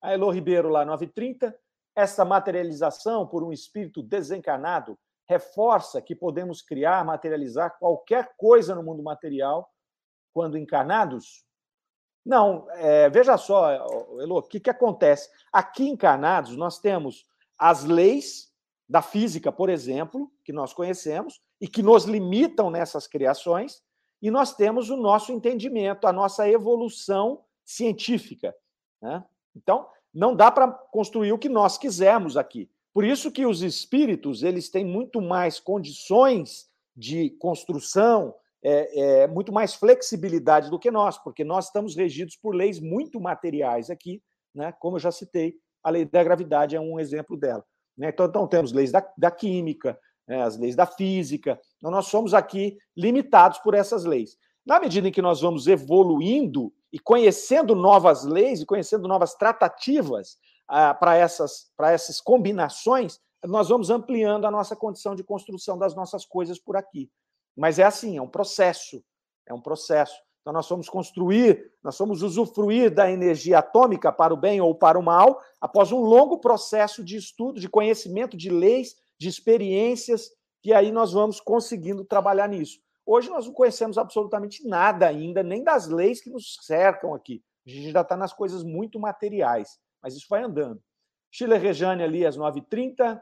A 0.00 0.12
Elo 0.12 0.30
Ribeiro, 0.30 0.68
lá 0.68 0.84
930, 0.84 1.56
essa 1.94 2.24
materialização 2.24 3.26
por 3.26 3.42
um 3.42 3.52
espírito 3.52 4.02
desencarnado 4.02 4.98
reforça 5.28 6.02
que 6.02 6.14
podemos 6.14 6.60
criar, 6.60 7.04
materializar 7.04 7.78
qualquer 7.78 8.34
coisa 8.36 8.74
no 8.74 8.82
mundo 8.82 9.02
material 9.02 9.68
quando 10.32 10.58
encarnados? 10.58 11.44
Não, 12.24 12.66
é, 12.72 13.08
veja 13.10 13.36
só, 13.36 13.70
Elo, 14.20 14.38
o 14.38 14.42
que, 14.42 14.60
que 14.60 14.70
acontece? 14.70 15.28
Aqui 15.52 15.88
encarnados, 15.88 16.56
nós 16.56 16.78
temos 16.78 17.26
as 17.58 17.84
leis 17.84 18.52
da 18.88 19.02
física, 19.02 19.50
por 19.50 19.68
exemplo, 19.70 20.30
que 20.44 20.52
nós 20.52 20.72
conhecemos 20.72 21.40
e 21.60 21.66
que 21.66 21.82
nos 21.82 22.04
limitam 22.04 22.70
nessas 22.70 23.06
criações, 23.06 23.82
e 24.22 24.30
nós 24.30 24.54
temos 24.54 24.88
o 24.88 24.96
nosso 24.96 25.32
entendimento, 25.32 26.06
a 26.06 26.12
nossa 26.12 26.48
evolução 26.48 27.42
científica. 27.64 28.54
Né? 29.02 29.24
Então, 29.56 29.88
não 30.14 30.34
dá 30.34 30.50
para 30.50 30.68
construir 30.68 31.32
o 31.32 31.38
que 31.38 31.48
nós 31.48 31.76
quisermos 31.76 32.36
aqui. 32.36 32.70
Por 32.94 33.04
isso 33.04 33.32
que 33.32 33.44
os 33.44 33.62
espíritos 33.62 34.42
eles 34.42 34.70
têm 34.70 34.84
muito 34.84 35.20
mais 35.20 35.58
condições 35.58 36.70
de 36.96 37.30
construção, 37.30 38.34
é, 38.62 39.22
é, 39.22 39.26
muito 39.26 39.52
mais 39.52 39.74
flexibilidade 39.74 40.70
do 40.70 40.78
que 40.78 40.90
nós, 40.90 41.18
porque 41.18 41.42
nós 41.42 41.66
estamos 41.66 41.96
regidos 41.96 42.36
por 42.36 42.54
leis 42.54 42.78
muito 42.78 43.20
materiais 43.20 43.90
aqui, 43.90 44.22
né? 44.54 44.72
como 44.78 44.96
eu 44.96 45.00
já 45.00 45.10
citei, 45.10 45.56
a 45.82 45.90
lei 45.90 46.04
da 46.04 46.22
gravidade 46.22 46.76
é 46.76 46.80
um 46.80 47.00
exemplo 47.00 47.36
dela. 47.36 47.64
Né? 47.96 48.10
Então, 48.10 48.26
então, 48.26 48.46
temos 48.46 48.72
leis 48.72 48.92
da, 48.92 49.04
da 49.18 49.30
química, 49.30 49.98
né? 50.26 50.42
as 50.42 50.56
leis 50.56 50.76
da 50.76 50.86
física, 50.86 51.60
então 51.76 51.90
nós 51.90 52.06
somos 52.06 52.34
aqui 52.34 52.76
limitados 52.96 53.58
por 53.58 53.74
essas 53.74 54.04
leis. 54.04 54.36
Na 54.64 54.78
medida 54.78 55.08
em 55.08 55.12
que 55.12 55.22
nós 55.22 55.40
vamos 55.40 55.66
evoluindo 55.66 56.72
e 56.92 56.98
conhecendo 56.98 57.74
novas 57.74 58.24
leis 58.24 58.60
e 58.60 58.66
conhecendo 58.66 59.08
novas 59.08 59.34
tratativas 59.34 60.38
ah, 60.68 60.94
para 60.94 61.16
essas, 61.16 61.70
essas 61.80 62.20
combinações, 62.20 63.18
nós 63.44 63.68
vamos 63.68 63.90
ampliando 63.90 64.46
a 64.46 64.50
nossa 64.50 64.76
condição 64.76 65.14
de 65.16 65.24
construção 65.24 65.76
das 65.76 65.94
nossas 65.94 66.24
coisas 66.24 66.58
por 66.58 66.76
aqui. 66.76 67.10
Mas 67.56 67.78
é 67.78 67.82
assim, 67.82 68.16
é 68.16 68.22
um 68.22 68.28
processo, 68.28 69.02
é 69.46 69.52
um 69.52 69.60
processo. 69.60 70.14
Então 70.40 70.52
nós 70.52 70.68
vamos 70.68 70.88
construir, 70.88 71.72
nós 71.82 71.96
vamos 71.98 72.22
usufruir 72.22 72.92
da 72.92 73.10
energia 73.10 73.58
atômica 73.58 74.12
para 74.12 74.34
o 74.34 74.36
bem 74.36 74.60
ou 74.60 74.74
para 74.74 74.98
o 74.98 75.02
mal, 75.02 75.40
após 75.60 75.92
um 75.92 76.00
longo 76.00 76.38
processo 76.38 77.04
de 77.04 77.16
estudo, 77.16 77.60
de 77.60 77.68
conhecimento 77.68 78.36
de 78.36 78.50
leis, 78.50 78.96
de 79.22 79.28
experiências, 79.28 80.30
que 80.60 80.72
aí 80.72 80.90
nós 80.90 81.12
vamos 81.12 81.40
conseguindo 81.40 82.04
trabalhar 82.04 82.48
nisso. 82.48 82.80
Hoje 83.06 83.30
nós 83.30 83.46
não 83.46 83.52
conhecemos 83.52 83.98
absolutamente 83.98 84.66
nada 84.66 85.06
ainda, 85.06 85.42
nem 85.42 85.62
das 85.62 85.86
leis 85.86 86.20
que 86.20 86.30
nos 86.30 86.56
cercam 86.62 87.14
aqui. 87.14 87.42
A 87.66 87.70
gente 87.70 87.86
ainda 87.86 88.00
está 88.00 88.16
nas 88.16 88.32
coisas 88.32 88.62
muito 88.62 88.98
materiais, 88.98 89.78
mas 90.02 90.14
isso 90.14 90.26
vai 90.28 90.42
andando. 90.42 90.82
Chile 91.30 91.56
Rejane 91.56 92.02
ali 92.02 92.26
às 92.26 92.36
9h30, 92.36 93.20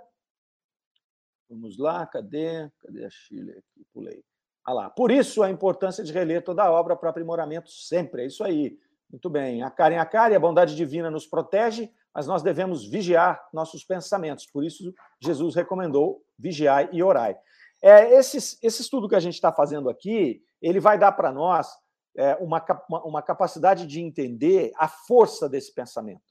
Vamos 1.50 1.76
lá, 1.78 2.06
cadê? 2.06 2.70
Cadê 2.78 3.04
a 3.04 3.10
Chile 3.10 3.50
aqui? 3.50 3.84
Pulei. 3.92 4.22
Ah 4.64 4.72
lá. 4.72 4.88
Por 4.88 5.10
isso 5.10 5.42
a 5.42 5.50
importância 5.50 6.04
de 6.04 6.12
reler 6.12 6.44
toda 6.44 6.62
a 6.62 6.70
obra 6.70 6.94
para 6.94 7.10
aprimoramento 7.10 7.68
sempre. 7.68 8.22
É 8.22 8.26
isso 8.26 8.44
aí. 8.44 8.78
Muito 9.10 9.28
bem. 9.28 9.60
A 9.64 9.68
cara 9.68 9.94
em 9.94 9.98
a 9.98 10.06
cara 10.06 10.32
e 10.32 10.36
a 10.36 10.40
bondade 10.40 10.76
divina 10.76 11.10
nos 11.10 11.26
protege, 11.26 11.92
mas 12.14 12.26
nós 12.26 12.42
devemos 12.42 12.86
vigiar 12.86 13.40
nossos 13.52 13.84
pensamentos. 13.84 14.46
Por 14.46 14.64
isso 14.64 14.92
Jesus 15.20 15.54
recomendou 15.54 16.22
vigiar 16.38 16.88
e 16.92 17.02
orar. 17.02 17.36
É, 17.82 18.12
esse, 18.14 18.36
esse 18.62 18.82
estudo 18.82 19.08
que 19.08 19.14
a 19.14 19.20
gente 19.20 19.34
está 19.34 19.52
fazendo 19.52 19.88
aqui, 19.88 20.42
ele 20.60 20.80
vai 20.80 20.98
dar 20.98 21.12
para 21.12 21.32
nós 21.32 21.68
é, 22.16 22.34
uma, 22.36 22.62
uma 23.04 23.22
capacidade 23.22 23.86
de 23.86 24.00
entender 24.00 24.72
a 24.76 24.88
força 24.88 25.48
desse 25.48 25.72
pensamento. 25.72 26.22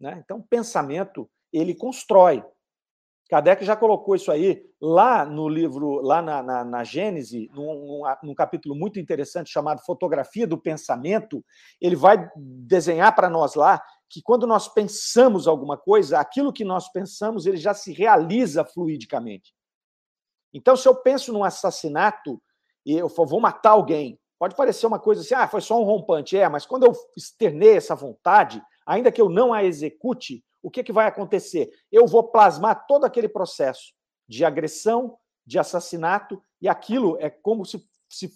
Né? 0.00 0.22
Então, 0.24 0.40
pensamento, 0.40 1.28
ele 1.52 1.74
constrói. 1.74 2.44
Kardec 3.28 3.62
já 3.62 3.76
colocou 3.76 4.14
isso 4.14 4.32
aí 4.32 4.64
lá 4.80 5.26
no 5.26 5.50
livro, 5.50 6.00
lá 6.00 6.22
na, 6.22 6.42
na, 6.42 6.64
na 6.64 6.84
Gênese, 6.84 7.50
num, 7.52 8.02
num, 8.22 8.34
capítulo 8.34 8.74
muito 8.74 8.98
interessante 8.98 9.50
chamado 9.50 9.82
Fotografia 9.84 10.46
do 10.46 10.56
Pensamento. 10.56 11.44
Ele 11.78 11.94
vai 11.94 12.30
desenhar 12.36 13.14
para 13.14 13.28
nós 13.28 13.54
lá 13.54 13.82
que 14.08 14.22
quando 14.22 14.46
nós 14.46 14.68
pensamos 14.68 15.46
alguma 15.46 15.76
coisa, 15.76 16.18
aquilo 16.18 16.52
que 16.52 16.64
nós 16.64 16.88
pensamos 16.90 17.46
ele 17.46 17.56
já 17.56 17.74
se 17.74 17.92
realiza 17.92 18.64
fluidicamente. 18.64 19.54
Então, 20.52 20.76
se 20.76 20.88
eu 20.88 20.94
penso 20.94 21.32
num 21.32 21.44
assassinato 21.44 22.40
e 22.84 22.94
eu 22.94 23.08
vou 23.08 23.40
matar 23.40 23.70
alguém, 23.70 24.18
pode 24.38 24.54
parecer 24.54 24.86
uma 24.86 24.98
coisa 24.98 25.20
assim, 25.20 25.34
ah, 25.34 25.46
foi 25.46 25.60
só 25.60 25.78
um 25.78 25.84
rompante. 25.84 26.36
É, 26.36 26.48
mas 26.48 26.64
quando 26.64 26.86
eu 26.86 26.92
externei 27.16 27.76
essa 27.76 27.94
vontade, 27.94 28.62
ainda 28.86 29.12
que 29.12 29.20
eu 29.20 29.28
não 29.28 29.52
a 29.52 29.62
execute, 29.62 30.42
o 30.62 30.70
que, 30.70 30.82
que 30.82 30.92
vai 30.92 31.06
acontecer? 31.06 31.70
Eu 31.92 32.06
vou 32.06 32.24
plasmar 32.30 32.86
todo 32.86 33.04
aquele 33.04 33.28
processo 33.28 33.92
de 34.26 34.44
agressão, 34.44 35.18
de 35.46 35.58
assassinato, 35.58 36.42
e 36.60 36.68
aquilo 36.68 37.16
é 37.20 37.28
como 37.28 37.64
se 37.64 37.86
se 38.08 38.28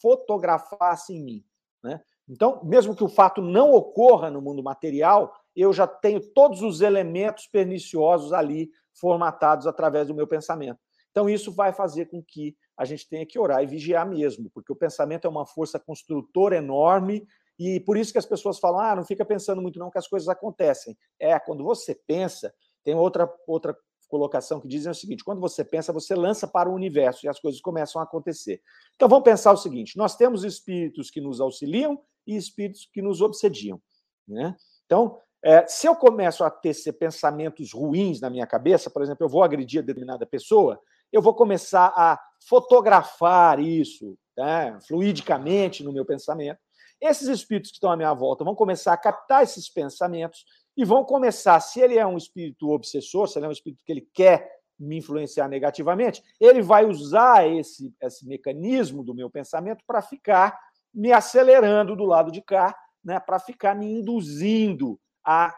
fotografasse 0.00 1.14
em 1.14 1.22
mim. 1.22 1.44
Né? 1.82 2.00
Então, 2.28 2.60
mesmo 2.64 2.94
que 2.94 3.04
o 3.04 3.08
fato 3.08 3.42
não 3.42 3.72
ocorra 3.72 4.30
no 4.30 4.40
mundo 4.40 4.62
material, 4.62 5.32
eu 5.54 5.72
já 5.72 5.86
tenho 5.86 6.20
todos 6.20 6.62
os 6.62 6.80
elementos 6.80 7.46
perniciosos 7.46 8.32
ali 8.32 8.70
formatados 8.94 9.66
através 9.66 10.08
do 10.08 10.14
meu 10.14 10.26
pensamento. 10.26 10.78
Então, 11.10 11.28
isso 11.28 11.52
vai 11.52 11.72
fazer 11.72 12.06
com 12.06 12.22
que 12.22 12.56
a 12.76 12.84
gente 12.84 13.08
tenha 13.08 13.26
que 13.26 13.38
orar 13.38 13.62
e 13.62 13.66
vigiar 13.66 14.08
mesmo, 14.08 14.50
porque 14.50 14.72
o 14.72 14.76
pensamento 14.76 15.26
é 15.26 15.30
uma 15.30 15.46
força 15.46 15.78
construtora 15.78 16.56
enorme 16.56 17.26
e 17.58 17.80
por 17.80 17.96
isso 17.96 18.12
que 18.12 18.18
as 18.18 18.26
pessoas 18.26 18.58
falam: 18.58 18.80
ah, 18.80 18.96
não 18.96 19.04
fica 19.04 19.24
pensando 19.24 19.60
muito, 19.60 19.78
não, 19.78 19.90
que 19.90 19.98
as 19.98 20.08
coisas 20.08 20.28
acontecem. 20.28 20.96
É, 21.18 21.38
quando 21.38 21.62
você 21.62 21.94
pensa, 21.94 22.52
tem 22.82 22.94
outra, 22.94 23.32
outra 23.46 23.76
colocação 24.08 24.60
que 24.60 24.68
dizem 24.68 24.90
o 24.90 24.94
seguinte: 24.94 25.24
quando 25.24 25.40
você 25.40 25.64
pensa, 25.64 25.92
você 25.92 26.14
lança 26.14 26.46
para 26.46 26.68
o 26.68 26.74
universo 26.74 27.24
e 27.24 27.28
as 27.28 27.38
coisas 27.38 27.60
começam 27.60 28.00
a 28.00 28.04
acontecer. 28.04 28.60
Então 28.94 29.08
vamos 29.08 29.24
pensar 29.24 29.52
o 29.52 29.56
seguinte: 29.56 29.96
nós 29.96 30.16
temos 30.16 30.44
espíritos 30.44 31.10
que 31.10 31.20
nos 31.20 31.40
auxiliam 31.40 32.00
e 32.26 32.36
espíritos 32.36 32.88
que 32.92 33.02
nos 33.02 33.20
obsediam. 33.20 33.80
Né? 34.26 34.56
Então, 34.86 35.18
é, 35.42 35.66
se 35.66 35.86
eu 35.86 35.96
começo 35.96 36.44
a 36.44 36.50
ter 36.50 36.74
pensamentos 36.98 37.72
ruins 37.72 38.20
na 38.20 38.30
minha 38.30 38.46
cabeça, 38.46 38.90
por 38.90 39.02
exemplo, 39.02 39.24
eu 39.24 39.28
vou 39.28 39.42
agredir 39.42 39.82
a 39.82 39.84
determinada 39.84 40.24
pessoa, 40.26 40.80
eu 41.12 41.20
vou 41.20 41.34
começar 41.34 41.92
a 41.96 42.18
fotografar 42.48 43.60
isso 43.60 44.16
né, 44.36 44.78
fluidicamente 44.86 45.82
no 45.82 45.92
meu 45.92 46.04
pensamento 46.04 46.58
esses 47.02 47.26
espíritos 47.26 47.72
que 47.72 47.78
estão 47.78 47.90
à 47.90 47.96
minha 47.96 48.14
volta 48.14 48.44
vão 48.44 48.54
começar 48.54 48.92
a 48.92 48.96
captar 48.96 49.42
esses 49.42 49.68
pensamentos 49.68 50.44
e 50.76 50.84
vão 50.84 51.04
começar, 51.04 51.58
se 51.58 51.80
ele 51.80 51.98
é 51.98 52.06
um 52.06 52.16
espírito 52.16 52.70
obsessor, 52.70 53.26
se 53.26 53.38
ele 53.38 53.46
é 53.46 53.48
um 53.48 53.52
espírito 53.52 53.82
que 53.84 53.90
ele 53.90 54.08
quer 54.14 54.48
me 54.78 54.98
influenciar 54.98 55.48
negativamente, 55.48 56.22
ele 56.40 56.62
vai 56.62 56.86
usar 56.86 57.46
esse, 57.48 57.92
esse 58.00 58.26
mecanismo 58.26 59.02
do 59.02 59.14
meu 59.14 59.28
pensamento 59.28 59.84
para 59.84 60.00
ficar 60.00 60.56
me 60.94 61.12
acelerando 61.12 61.96
do 61.96 62.04
lado 62.04 62.30
de 62.30 62.42
cá, 62.42 62.76
né, 63.04 63.18
para 63.18 63.38
ficar 63.38 63.74
me 63.74 63.86
induzindo 63.86 64.98
a 65.24 65.54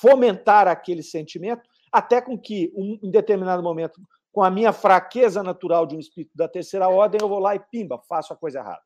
fomentar 0.00 0.68
aquele 0.68 1.02
sentimento, 1.02 1.68
até 1.90 2.20
com 2.20 2.38
que, 2.38 2.72
um, 2.74 2.98
em 3.02 3.10
determinado 3.10 3.62
momento, 3.62 4.00
com 4.32 4.42
a 4.42 4.50
minha 4.50 4.72
fraqueza 4.72 5.42
natural 5.42 5.86
de 5.86 5.94
um 5.94 6.00
espírito 6.00 6.34
da 6.34 6.48
terceira 6.48 6.88
ordem, 6.88 7.18
eu 7.20 7.28
vou 7.28 7.38
lá 7.38 7.54
e 7.54 7.60
pimba, 7.60 8.00
faço 8.08 8.32
a 8.32 8.36
coisa 8.36 8.60
errada. 8.60 8.82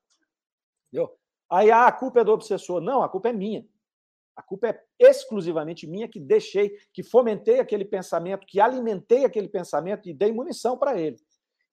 Entendeu? 0.89 1.16
Aí 1.49 1.70
ah, 1.70 1.87
a 1.87 1.93
culpa 1.93 2.20
é 2.20 2.24
do 2.24 2.33
obsessor. 2.33 2.81
Não, 2.81 3.03
a 3.03 3.09
culpa 3.09 3.29
é 3.29 3.33
minha. 3.33 3.64
A 4.35 4.43
culpa 4.43 4.68
é 4.68 4.83
exclusivamente 4.99 5.87
minha 5.87 6.09
que 6.09 6.20
deixei, 6.20 6.77
que 6.93 7.03
fomentei 7.03 7.61
aquele 7.61 7.85
pensamento, 7.85 8.47
que 8.47 8.61
alimentei 8.61 9.24
aquele 9.24 9.49
pensamento 9.49 10.09
e 10.09 10.14
dei 10.14 10.33
munição 10.33 10.77
para 10.77 11.01
ele. 11.01 11.16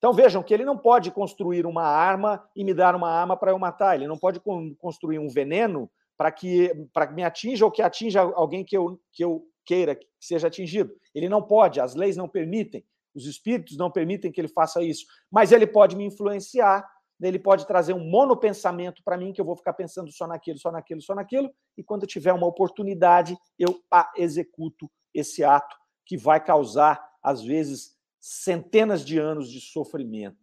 Então 0.04 0.12
vejam 0.12 0.43
que 0.43 0.54
ele 0.54 0.66
não 0.66 0.78
pode 0.78 1.10
construir 1.12 1.66
uma 1.66 1.86
arma 1.86 2.45
e 2.54 2.62
me 2.62 2.74
dar 2.74 2.93
uma 2.93 3.10
arma 3.10 3.38
para 3.38 3.51
eu 3.51 3.58
matar. 3.58 3.95
Ele 3.95 4.06
não 4.06 4.18
pode 4.18 4.41
construir 4.78 5.18
um 5.18 5.30
veneno 5.30 5.89
para 6.18 6.30
que 6.30 6.74
para 6.91 7.10
me 7.10 7.24
atinja 7.24 7.64
ou 7.64 7.72
que 7.72 7.82
atinja 7.82 8.20
alguém 8.20 8.66
que 8.66 8.76
eu, 8.76 8.99
que 9.14 9.24
eu 9.24 9.47
queira 9.66 9.95
que 9.95 10.06
seja 10.20 10.47
atingido. 10.47 10.93
Ele 11.16 11.30
não 11.30 11.41
pode, 11.41 11.80
as 11.80 11.95
leis 11.95 12.18
não 12.18 12.28
permitem, 12.28 12.84
os 13.16 13.26
espíritos 13.26 13.78
não 13.78 13.89
permitem 13.89 14.30
que 14.30 14.41
ele 14.41 14.49
faça 14.49 14.84
isso. 14.84 15.06
Mas 15.32 15.54
ele 15.54 15.66
pode 15.66 15.95
me 15.95 16.04
influenciar 16.04 16.86
ele 17.22 17.39
pode 17.39 17.66
trazer 17.66 17.93
um 17.93 18.04
monopensamento 18.04 19.01
para 19.01 19.18
mim, 19.18 19.32
que 19.32 19.39
eu 19.39 19.45
vou 19.45 19.56
ficar 19.56 19.72
pensando 19.72 20.12
só 20.12 20.28
naquilo, 20.28 20.60
só 20.60 20.70
naquilo, 20.70 21.01
só 21.01 21.16
naquilo, 21.16 21.49
e 21.78 21.82
quando 21.82 22.06
tiver 22.06 22.34
uma 22.34 22.47
oportunidade, 22.47 23.38
eu 23.58 23.80
executo 24.18 24.91
esse 25.14 25.41
ato 25.41 25.74
que 26.06 26.18
vai 26.18 26.43
causar, 26.43 27.01
às 27.24 27.41
vezes, 27.41 27.95
centenas 28.24 29.03
de 29.03 29.19
anos 29.19 29.51
de 29.51 29.59
sofrimento. 29.59 30.38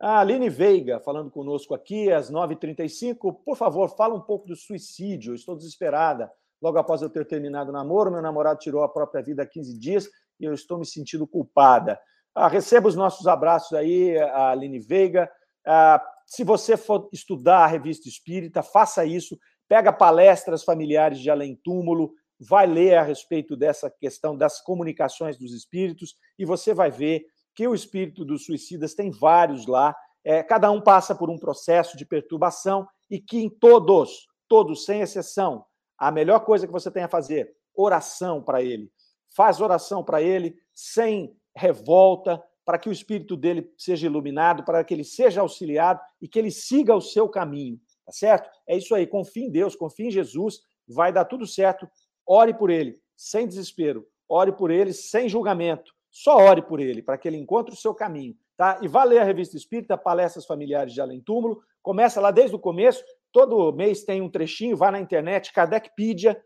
A 0.00 0.20
Aline 0.20 0.48
Veiga, 0.48 1.00
falando 1.00 1.28
conosco 1.28 1.74
aqui, 1.74 2.12
às 2.12 2.30
9h35, 2.30 3.42
por 3.44 3.56
favor, 3.56 3.88
fala 3.96 4.14
um 4.14 4.20
pouco 4.20 4.46
do 4.46 4.54
suicídio. 4.54 5.32
Eu 5.32 5.34
estou 5.34 5.56
desesperada. 5.56 6.30
Logo 6.62 6.78
após 6.78 7.02
eu 7.02 7.10
ter 7.10 7.26
terminado 7.26 7.70
o 7.70 7.72
namoro, 7.72 8.12
meu 8.12 8.22
namorado 8.22 8.60
tirou 8.60 8.84
a 8.84 8.88
própria 8.88 9.20
vida 9.20 9.42
há 9.42 9.46
15 9.46 9.76
dias 9.76 10.08
e 10.38 10.44
eu 10.44 10.54
estou 10.54 10.78
me 10.78 10.86
sentindo 10.86 11.26
culpada. 11.26 12.00
Ah, 12.32 12.46
receba 12.46 12.86
os 12.86 12.94
nossos 12.94 13.26
abraços 13.26 13.72
aí, 13.72 14.16
a 14.16 14.50
Aline 14.50 14.78
Veiga. 14.78 15.28
Ah, 15.66 16.00
se 16.26 16.44
você 16.44 16.76
for 16.76 17.08
estudar 17.12 17.64
a 17.64 17.66
revista 17.66 18.08
espírita, 18.08 18.62
faça 18.62 19.04
isso. 19.04 19.36
Pega 19.66 19.92
palestras 19.92 20.62
familiares 20.62 21.18
de 21.18 21.28
além 21.28 21.56
túmulo, 21.56 22.14
vai 22.38 22.66
ler 22.66 22.96
a 22.96 23.02
respeito 23.02 23.56
dessa 23.56 23.90
questão 23.90 24.36
das 24.36 24.60
comunicações 24.60 25.36
dos 25.36 25.52
espíritos 25.52 26.16
e 26.38 26.44
você 26.44 26.72
vai 26.72 26.90
ver 26.90 27.26
que 27.54 27.66
o 27.66 27.74
espírito 27.74 28.24
dos 28.24 28.44
suicidas 28.44 28.94
tem 28.94 29.10
vários 29.10 29.66
lá. 29.66 29.96
É, 30.24 30.42
cada 30.42 30.70
um 30.70 30.80
passa 30.80 31.14
por 31.14 31.30
um 31.30 31.38
processo 31.38 31.96
de 31.96 32.06
perturbação 32.06 32.86
e 33.10 33.18
que 33.18 33.38
em 33.38 33.48
todos, 33.48 34.28
todos 34.46 34.84
sem 34.84 35.00
exceção, 35.00 35.64
a 35.96 36.10
melhor 36.10 36.40
coisa 36.40 36.66
que 36.66 36.72
você 36.72 36.90
tem 36.90 37.02
a 37.02 37.08
fazer, 37.08 37.52
oração 37.74 38.42
para 38.42 38.62
ele. 38.62 38.92
Faz 39.34 39.60
oração 39.60 40.04
para 40.04 40.22
ele 40.22 40.56
sem 40.74 41.36
revolta, 41.56 42.42
para 42.64 42.78
que 42.78 42.88
o 42.88 42.92
espírito 42.92 43.36
dele 43.36 43.72
seja 43.76 44.06
iluminado, 44.06 44.62
para 44.62 44.84
que 44.84 44.92
ele 44.92 45.02
seja 45.02 45.40
auxiliado 45.40 46.00
e 46.20 46.28
que 46.28 46.38
ele 46.38 46.50
siga 46.50 46.94
o 46.94 47.00
seu 47.00 47.28
caminho, 47.28 47.80
tá 48.04 48.12
certo? 48.12 48.50
É 48.66 48.76
isso 48.76 48.94
aí, 48.94 49.06
confie 49.06 49.44
em 49.44 49.50
Deus, 49.50 49.74
confie 49.74 50.08
em 50.08 50.10
Jesus, 50.10 50.60
vai 50.86 51.12
dar 51.12 51.24
tudo 51.24 51.46
certo. 51.46 51.88
Ore 52.28 52.52
por 52.52 52.70
ele, 52.70 53.00
sem 53.16 53.46
desespero. 53.46 54.06
Ore 54.28 54.52
por 54.52 54.70
ele 54.70 54.92
sem 54.92 55.28
julgamento. 55.28 55.92
Só 56.10 56.36
ore 56.36 56.62
por 56.62 56.80
ele, 56.80 57.02
para 57.02 57.16
que 57.16 57.26
ele 57.26 57.36
encontre 57.36 57.72
o 57.72 57.76
seu 57.76 57.94
caminho, 57.94 58.34
tá? 58.56 58.78
E 58.82 58.88
vá 58.88 59.04
ler 59.04 59.18
a 59.18 59.24
revista 59.24 59.56
Espírita, 59.56 59.96
Palestras 59.96 60.44
Familiares 60.46 60.92
de 60.92 61.00
Além 61.00 61.20
Túmulo. 61.20 61.60
Começa 61.82 62.20
lá 62.20 62.30
desde 62.30 62.54
o 62.54 62.58
começo, 62.58 63.02
todo 63.32 63.72
mês 63.72 64.04
tem 64.04 64.20
um 64.20 64.28
trechinho, 64.28 64.76
vá 64.76 64.90
na 64.90 65.00
internet, 65.00 65.52
Kardecpedia, 65.52 66.40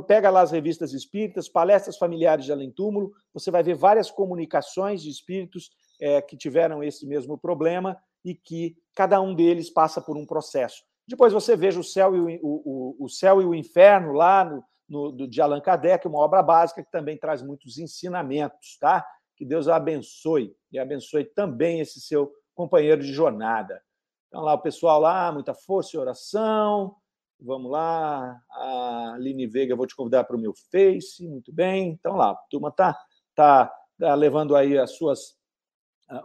pega 0.00 0.30
lá 0.30 0.40
as 0.40 0.50
revistas 0.50 0.92
espíritas, 0.92 1.48
palestras 1.48 1.98
familiares 1.98 2.44
de 2.44 2.52
além 2.52 2.70
túmulo, 2.70 3.12
você 3.34 3.50
vai 3.50 3.62
ver 3.62 3.74
várias 3.74 4.10
comunicações 4.10 5.02
de 5.02 5.10
espíritos 5.10 5.70
é, 6.00 6.22
que 6.22 6.36
tiveram 6.36 6.82
esse 6.82 7.06
mesmo 7.06 7.36
problema 7.36 7.96
e 8.24 8.34
que 8.34 8.76
cada 8.94 9.20
um 9.20 9.34
deles 9.34 9.68
passa 9.68 10.00
por 10.00 10.16
um 10.16 10.24
processo. 10.24 10.82
Depois 11.06 11.32
você 11.32 11.56
veja 11.56 11.80
o 11.80 11.84
céu 11.84 12.14
e 12.14 12.40
o, 12.42 12.62
o, 12.64 13.04
o 13.04 13.08
céu 13.08 13.42
e 13.42 13.44
o 13.44 13.54
inferno 13.54 14.12
lá 14.12 14.44
no, 14.44 14.64
no, 14.92 15.26
de 15.26 15.40
Allan 15.40 15.60
Kardec, 15.60 16.06
uma 16.06 16.18
obra 16.18 16.42
básica 16.42 16.84
que 16.84 16.90
também 16.90 17.16
traz 17.16 17.42
muitos 17.42 17.78
ensinamentos, 17.78 18.76
tá? 18.78 19.06
Que 19.34 19.44
Deus 19.44 19.66
abençoe 19.66 20.54
e 20.70 20.78
abençoe 20.78 21.24
também 21.24 21.80
esse 21.80 21.98
seu 21.98 22.30
companheiro 22.54 23.00
de 23.00 23.10
jornada. 23.10 23.82
Então 24.28 24.42
lá 24.42 24.52
o 24.52 24.60
pessoal 24.60 25.00
lá, 25.00 25.32
muita 25.32 25.54
força 25.54 25.96
e 25.96 25.98
oração. 25.98 26.94
Vamos 27.40 27.72
lá, 27.72 28.38
a 28.50 29.14
Aline 29.14 29.46
Veiga, 29.46 29.74
vou 29.74 29.86
te 29.86 29.96
convidar 29.96 30.24
para 30.24 30.36
o 30.36 30.38
meu 30.38 30.52
Face, 30.70 31.26
muito 31.26 31.50
bem. 31.52 31.88
Então 31.88 32.14
lá, 32.14 32.32
a 32.32 32.36
turma 32.50 32.68
está 32.68 32.96
tá, 33.34 33.72
tá 33.98 34.14
levando 34.14 34.54
aí 34.54 34.78
as 34.78 34.92
suas, 34.92 35.38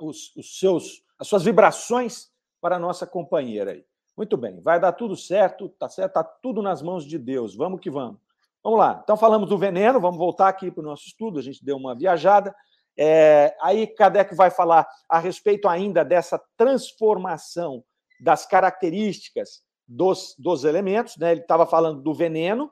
os, 0.02 0.36
os, 0.36 0.60
seus, 0.60 1.04
as 1.18 1.28
suas 1.28 1.44
vibrações 1.44 2.30
para 2.60 2.76
a 2.76 2.80
nossa 2.80 3.08
companheira 3.08 3.72
aí. 3.72 3.86
Muito 4.16 4.36
bem, 4.36 4.60
vai 4.60 4.80
dar 4.80 4.92
tudo 4.92 5.16
certo, 5.16 5.70
tá 5.70 5.88
certo, 5.88 6.14
tá 6.14 6.24
tudo 6.24 6.62
nas 6.62 6.82
mãos 6.82 7.06
de 7.06 7.18
Deus. 7.18 7.56
Vamos 7.56 7.80
que 7.80 7.90
vamos. 7.90 8.27
Vamos 8.68 8.82
lá. 8.82 9.00
Então 9.02 9.16
falamos 9.16 9.48
do 9.48 9.58
veneno, 9.58 9.98
vamos 9.98 10.18
voltar 10.18 10.50
aqui 10.50 10.70
para 10.70 10.82
o 10.82 10.86
nosso 10.86 11.06
estudo. 11.06 11.40
A 11.40 11.42
gente 11.42 11.64
deu 11.64 11.78
uma 11.78 11.96
viajada. 11.96 12.54
É, 13.00 13.56
aí 13.62 13.88
Kardec 13.88 14.36
vai 14.36 14.52
falar 14.52 14.86
a 15.08 15.20
respeito 15.20 15.70
ainda 15.70 16.04
dessa 16.04 16.38
transformação 16.58 17.82
das 18.20 18.46
características 18.46 19.62
dos, 19.88 20.36
dos 20.38 20.66
elementos, 20.66 21.16
né? 21.16 21.32
Ele 21.32 21.40
estava 21.40 21.66
falando 21.66 22.02
do 22.02 22.14
veneno, 22.14 22.70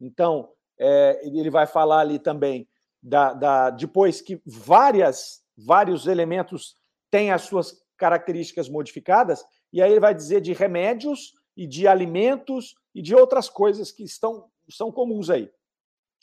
então 0.00 0.48
é, 0.78 1.20
ele 1.24 1.50
vai 1.50 1.66
falar 1.66 2.02
ali 2.02 2.20
também 2.20 2.68
da, 3.02 3.32
da, 3.32 3.70
depois 3.70 4.20
que 4.20 4.40
várias 4.46 5.42
vários 5.58 6.06
elementos 6.06 6.76
têm 7.10 7.32
as 7.32 7.42
suas 7.42 7.76
características 7.96 8.68
modificadas, 8.68 9.44
e 9.72 9.82
aí 9.82 9.90
ele 9.90 9.98
vai 9.98 10.14
dizer 10.14 10.40
de 10.40 10.52
remédios 10.52 11.32
e 11.56 11.66
de 11.66 11.88
alimentos 11.88 12.76
e 12.94 13.02
de 13.02 13.12
outras 13.12 13.48
coisas 13.48 13.90
que 13.90 14.04
estão 14.04 14.48
são 14.68 14.90
comuns 14.90 15.30
aí. 15.30 15.50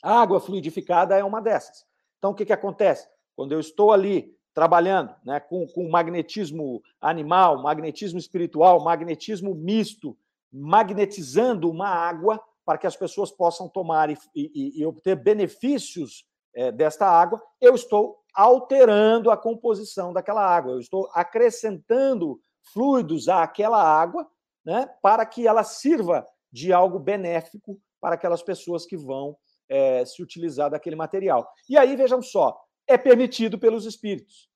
A 0.02 0.20
água 0.20 0.40
fluidificada 0.40 1.16
é 1.16 1.24
uma 1.24 1.40
dessas. 1.40 1.84
Então 2.18 2.32
o 2.32 2.34
que, 2.34 2.44
que 2.44 2.52
acontece? 2.52 3.08
Quando 3.36 3.52
eu 3.52 3.60
estou 3.60 3.92
ali 3.92 4.36
trabalhando 4.52 5.14
né, 5.24 5.40
com, 5.40 5.66
com 5.66 5.88
magnetismo 5.88 6.80
animal, 7.00 7.60
magnetismo 7.60 8.18
espiritual, 8.18 8.80
magnetismo 8.80 9.54
misto, 9.54 10.16
magnetizando 10.52 11.68
uma 11.68 11.88
água 11.88 12.40
para 12.64 12.78
que 12.78 12.86
as 12.86 12.96
pessoas 12.96 13.30
possam 13.30 13.68
tomar 13.68 14.10
e, 14.10 14.16
e, 14.34 14.80
e 14.80 14.86
obter 14.86 15.16
benefícios 15.16 16.24
é, 16.54 16.70
desta 16.70 17.06
água, 17.06 17.42
eu 17.60 17.74
estou 17.74 18.20
alterando 18.32 19.30
a 19.30 19.36
composição 19.36 20.12
daquela 20.12 20.42
água, 20.42 20.72
eu 20.72 20.80
estou 20.80 21.10
acrescentando 21.12 22.40
fluidos 22.72 23.28
àquela 23.28 23.82
água 23.82 24.26
né, 24.64 24.88
para 25.02 25.26
que 25.26 25.46
ela 25.46 25.64
sirva 25.64 26.26
de 26.50 26.72
algo 26.72 26.98
benéfico 26.98 27.78
para 28.04 28.16
aquelas 28.16 28.42
pessoas 28.42 28.84
que 28.84 28.98
vão 28.98 29.34
é, 29.66 30.04
se 30.04 30.22
utilizar 30.22 30.70
daquele 30.70 30.94
material. 30.94 31.50
E 31.66 31.78
aí, 31.78 31.96
vejam 31.96 32.20
só, 32.20 32.54
é 32.86 32.98
permitido 32.98 33.58
pelos 33.58 33.86
espíritos. 33.86 34.50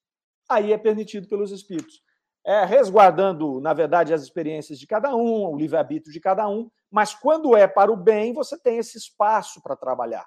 Aí 0.47 0.71
é 0.71 0.77
permitido 0.77 1.27
pelos 1.27 1.51
espíritos. 1.51 2.03
É, 2.45 2.67
resguardando, 2.67 3.59
na 3.59 3.73
verdade, 3.73 4.13
as 4.13 4.23
experiências 4.23 4.79
de 4.79 4.87
cada 4.87 5.17
um, 5.17 5.47
o 5.47 5.57
livre-arbítrio 5.57 6.13
de 6.13 6.21
cada 6.21 6.47
um, 6.47 6.71
mas 6.91 7.15
quando 7.15 7.57
é 7.57 7.67
para 7.67 7.91
o 7.91 7.97
bem, 7.97 8.35
você 8.35 8.59
tem 8.59 8.77
esse 8.77 8.99
espaço 8.99 9.63
para 9.63 9.75
trabalhar. 9.75 10.27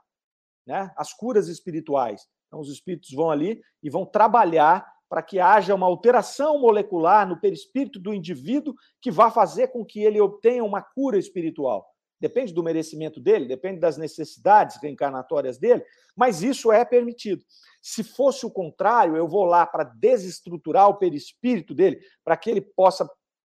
Né? 0.65 0.91
As 0.97 1.13
curas 1.13 1.47
espirituais. 1.47 2.27
Então, 2.47 2.59
os 2.59 2.71
espíritos 2.71 3.11
vão 3.13 3.29
ali 3.29 3.61
e 3.83 3.89
vão 3.91 4.03
trabalhar 4.03 4.83
para 5.07 5.21
que 5.21 5.39
haja 5.39 5.75
uma 5.75 5.85
alteração 5.85 6.59
molecular 6.59 7.27
no 7.27 7.39
perispírito 7.39 7.99
do 7.99 8.15
indivíduo 8.15 8.73
que 8.99 9.11
vá 9.11 9.29
fazer 9.29 9.67
com 9.67 9.85
que 9.85 10.01
ele 10.01 10.19
obtenha 10.19 10.63
uma 10.63 10.81
cura 10.81 11.19
espiritual. 11.19 11.90
Depende 12.21 12.53
do 12.53 12.61
merecimento 12.61 13.19
dele, 13.19 13.47
depende 13.47 13.79
das 13.79 13.97
necessidades 13.97 14.77
reencarnatórias 14.79 15.57
dele, 15.57 15.83
mas 16.15 16.43
isso 16.43 16.71
é 16.71 16.85
permitido. 16.85 17.43
Se 17.81 18.03
fosse 18.03 18.45
o 18.45 18.51
contrário, 18.51 19.17
eu 19.17 19.27
vou 19.27 19.43
lá 19.43 19.65
para 19.65 19.83
desestruturar 19.83 20.87
o 20.87 20.99
perispírito 20.99 21.73
dele, 21.73 21.99
para 22.23 22.37
que 22.37 22.51
ele 22.51 22.61
possa 22.61 23.09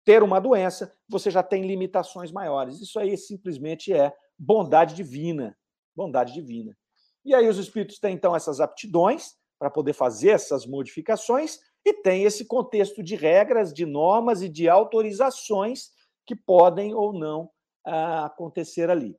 ter 0.03 0.23
uma 0.23 0.39
doença, 0.39 0.91
você 1.07 1.29
já 1.29 1.43
tem 1.43 1.67
limitações 1.67 2.31
maiores. 2.31 2.81
Isso 2.81 2.97
aí 2.97 3.15
simplesmente 3.15 3.93
é 3.93 4.11
bondade 4.37 4.95
divina. 4.95 5.55
Bondade 5.95 6.33
divina. 6.33 6.75
E 7.23 7.35
aí 7.35 7.47
os 7.47 7.59
espíritos 7.59 7.99
têm 7.99 8.15
então 8.15 8.35
essas 8.35 8.59
aptidões 8.59 9.35
para 9.59 9.69
poder 9.69 9.93
fazer 9.93 10.29
essas 10.29 10.65
modificações 10.65 11.59
e 11.85 11.93
tem 11.93 12.23
esse 12.23 12.45
contexto 12.45 13.03
de 13.03 13.15
regras, 13.15 13.71
de 13.71 13.85
normas 13.85 14.41
e 14.41 14.49
de 14.49 14.67
autorizações 14.67 15.91
que 16.25 16.35
podem 16.35 16.95
ou 16.95 17.13
não 17.13 17.49
acontecer 17.85 18.89
ali. 18.89 19.15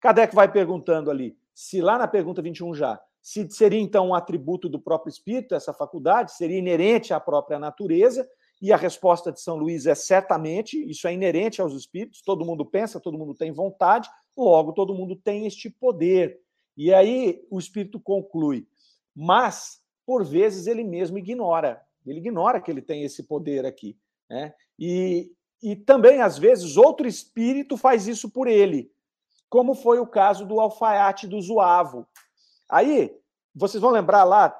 Kardec 0.00 0.34
vai 0.34 0.50
perguntando 0.50 1.10
ali, 1.10 1.36
se 1.54 1.80
lá 1.80 1.98
na 1.98 2.06
pergunta 2.06 2.42
21 2.42 2.74
já, 2.74 3.00
se 3.22 3.48
seria 3.50 3.80
então 3.80 4.08
um 4.08 4.14
atributo 4.14 4.68
do 4.68 4.80
próprio 4.80 5.10
espírito, 5.10 5.54
essa 5.54 5.72
faculdade, 5.74 6.32
seria 6.32 6.58
inerente 6.58 7.12
à 7.12 7.18
própria 7.18 7.58
natureza, 7.58 8.28
e 8.60 8.72
a 8.72 8.76
resposta 8.76 9.32
de 9.32 9.40
São 9.40 9.56
Luís 9.56 9.86
é 9.86 9.94
certamente, 9.94 10.78
isso 10.88 11.06
é 11.06 11.12
inerente 11.12 11.60
aos 11.60 11.74
espíritos, 11.74 12.22
todo 12.22 12.44
mundo 12.44 12.64
pensa, 12.64 13.00
todo 13.00 13.18
mundo 13.18 13.34
tem 13.34 13.52
vontade, 13.52 14.08
logo 14.36 14.72
todo 14.72 14.94
mundo 14.94 15.16
tem 15.16 15.46
este 15.46 15.68
poder. 15.68 16.40
E 16.76 16.92
aí 16.92 17.44
o 17.50 17.58
espírito 17.58 18.00
conclui, 18.00 18.66
mas 19.14 19.80
por 20.06 20.24
vezes 20.24 20.66
ele 20.66 20.84
mesmo 20.84 21.18
ignora, 21.18 21.82
ele 22.06 22.20
ignora 22.20 22.60
que 22.60 22.70
ele 22.70 22.80
tem 22.80 23.02
esse 23.02 23.24
poder 23.24 23.66
aqui. 23.66 23.98
Né? 24.30 24.54
E, 24.78 25.32
e 25.62 25.74
também, 25.74 26.20
às 26.20 26.38
vezes, 26.38 26.76
outro 26.76 27.06
espírito 27.06 27.76
faz 27.76 28.06
isso 28.06 28.30
por 28.30 28.46
ele, 28.46 28.90
como 29.48 29.74
foi 29.74 29.98
o 29.98 30.06
caso 30.06 30.44
do 30.44 30.60
alfaiate 30.60 31.26
do 31.26 31.40
Zuavo. 31.40 32.06
Aí, 32.70 33.16
vocês 33.54 33.80
vão 33.80 33.90
lembrar 33.90 34.24
lá, 34.24 34.56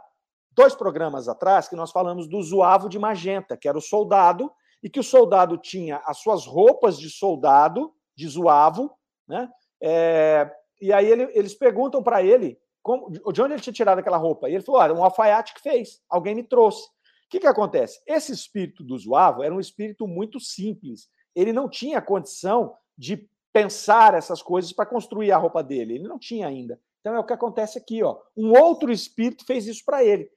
dois 0.53 0.75
programas 0.75 1.29
atrás 1.29 1.69
que 1.69 1.77
nós 1.77 1.93
falamos 1.93 2.27
do 2.27 2.43
Zuavo 2.43 2.89
de 2.89 2.99
Magenta, 2.99 3.57
que 3.57 3.69
era 3.69 3.77
o 3.77 3.83
soldado, 3.83 4.51
e 4.83 4.89
que 4.89 5.01
o 5.01 5.05
soldado 5.05 5.59
tinha 5.59 6.01
as 6.05 6.19
suas 6.19 6.47
roupas 6.47 6.99
de 6.99 7.11
soldado, 7.11 7.93
de 8.15 8.27
Zuavo, 8.29 8.97
né? 9.29 9.51
É, 9.81 10.51
e 10.81 10.93
aí 10.93 11.07
ele, 11.07 11.31
eles 11.35 11.55
perguntam 11.55 12.03
para 12.03 12.23
ele 12.23 12.59
como, 12.83 13.11
de 13.11 13.43
onde 13.43 13.53
ele 13.53 13.61
tinha 13.61 13.73
tirado 13.73 13.99
aquela 13.99 14.17
roupa. 14.17 14.49
E 14.49 14.55
ele 14.55 14.63
falou: 14.63 14.81
olha, 14.81 14.95
um 14.95 15.05
alfaiate 15.05 15.55
que 15.55 15.61
fez, 15.61 16.01
alguém 16.09 16.35
me 16.35 16.43
trouxe. 16.43 16.89
O 17.27 17.29
que, 17.29 17.41
que 17.41 17.47
acontece? 17.47 18.01
Esse 18.07 18.33
espírito 18.33 18.85
do 18.85 18.97
Zuavo 18.97 19.43
era 19.43 19.55
um 19.55 19.61
espírito 19.61 20.07
muito 20.07 20.39
simples. 20.39 21.09
Ele 21.35 21.53
não 21.53 21.69
tinha 21.69 22.01
condição 22.01 22.75
de 22.97 23.29
pensar 23.53 24.15
essas 24.15 24.41
coisas 24.41 24.73
para 24.73 24.87
construir 24.87 25.33
a 25.33 25.37
roupa 25.37 25.63
dele. 25.63 25.95
Ele 25.95 26.09
não 26.09 26.19
tinha 26.19 26.47
ainda. 26.47 26.81
Então 27.01 27.15
é 27.15 27.19
o 27.19 27.25
que 27.25 27.33
acontece 27.33 27.79
aqui, 27.79 28.03
ó. 28.03 28.19
Um 28.37 28.53
outro 28.53 28.93
espírito 28.93 29.45
fez 29.45 29.67
isso 29.67 29.83
para 29.85 30.05
ele. 30.05 30.31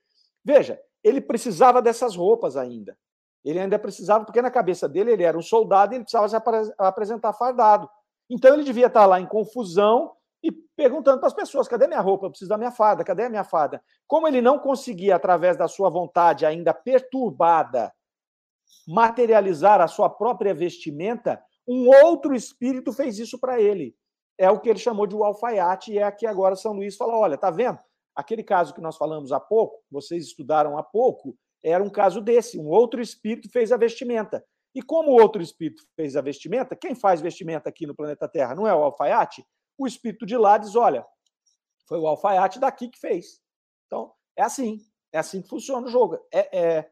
Veja, 0.44 0.80
ele 1.04 1.22
precisava 1.22 1.82
dessas 1.82 2.16
roupas 2.16 2.58
ainda. 2.58 2.98
Ele 3.46 3.60
ainda 3.60 3.80
precisava, 3.80 4.26
porque 4.26 4.42
na 4.42 4.52
cabeça 4.52 4.90
dele 4.90 5.12
ele 5.12 5.24
era 5.24 5.38
um 5.38 5.42
soldado 5.42 5.94
e 5.94 5.98
ele 5.98 6.04
precisava 6.04 6.28
se 6.28 6.36
apresentar 6.78 7.34
fardado. 7.34 7.90
Então 8.30 8.54
ele 8.54 8.64
devia 8.64 8.88
estar 8.88 9.06
lá 9.06 9.20
em 9.20 9.26
confusão 9.26 10.12
perguntando 10.80 11.20
para 11.20 11.28
as 11.28 11.34
pessoas: 11.34 11.68
cadê 11.68 11.88
minha 11.88 12.00
roupa? 12.00 12.26
Eu 12.26 12.30
preciso 12.30 12.48
da 12.48 12.58
minha 12.58 12.72
farda, 12.72 13.04
cadê 13.04 13.24
a 13.24 13.30
minha 13.30 13.44
farda? 13.44 13.84
Como 14.08 14.26
ele 14.26 14.42
não 14.42 14.58
conseguia, 14.58 15.18
através 15.18 15.58
da 15.58 15.68
sua 15.68 15.90
vontade 15.90 16.46
ainda 16.46 16.74
perturbada, 16.74 17.94
materializar 18.88 19.82
a 19.82 19.90
sua 19.90 20.10
própria 20.10 20.54
vestimenta, 20.54 21.44
um 21.68 21.90
outro 22.06 22.34
espírito 22.34 22.94
fez 22.94 23.20
isso 23.20 23.38
para 23.38 23.60
ele. 23.60 23.94
É 24.38 24.50
o 24.50 24.58
que 24.58 24.70
ele 24.70 24.80
chamou 24.80 25.06
de 25.06 25.14
o 25.14 25.26
alfaiate, 25.26 25.92
e 25.92 25.98
é 25.98 26.04
aqui 26.04 26.26
agora 26.26 26.56
São 26.56 26.72
Luís 26.72 26.96
fala: 26.96 27.18
olha, 27.18 27.38
tá 27.38 27.52
vendo? 27.52 27.78
Aquele 28.16 28.44
caso 28.44 28.74
que 28.74 28.82
nós 28.82 28.96
falamos 28.96 29.34
há 29.34 29.40
pouco, 29.40 29.84
vocês 29.92 30.28
estudaram 30.28 30.78
há 30.78 30.84
pouco, 30.84 31.36
era 31.62 31.84
um 31.84 31.90
caso 31.90 32.22
desse. 32.22 32.58
Um 32.58 32.70
outro 32.70 33.02
espírito 33.02 33.50
fez 33.52 33.74
a 33.74 33.78
vestimenta. 33.78 34.42
E 34.74 34.82
como 34.82 35.12
o 35.12 35.22
outro 35.22 35.42
espírito 35.42 35.84
fez 35.94 36.16
a 36.16 36.22
vestimenta, 36.22 36.74
quem 36.74 36.96
faz 36.96 37.20
vestimenta 37.20 37.68
aqui 37.68 37.86
no 37.86 37.96
planeta 37.96 38.30
Terra 38.30 38.56
não 38.56 38.66
é 38.66 38.74
o 38.74 38.84
alfaiate? 38.84 39.44
O 39.80 39.88
espírito 39.88 40.26
de 40.26 40.38
lá 40.38 40.58
diz: 40.58 40.76
olha, 40.76 41.06
foi 41.88 41.98
o 41.98 42.08
alfaiate 42.08 42.60
daqui 42.60 42.90
que 42.90 43.00
fez. 43.00 43.42
Então, 43.88 44.14
é 44.36 44.44
assim. 44.44 44.80
É 45.12 45.18
assim 45.18 45.42
que 45.42 45.50
funciona 45.50 45.88
o 45.88 45.90
jogo. 45.90 46.20
É, 46.32 46.60
é, 46.60 46.92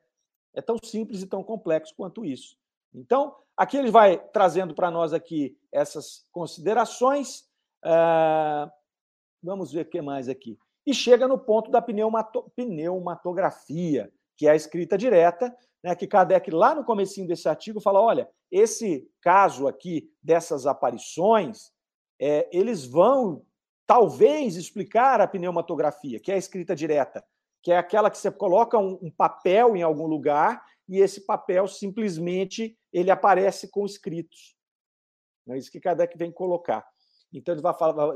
é 0.56 0.62
tão 0.62 0.78
simples 0.84 1.22
e 1.22 1.28
tão 1.28 1.44
complexo 1.44 1.94
quanto 1.96 2.26
isso. 2.26 2.58
Então, 2.92 3.36
aqui 3.56 3.78
ele 3.78 3.92
vai 3.92 4.18
trazendo 4.30 4.74
para 4.74 4.90
nós 4.90 5.14
aqui 5.14 5.56
essas 5.72 6.26
considerações. 6.32 7.42
Uh, 7.86 8.72
vamos 9.44 9.72
ver 9.72 9.82
o 9.82 9.90
que 9.90 10.02
mais 10.02 10.28
aqui 10.28 10.58
e 10.88 10.94
chega 10.94 11.28
no 11.28 11.38
ponto 11.38 11.70
da 11.70 11.82
pneumato, 11.82 12.50
pneumatografia, 12.56 14.10
que 14.38 14.48
é 14.48 14.52
a 14.52 14.56
escrita 14.56 14.98
direta, 14.98 15.54
né, 15.84 15.94
que 15.94 16.08
Kardec, 16.08 16.50
lá 16.50 16.74
no 16.74 16.86
comecinho 16.86 17.28
desse 17.28 17.50
artigo, 17.50 17.82
fala, 17.82 18.02
olha, 18.02 18.30
esse 18.50 19.06
caso 19.22 19.68
aqui 19.68 20.10
dessas 20.24 20.66
aparições, 20.66 21.74
é, 22.20 22.50
eles 22.52 22.86
vão, 22.86 23.46
talvez, 23.86 24.56
explicar 24.56 25.22
a 25.22 25.28
pneumatografia, 25.28 26.20
que 26.20 26.32
é 26.32 26.36
a 26.36 26.40
escrita 26.40 26.76
direta, 26.76 27.24
que 27.62 27.72
é 27.72 27.78
aquela 27.78 28.10
que 28.10 28.18
você 28.18 28.32
coloca 28.32 28.78
um, 28.78 28.98
um 29.02 29.12
papel 29.12 29.76
em 29.76 29.82
algum 29.82 30.08
lugar 30.08 30.64
e 30.88 31.00
esse 31.00 31.26
papel 31.26 31.68
simplesmente 31.68 32.78
ele 32.92 33.12
aparece 33.12 33.70
com 33.70 33.86
escritos. 33.86 34.56
É 35.50 35.58
isso 35.58 35.72
que 35.72 35.80
Kardec 35.80 36.18
vem 36.18 36.32
colocar. 36.32 36.86
Então, 37.34 37.54
eles, 37.54 37.64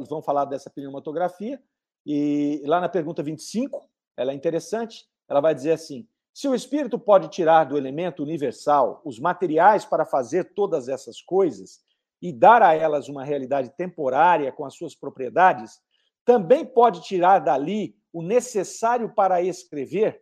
vão 0.10 0.22
falar 0.22 0.46
dessa 0.46 0.70
pneumatografia, 0.70 1.62
e 2.06 2.62
lá 2.66 2.80
na 2.80 2.90
pergunta 2.90 3.22
25, 3.22 3.90
ela 4.18 4.32
é 4.32 4.36
interessante, 4.36 5.06
ela 5.28 5.42
vai 5.42 5.54
dizer 5.54 5.74
assim: 5.74 6.08
se 6.34 6.48
o 6.48 6.56
espírito 6.56 6.98
pode 6.98 7.30
tirar 7.30 7.66
do 7.66 7.78
elemento 7.78 8.24
universal 8.24 9.02
os 9.06 9.20
materiais 9.20 9.86
para 9.86 10.06
fazer 10.06 10.54
todas 10.54 10.88
essas 10.88 11.22
coisas 11.22 11.82
e 12.22 12.32
dar 12.32 12.62
a 12.62 12.74
elas 12.74 13.10
uma 13.10 13.24
realidade 13.24 13.72
temporária 13.76 14.52
com 14.52 14.64
as 14.64 14.76
suas 14.76 14.94
propriedades, 14.94 15.80
também 16.24 16.66
pode 16.66 17.02
tirar 17.02 17.40
dali 17.40 17.96
o 18.14 18.22
necessário 18.22 19.14
para 19.14 19.42
escrever. 19.42 20.22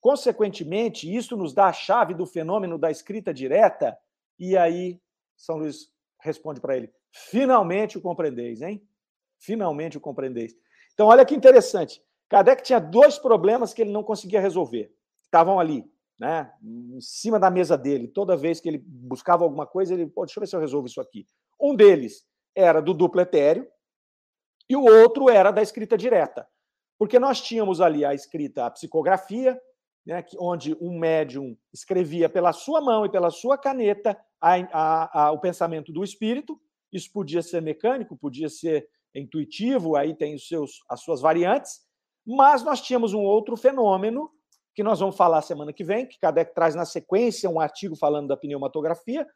Consequentemente, 0.00 1.12
isso 1.14 1.36
nos 1.36 1.54
dá 1.54 1.66
a 1.66 1.72
chave 1.72 2.12
do 2.12 2.26
fenômeno 2.26 2.76
da 2.76 2.90
escrita 2.90 3.32
direta. 3.32 3.96
E 4.38 4.56
aí, 4.56 5.00
São 5.36 5.58
Luís 5.58 5.92
responde 6.20 6.60
para 6.60 6.76
ele: 6.76 6.92
finalmente 7.12 7.96
o 7.96 8.00
compreendeis, 8.00 8.62
hein? 8.62 8.84
Finalmente 9.38 9.96
o 9.96 10.00
compreendeis. 10.00 10.56
Então, 10.92 11.06
olha 11.06 11.24
que 11.24 11.34
interessante. 11.34 12.02
Kardec 12.28 12.62
tinha 12.62 12.80
dois 12.80 13.18
problemas 13.18 13.72
que 13.72 13.82
ele 13.82 13.92
não 13.92 14.02
conseguia 14.02 14.40
resolver. 14.40 14.92
Estavam 15.22 15.60
ali, 15.60 15.84
né, 16.22 16.52
em 16.62 17.00
cima 17.00 17.36
da 17.36 17.50
mesa 17.50 17.76
dele. 17.76 18.06
Toda 18.06 18.36
vez 18.36 18.60
que 18.60 18.68
ele 18.68 18.78
buscava 18.78 19.42
alguma 19.42 19.66
coisa, 19.66 19.92
ele, 19.92 20.06
pô, 20.06 20.24
deixa 20.24 20.38
eu 20.38 20.40
ver 20.40 20.46
se 20.46 20.54
eu 20.54 20.60
resolvo 20.60 20.86
isso 20.86 21.00
aqui. 21.00 21.26
Um 21.60 21.74
deles 21.74 22.24
era 22.54 22.80
do 22.80 22.94
duplo 22.94 23.20
etéreo 23.20 23.66
e 24.70 24.76
o 24.76 24.84
outro 24.84 25.28
era 25.28 25.50
da 25.50 25.60
escrita 25.60 25.98
direta. 25.98 26.46
Porque 26.96 27.18
nós 27.18 27.40
tínhamos 27.40 27.80
ali 27.80 28.04
a 28.04 28.14
escrita, 28.14 28.66
a 28.66 28.70
psicografia, 28.70 29.60
né, 30.06 30.24
onde 30.38 30.76
um 30.80 30.96
médium 30.96 31.56
escrevia 31.74 32.28
pela 32.28 32.52
sua 32.52 32.80
mão 32.80 33.04
e 33.04 33.10
pela 33.10 33.30
sua 33.30 33.58
caneta 33.58 34.16
a, 34.40 34.54
a, 34.54 35.24
a, 35.24 35.32
o 35.32 35.40
pensamento 35.40 35.92
do 35.92 36.04
espírito. 36.04 36.56
Isso 36.92 37.10
podia 37.12 37.42
ser 37.42 37.60
mecânico, 37.60 38.16
podia 38.16 38.48
ser 38.48 38.88
intuitivo, 39.12 39.96
aí 39.96 40.14
tem 40.14 40.36
os 40.36 40.46
seus, 40.46 40.84
as 40.88 41.02
suas 41.02 41.20
variantes, 41.20 41.80
mas 42.24 42.62
nós 42.62 42.80
tínhamos 42.80 43.12
um 43.12 43.22
outro 43.22 43.56
fenômeno 43.56 44.30
que 44.74 44.82
nós 44.82 45.00
vamos 45.00 45.16
falar 45.16 45.42
semana 45.42 45.72
que 45.72 45.84
vem, 45.84 46.06
que 46.06 46.18
Kardec 46.18 46.54
traz 46.54 46.74
na 46.74 46.84
sequência 46.84 47.48
um 47.48 47.60
artigo 47.60 47.96
falando 47.96 48.28
da 48.28 48.36
pneumatografia, 48.36 49.26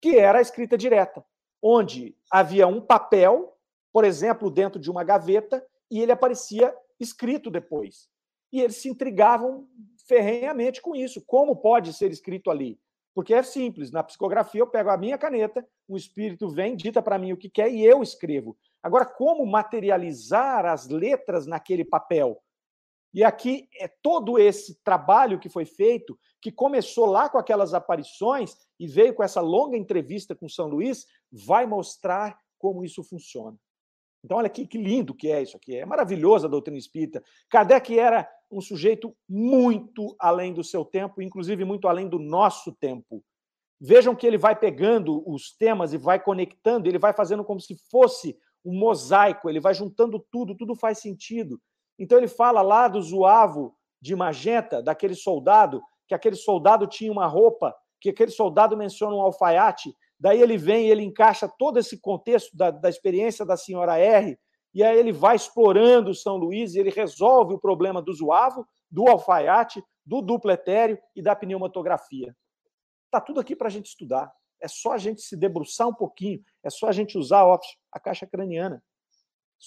que 0.00 0.18
era 0.18 0.38
a 0.38 0.42
escrita 0.42 0.76
direta, 0.76 1.24
onde 1.62 2.16
havia 2.30 2.66
um 2.66 2.80
papel, 2.80 3.56
por 3.92 4.04
exemplo, 4.04 4.50
dentro 4.50 4.78
de 4.78 4.90
uma 4.90 5.02
gaveta, 5.02 5.64
e 5.90 6.00
ele 6.00 6.12
aparecia 6.12 6.74
escrito 7.00 7.50
depois. 7.50 8.08
E 8.52 8.60
eles 8.60 8.76
se 8.76 8.88
intrigavam 8.88 9.66
ferrenhamente 10.06 10.80
com 10.82 10.94
isso. 10.94 11.22
Como 11.26 11.56
pode 11.56 11.92
ser 11.92 12.10
escrito 12.10 12.50
ali? 12.50 12.78
Porque 13.14 13.32
é 13.32 13.42
simples, 13.42 13.90
na 13.92 14.02
psicografia 14.02 14.60
eu 14.60 14.66
pego 14.66 14.90
a 14.90 14.96
minha 14.96 15.16
caneta, 15.16 15.66
o 15.88 15.96
espírito 15.96 16.48
vem, 16.48 16.74
dita 16.74 17.00
para 17.00 17.18
mim 17.18 17.32
o 17.32 17.36
que 17.36 17.48
quer 17.48 17.70
e 17.70 17.84
eu 17.84 18.02
escrevo. 18.02 18.56
Agora, 18.82 19.06
como 19.06 19.46
materializar 19.46 20.66
as 20.66 20.88
letras 20.88 21.46
naquele 21.46 21.84
papel? 21.84 22.42
E 23.14 23.22
aqui 23.22 23.68
é 23.76 23.86
todo 23.86 24.40
esse 24.40 24.82
trabalho 24.82 25.38
que 25.38 25.48
foi 25.48 25.64
feito, 25.64 26.18
que 26.42 26.50
começou 26.50 27.06
lá 27.06 27.28
com 27.28 27.38
aquelas 27.38 27.72
aparições 27.72 28.56
e 28.78 28.88
veio 28.88 29.14
com 29.14 29.22
essa 29.22 29.40
longa 29.40 29.76
entrevista 29.76 30.34
com 30.34 30.48
São 30.48 30.66
Luís, 30.66 31.06
vai 31.30 31.64
mostrar 31.64 32.36
como 32.58 32.84
isso 32.84 33.04
funciona. 33.04 33.56
Então, 34.24 34.38
olha 34.38 34.48
que, 34.48 34.66
que 34.66 34.78
lindo 34.78 35.14
que 35.14 35.30
é 35.30 35.42
isso 35.42 35.56
aqui. 35.56 35.76
É 35.76 35.86
maravilhosa 35.86 36.46
a 36.46 36.50
doutrina 36.50 36.78
espírita. 36.78 37.22
Kardec 37.48 37.96
era 37.96 38.28
um 38.50 38.60
sujeito 38.60 39.14
muito 39.28 40.16
além 40.18 40.52
do 40.52 40.64
seu 40.64 40.84
tempo, 40.84 41.22
inclusive 41.22 41.64
muito 41.64 41.86
além 41.86 42.08
do 42.08 42.18
nosso 42.18 42.72
tempo. 42.72 43.22
Vejam 43.80 44.16
que 44.16 44.26
ele 44.26 44.38
vai 44.38 44.56
pegando 44.56 45.22
os 45.30 45.54
temas 45.56 45.92
e 45.92 45.98
vai 45.98 46.20
conectando, 46.20 46.88
ele 46.88 46.98
vai 46.98 47.12
fazendo 47.12 47.44
como 47.44 47.60
se 47.60 47.76
fosse 47.90 48.36
um 48.64 48.76
mosaico, 48.76 49.48
ele 49.48 49.60
vai 49.60 49.74
juntando 49.74 50.18
tudo, 50.32 50.56
tudo 50.56 50.74
faz 50.74 50.98
sentido. 50.98 51.60
Então 51.98 52.18
ele 52.18 52.28
fala 52.28 52.62
lá 52.62 52.88
do 52.88 53.00
zoavo 53.00 53.74
de 54.00 54.14
magenta, 54.14 54.82
daquele 54.82 55.14
soldado, 55.14 55.82
que 56.06 56.14
aquele 56.14 56.36
soldado 56.36 56.86
tinha 56.86 57.10
uma 57.10 57.26
roupa, 57.26 57.74
que 58.00 58.10
aquele 58.10 58.30
soldado 58.30 58.76
menciona 58.76 59.16
um 59.16 59.20
alfaiate, 59.20 59.94
daí 60.18 60.40
ele 60.40 60.58
vem 60.58 60.86
e 60.86 60.90
ele 60.90 61.02
encaixa 61.02 61.48
todo 61.58 61.78
esse 61.78 62.00
contexto 62.00 62.54
da, 62.56 62.70
da 62.70 62.88
experiência 62.88 63.46
da 63.46 63.56
senhora 63.56 63.98
R, 63.98 64.38
e 64.74 64.82
aí 64.82 64.98
ele 64.98 65.12
vai 65.12 65.36
explorando 65.36 66.14
São 66.14 66.36
Luís 66.36 66.74
e 66.74 66.80
ele 66.80 66.90
resolve 66.90 67.54
o 67.54 67.58
problema 67.58 68.02
do 68.02 68.12
zoavo, 68.12 68.66
do 68.90 69.08
alfaiate, 69.08 69.82
do 70.04 70.20
duplo 70.20 70.50
etéreo 70.50 70.98
e 71.14 71.22
da 71.22 71.34
pneumatografia. 71.34 72.36
Está 73.06 73.20
tudo 73.20 73.40
aqui 73.40 73.54
para 73.54 73.68
a 73.68 73.70
gente 73.70 73.86
estudar. 73.86 74.32
É 74.60 74.68
só 74.68 74.92
a 74.92 74.98
gente 74.98 75.22
se 75.22 75.36
debruçar 75.36 75.88
um 75.88 75.94
pouquinho, 75.94 76.42
é 76.62 76.70
só 76.70 76.88
a 76.88 76.92
gente 76.92 77.16
usar 77.16 77.44
ó, 77.44 77.58
a 77.92 78.00
caixa 78.00 78.26
craniana. 78.26 78.82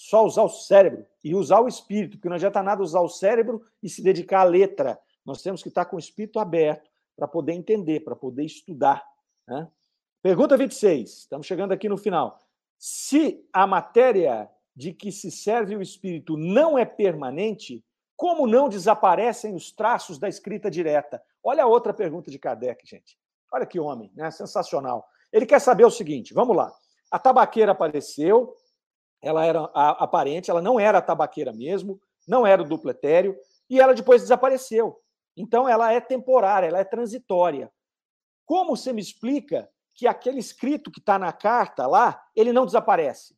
Só 0.00 0.24
usar 0.24 0.44
o 0.44 0.48
cérebro 0.48 1.04
e 1.24 1.34
usar 1.34 1.60
o 1.60 1.66
espírito, 1.66 2.12
porque 2.12 2.28
não 2.28 2.36
adianta 2.36 2.62
nada 2.62 2.80
usar 2.80 3.00
o 3.00 3.08
cérebro 3.08 3.60
e 3.82 3.88
se 3.88 4.00
dedicar 4.00 4.42
à 4.42 4.44
letra. 4.44 4.96
Nós 5.26 5.42
temos 5.42 5.60
que 5.60 5.68
estar 5.68 5.86
com 5.86 5.96
o 5.96 5.98
espírito 5.98 6.38
aberto 6.38 6.88
para 7.16 7.26
poder 7.26 7.52
entender, 7.52 8.04
para 8.04 8.14
poder 8.14 8.44
estudar. 8.44 9.04
Né? 9.44 9.68
Pergunta 10.22 10.56
26, 10.56 11.10
estamos 11.10 11.48
chegando 11.48 11.72
aqui 11.72 11.88
no 11.88 11.98
final. 11.98 12.38
Se 12.78 13.44
a 13.52 13.66
matéria 13.66 14.48
de 14.74 14.92
que 14.92 15.10
se 15.10 15.32
serve 15.32 15.74
o 15.74 15.82
espírito 15.82 16.36
não 16.36 16.78
é 16.78 16.84
permanente, 16.84 17.84
como 18.16 18.46
não 18.46 18.68
desaparecem 18.68 19.52
os 19.52 19.72
traços 19.72 20.16
da 20.16 20.28
escrita 20.28 20.70
direta? 20.70 21.20
Olha 21.42 21.64
a 21.64 21.66
outra 21.66 21.92
pergunta 21.92 22.30
de 22.30 22.38
Kardec, 22.38 22.86
gente. 22.86 23.18
Olha 23.52 23.66
que 23.66 23.80
homem, 23.80 24.12
né? 24.14 24.30
Sensacional. 24.30 25.04
Ele 25.32 25.44
quer 25.44 25.60
saber 25.60 25.84
o 25.84 25.90
seguinte: 25.90 26.32
vamos 26.32 26.56
lá. 26.56 26.72
A 27.10 27.18
tabaqueira 27.18 27.72
apareceu, 27.72 28.54
ela 29.22 29.44
era 29.44 29.64
aparente, 29.74 30.50
ela 30.50 30.62
não 30.62 30.78
era 30.78 31.02
tabaqueira 31.02 31.52
mesmo, 31.52 32.00
não 32.26 32.46
era 32.46 32.62
o 32.62 32.68
dupletério, 32.68 33.36
e 33.68 33.80
ela 33.80 33.94
depois 33.94 34.22
desapareceu. 34.22 35.00
Então 35.36 35.68
ela 35.68 35.92
é 35.92 36.00
temporária, 36.00 36.66
ela 36.66 36.78
é 36.78 36.84
transitória. 36.84 37.72
Como 38.44 38.76
você 38.76 38.92
me 38.92 39.00
explica 39.00 39.70
que 39.94 40.06
aquele 40.06 40.38
escrito 40.38 40.90
que 40.90 41.00
está 41.00 41.18
na 41.18 41.32
carta 41.32 41.86
lá, 41.86 42.22
ele 42.34 42.52
não 42.52 42.64
desaparece? 42.64 43.36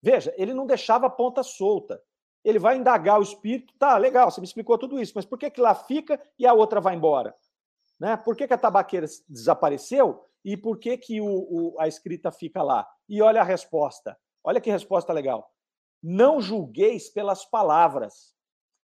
Veja, 0.00 0.34
ele 0.36 0.52
não 0.54 0.66
deixava 0.66 1.06
a 1.06 1.10
ponta 1.10 1.42
solta. 1.42 2.00
Ele 2.44 2.58
vai 2.58 2.76
indagar 2.76 3.18
o 3.18 3.22
espírito, 3.22 3.72
tá, 3.78 3.96
legal, 3.96 4.30
você 4.30 4.40
me 4.40 4.46
explicou 4.46 4.76
tudo 4.76 5.00
isso, 5.00 5.12
mas 5.14 5.24
por 5.24 5.38
que, 5.38 5.50
que 5.50 5.60
lá 5.60 5.74
fica 5.74 6.20
e 6.38 6.46
a 6.46 6.52
outra 6.52 6.80
vai 6.80 6.94
embora? 6.94 7.34
Né? 7.98 8.16
Por 8.16 8.36
que, 8.36 8.46
que 8.46 8.52
a 8.52 8.58
tabaqueira 8.58 9.06
desapareceu 9.28 10.24
e 10.44 10.56
por 10.56 10.78
que, 10.78 10.98
que 10.98 11.20
o, 11.20 11.26
o, 11.26 11.80
a 11.80 11.88
escrita 11.88 12.30
fica 12.30 12.62
lá? 12.62 12.86
E 13.08 13.22
olha 13.22 13.40
a 13.40 13.44
resposta. 13.44 14.16
Olha 14.44 14.60
que 14.60 14.70
resposta 14.70 15.12
legal. 15.12 15.50
Não 16.02 16.40
julgueis 16.40 17.08
pelas 17.08 17.44
palavras. 17.44 18.34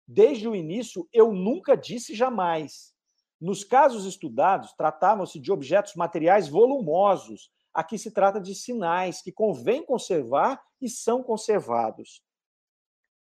Desde 0.07 0.47
o 0.47 0.55
início, 0.55 1.07
eu 1.13 1.31
nunca 1.33 1.75
disse 1.75 2.15
jamais. 2.15 2.95
Nos 3.39 3.63
casos 3.63 4.05
estudados, 4.05 4.73
tratavam-se 4.73 5.39
de 5.39 5.51
objetos 5.51 5.93
materiais 5.95 6.47
volumosos, 6.47 7.51
Aqui 7.73 7.97
se 7.97 8.11
trata 8.11 8.41
de 8.41 8.55
sinais 8.55 9.21
que 9.21 9.31
convém 9.31 9.85
conservar 9.85 10.61
e 10.81 10.89
são 10.89 11.21
conservados. 11.21 12.23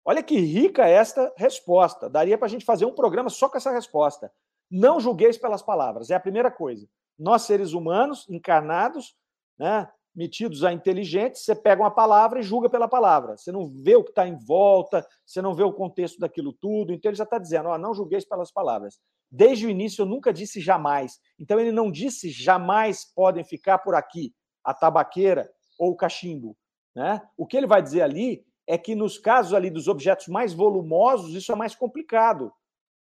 Olha 0.05 0.23
que 0.23 0.39
rica 0.39 0.87
esta 0.87 1.33
resposta. 1.37 2.09
Daria 2.09 2.39
para 2.39 2.47
a 2.47 2.51
gente 2.51 2.65
fazer 2.65 2.85
um 2.85 2.95
programa 2.95 3.29
só 3.29 3.49
com 3.49 3.57
essa 3.57 3.71
resposta. 3.71 4.33
Não 4.71 5.01
julgueis 5.01 5.37
pelas 5.37 5.63
palavras. 5.63 6.11
É 6.11 6.15
a 6.15 6.21
primeira 6.21 6.51
coisa. 6.51 6.89
Nós, 7.19 7.43
seres 7.43 7.73
humanos, 7.73 8.27
encarnados, 8.31 9.15
né, 9.59 9.91
metidos 10.15 10.65
a 10.65 10.73
inteligentes, 10.73 11.45
você 11.45 11.55
pega 11.55 11.83
uma 11.83 11.91
palavra 11.91 12.41
e 12.41 12.43
julga 12.43 12.69
pela 12.69 12.89
palavra. 12.89 13.37
Você 13.37 13.53
não 13.53 13.67
vê 13.67 13.97
o 13.97 14.05
que 14.05 14.11
está 14.11 14.27
em 14.27 14.37
volta, 14.37 15.07
você 15.25 15.41
não 15.41 15.55
vê 15.55 15.63
o 15.63 15.73
contexto 15.73 16.19
daquilo 16.19 16.53
tudo. 16.53 16.93
Então 16.93 17.11
ele 17.11 17.17
já 17.17 17.25
está 17.25 17.39
dizendo: 17.39 17.69
ó, 17.69 17.79
não 17.79 17.95
julgueis 17.95 18.25
pelas 18.25 18.53
palavras. 18.53 18.99
Desde 19.31 19.67
o 19.67 19.71
início 19.71 20.03
eu 20.03 20.07
nunca 20.07 20.33
disse 20.33 20.61
jamais. 20.61 21.19
Então 21.39 21.59
ele 21.61 21.73
não 21.73 21.91
disse 21.91 22.31
jamais 22.31 23.05
podem 23.15 23.45
ficar 23.45 23.79
por 23.79 23.95
aqui 23.95 24.35
a 24.65 24.75
tabaqueira 24.75 25.51
ou 25.79 25.93
o 25.93 25.97
cachimbo. 25.97 26.57
Né? 26.95 27.23
O 27.37 27.47
que 27.47 27.57
ele 27.57 27.67
vai 27.67 27.83
dizer 27.83 28.03
ali 28.03 28.45
é 28.67 28.77
que 28.77 28.95
nos 28.95 29.19
casos 29.19 29.55
ali 29.55 29.71
dos 29.71 29.89
objetos 29.89 30.29
mais 30.29 30.53
volumosos, 30.53 31.35
isso 31.35 31.53
é 31.53 31.57
mais 31.57 31.75
complicado. 31.75 32.53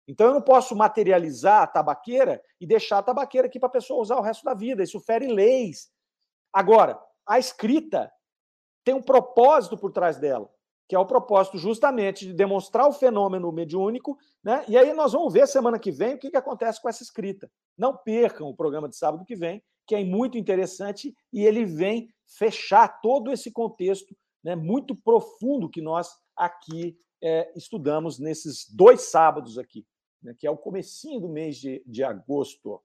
Então 0.07 0.27
eu 0.27 0.33
não 0.33 0.41
posso 0.41 0.75
materializar 0.75 1.63
a 1.63 1.67
tabaqueira 1.67 2.41
e 2.59 2.67
deixar 2.67 2.99
a 2.99 3.03
tabaqueira 3.03 3.47
aqui 3.47 3.59
para 3.59 3.67
a 3.67 3.71
pessoa 3.71 4.01
usar 4.01 4.17
o 4.17 4.21
resto 4.21 4.43
da 4.43 4.53
vida. 4.53 4.83
Isso 4.83 4.99
fere 4.99 5.27
leis. 5.27 5.89
Agora, 6.55 6.97
a 7.27 7.37
escrita 7.37 8.09
tem 8.83 8.95
um 8.95 9.01
propósito 9.01 9.77
por 9.77 9.91
trás 9.91 10.17
dela 10.17 10.49
que 10.87 10.95
é 10.95 10.99
o 10.99 11.05
propósito 11.05 11.57
justamente 11.57 12.27
de 12.27 12.33
demonstrar 12.33 12.87
o 12.87 12.93
fenômeno 12.93 13.51
mediúnico, 13.51 14.17
né? 14.43 14.63
E 14.67 14.77
aí 14.77 14.93
nós 14.93 15.13
vamos 15.13 15.33
ver 15.33 15.47
semana 15.47 15.79
que 15.79 15.91
vem 15.91 16.13
o 16.13 16.19
que, 16.19 16.29
que 16.29 16.37
acontece 16.37 16.81
com 16.81 16.87
essa 16.87 17.01
escrita. 17.01 17.49
Não 17.77 17.97
percam 17.97 18.47
o 18.47 18.55
programa 18.55 18.87
de 18.87 18.95
sábado 18.95 19.25
que 19.25 19.35
vem, 19.35 19.63
que 19.87 19.95
é 19.95 20.03
muito 20.03 20.37
interessante 20.37 21.15
e 21.33 21.43
ele 21.43 21.65
vem 21.65 22.07
fechar 22.37 23.01
todo 23.01 23.31
esse 23.31 23.51
contexto 23.51 24.15
né, 24.43 24.55
muito 24.55 24.95
profundo 24.95 25.69
que 25.69 25.81
nós 25.81 26.09
aqui 26.35 26.95
é, 27.23 27.51
estudamos 27.55 28.19
nesses 28.19 28.69
dois 28.71 29.01
sábados 29.09 29.57
aqui, 29.57 29.85
né, 30.21 30.35
que 30.37 30.45
é 30.45 30.51
o 30.51 30.57
comecinho 30.57 31.19
do 31.19 31.29
mês 31.29 31.57
de, 31.57 31.83
de 31.85 32.03
agosto. 32.03 32.81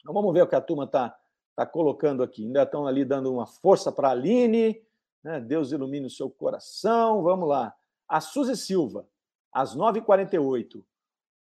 Então 0.00 0.12
vamos 0.12 0.32
ver 0.32 0.42
o 0.42 0.48
que 0.48 0.56
a 0.56 0.60
turma 0.60 0.84
está 0.84 1.16
tá 1.56 1.66
colocando 1.66 2.22
aqui. 2.22 2.44
Ainda 2.44 2.62
estão 2.62 2.86
ali 2.86 3.04
dando 3.04 3.32
uma 3.32 3.46
força 3.46 3.90
para 3.92 4.08
a 4.08 4.12
Aline, 4.12 4.80
né? 5.22 5.40
Deus 5.40 5.72
ilumine 5.72 6.06
o 6.06 6.10
seu 6.10 6.30
coração. 6.30 7.22
Vamos 7.22 7.48
lá. 7.48 7.74
A 8.08 8.20
Suzy 8.20 8.56
Silva, 8.56 9.06
às 9.52 9.76
9h48. 9.76 10.82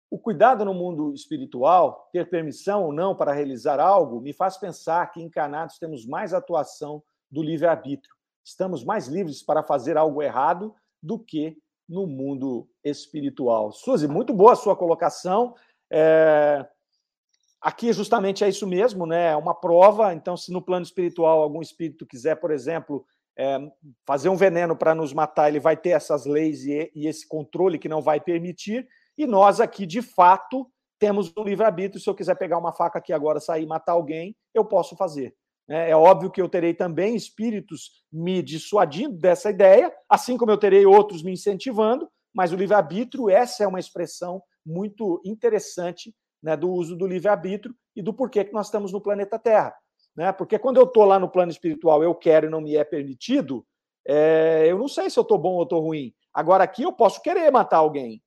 O 0.09 0.19
cuidado 0.19 0.65
no 0.65 0.73
mundo 0.73 1.13
espiritual, 1.13 2.09
ter 2.11 2.29
permissão 2.29 2.83
ou 2.83 2.91
não 2.91 3.15
para 3.15 3.31
realizar 3.31 3.79
algo, 3.79 4.19
me 4.19 4.33
faz 4.33 4.57
pensar 4.57 5.09
que 5.11 5.21
encarnados 5.21 5.79
temos 5.79 6.05
mais 6.05 6.33
atuação 6.33 7.01
do 7.29 7.41
livre-arbítrio. 7.41 8.13
Estamos 8.43 8.83
mais 8.83 9.07
livres 9.07 9.41
para 9.41 9.63
fazer 9.63 9.97
algo 9.97 10.21
errado 10.21 10.75
do 11.01 11.17
que 11.17 11.57
no 11.87 12.05
mundo 12.05 12.67
espiritual. 12.83 13.71
Suzy, 13.71 14.07
muito 14.07 14.33
boa 14.33 14.53
a 14.53 14.57
sua 14.57 14.75
colocação. 14.75 15.55
É... 15.89 16.67
Aqui 17.61 17.93
justamente 17.93 18.43
é 18.43 18.49
isso 18.49 18.65
mesmo, 18.65 19.05
né? 19.05 19.33
É 19.33 19.35
uma 19.35 19.53
prova. 19.53 20.13
Então, 20.13 20.35
se 20.35 20.51
no 20.51 20.61
plano 20.61 20.83
espiritual 20.83 21.43
algum 21.43 21.61
espírito 21.61 22.07
quiser, 22.07 22.35
por 22.35 22.49
exemplo, 22.49 23.05
é, 23.37 23.59
fazer 24.05 24.29
um 24.29 24.35
veneno 24.35 24.75
para 24.75 24.95
nos 24.95 25.13
matar, 25.13 25.47
ele 25.47 25.59
vai 25.59 25.77
ter 25.77 25.89
essas 25.89 26.25
leis 26.25 26.63
e, 26.65 26.91
e, 26.95 27.07
esse 27.07 27.27
controle 27.27 27.77
que 27.77 27.87
não 27.87 28.01
vai 28.01 28.19
permitir. 28.19 28.87
E 29.15 29.27
nós 29.27 29.59
aqui, 29.59 29.85
de 29.85 30.01
fato, 30.01 30.67
temos 30.99 31.31
um 31.37 31.43
livre-arbítrio. 31.43 32.01
Se 32.01 32.09
eu 32.09 32.15
quiser 32.15 32.35
pegar 32.35 32.57
uma 32.57 32.73
faca 32.73 32.97
aqui 32.97 33.13
agora, 33.13 33.39
sair 33.39 33.63
e 33.63 33.67
matar 33.67 33.93
alguém, 33.93 34.35
eu 34.55 34.65
posso 34.65 34.95
fazer. 34.95 35.35
É, 35.69 35.91
é 35.91 35.95
óbvio 35.95 36.31
que 36.31 36.41
eu 36.41 36.49
terei 36.49 36.73
também 36.73 37.15
espíritos 37.15 38.03
me 38.11 38.41
dissuadindo 38.41 39.17
dessa 39.17 39.51
ideia, 39.51 39.93
assim 40.09 40.35
como 40.35 40.51
eu 40.51 40.57
terei 40.57 40.85
outros 40.85 41.21
me 41.21 41.31
incentivando, 41.31 42.09
mas 42.33 42.51
o 42.51 42.55
livre-arbítrio, 42.55 43.29
essa 43.29 43.63
é 43.63 43.67
uma 43.67 43.79
expressão 43.79 44.41
muito 44.65 45.21
interessante 45.23 46.13
né, 46.41 46.57
do 46.57 46.69
uso 46.69 46.95
do 46.95 47.07
livre-arbítrio 47.07 47.75
e 47.95 48.01
do 48.01 48.13
porquê 48.13 48.43
que 48.43 48.53
nós 48.53 48.67
estamos 48.67 48.91
no 48.91 49.01
planeta 49.01 49.37
Terra. 49.37 49.75
Né? 50.15 50.31
Porque 50.31 50.59
quando 50.59 50.77
eu 50.77 50.83
estou 50.83 51.05
lá 51.05 51.19
no 51.19 51.29
plano 51.29 51.51
espiritual, 51.51 52.03
eu 52.03 52.13
quero 52.15 52.47
e 52.47 52.49
não 52.49 52.61
me 52.61 52.75
é 52.75 52.83
permitido, 52.83 53.65
é, 54.05 54.65
eu 54.67 54.77
não 54.77 54.87
sei 54.87 55.09
se 55.09 55.17
eu 55.19 55.21
estou 55.23 55.37
bom 55.37 55.53
ou 55.53 55.63
estou 55.63 55.81
ruim. 55.81 56.13
Agora 56.33 56.63
aqui 56.63 56.83
eu 56.83 56.91
posso 56.91 57.21
querer 57.21 57.51
matar 57.51 57.77
alguém, 57.77 58.21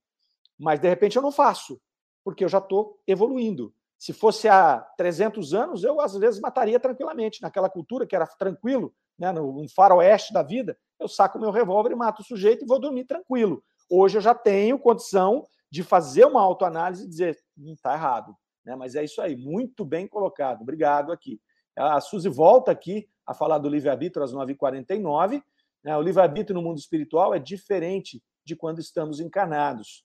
mas 0.59 0.79
de 0.79 0.89
repente 0.89 1.17
eu 1.17 1.23
não 1.23 1.33
faço, 1.33 1.81
porque 2.23 2.45
eu 2.45 2.49
já 2.49 2.59
estou 2.59 2.99
evoluindo. 3.07 3.75
Se 3.99 4.13
fosse 4.13 4.49
há 4.49 4.81
300 4.97 5.55
anos, 5.55 5.83
eu 5.83 6.01
às 6.01 6.15
vezes 6.15 6.41
mataria 6.41 6.79
tranquilamente. 6.79 7.41
Naquela 7.41 7.71
cultura 7.71 8.07
que 8.07 8.15
era 8.15 8.27
tranquilo, 8.27 8.95
né, 9.19 9.33
no 9.33 9.67
faroeste 9.75 10.33
da 10.33 10.43
vida, 10.43 10.77
eu 11.01 11.09
saco 11.09 11.39
meu 11.39 11.51
revólver 11.51 11.93
e 11.93 11.97
mato 11.97 12.21
o 12.21 12.25
sujeito 12.25 12.65
e 12.65 12.69
vou 12.69 12.79
dormir 12.79 13.05
tranquilo. 13.05 13.63
Hoje 13.91 14.19
eu 14.19 14.23
já 14.23 14.35
tenho 14.35 14.79
condição 14.79 15.47
de 15.71 15.83
fazer 15.83 16.25
uma 16.25 16.41
autoanálise 16.41 17.05
e 17.05 17.09
dizer, 17.09 17.39
não 17.57 17.75
está 17.75 17.95
errado. 17.95 18.35
Né? 18.65 18.75
Mas 18.77 18.95
é 18.95 19.05
isso 19.05 19.21
aí, 19.21 19.37
muito 19.37 19.85
bem 19.85 20.07
colocado. 20.07 20.63
Obrigado 20.63 21.13
aqui. 21.13 21.41
A 21.77 22.01
Suzy 22.01 22.29
volta 22.29 22.71
aqui 22.71 23.09
a 23.27 23.35
falar 23.35 23.59
do 23.59 23.69
livre-arbítrio 23.69 24.25
às 24.25 24.33
9h49. 24.33 25.43
Né? 25.83 25.97
O 25.97 26.03
livre-arbítrio 26.03 26.55
no 26.55 26.63
mundo 26.63 26.79
espiritual 26.79 27.35
é 27.35 27.39
diferente 27.39 28.23
de 28.45 28.55
quando 28.55 28.79
estamos 28.79 29.21
encarnados. 29.21 30.05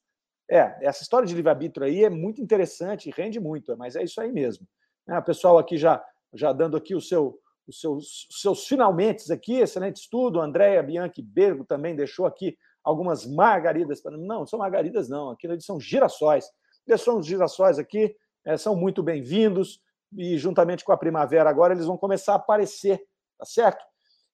É, 0.50 0.78
essa 0.82 1.04
história 1.04 1.28
de 1.28 1.36
livre-arbítrio 1.36 1.86
aí 1.86 2.04
é 2.04 2.10
muito 2.10 2.42
interessante, 2.42 3.12
rende 3.16 3.40
muito, 3.40 3.78
mas 3.78 3.96
é 3.96 4.04
isso 4.04 4.20
aí 4.20 4.32
mesmo. 4.32 4.68
Né? 5.08 5.18
O 5.18 5.24
pessoal 5.24 5.58
aqui 5.60 5.78
já, 5.78 6.04
já 6.34 6.52
dando 6.52 6.76
aqui 6.76 6.96
o 6.96 7.02
seu, 7.02 7.40
os 7.68 7.80
seus, 7.80 8.28
seus 8.32 8.68
finalmente 8.68 9.32
aqui, 9.32 9.60
excelente 9.60 9.98
estudo. 9.98 10.42
Andréia 10.42 10.82
Bianchi 10.82 11.22
Bergo 11.22 11.64
também 11.64 11.96
deixou 11.96 12.26
aqui 12.26 12.58
algumas 12.84 13.28
margaridas. 13.28 14.02
Não, 14.04 14.18
não 14.18 14.48
são 14.48 14.58
margaridas, 14.58 15.08
não. 15.08 15.30
Aqui 15.30 15.48
são 15.62 15.80
girassóis. 15.80 16.46
Deixou 16.90 17.20
uns 17.20 17.28
girassóis 17.28 17.78
aqui, 17.78 18.16
é, 18.44 18.58
são 18.58 18.76
muito 18.76 19.04
bem-vindos 19.04 19.80
e 20.12 20.40
juntamente 20.40 20.84
com 20.84 20.92
a 20.92 20.98
primavera 20.98 21.48
agora 21.48 21.72
eles 21.72 21.86
vão 21.86 21.96
começar 21.96 22.34
a 22.34 22.38
aparecer, 22.38 23.00
tá 23.38 23.46
certo? 23.46 23.86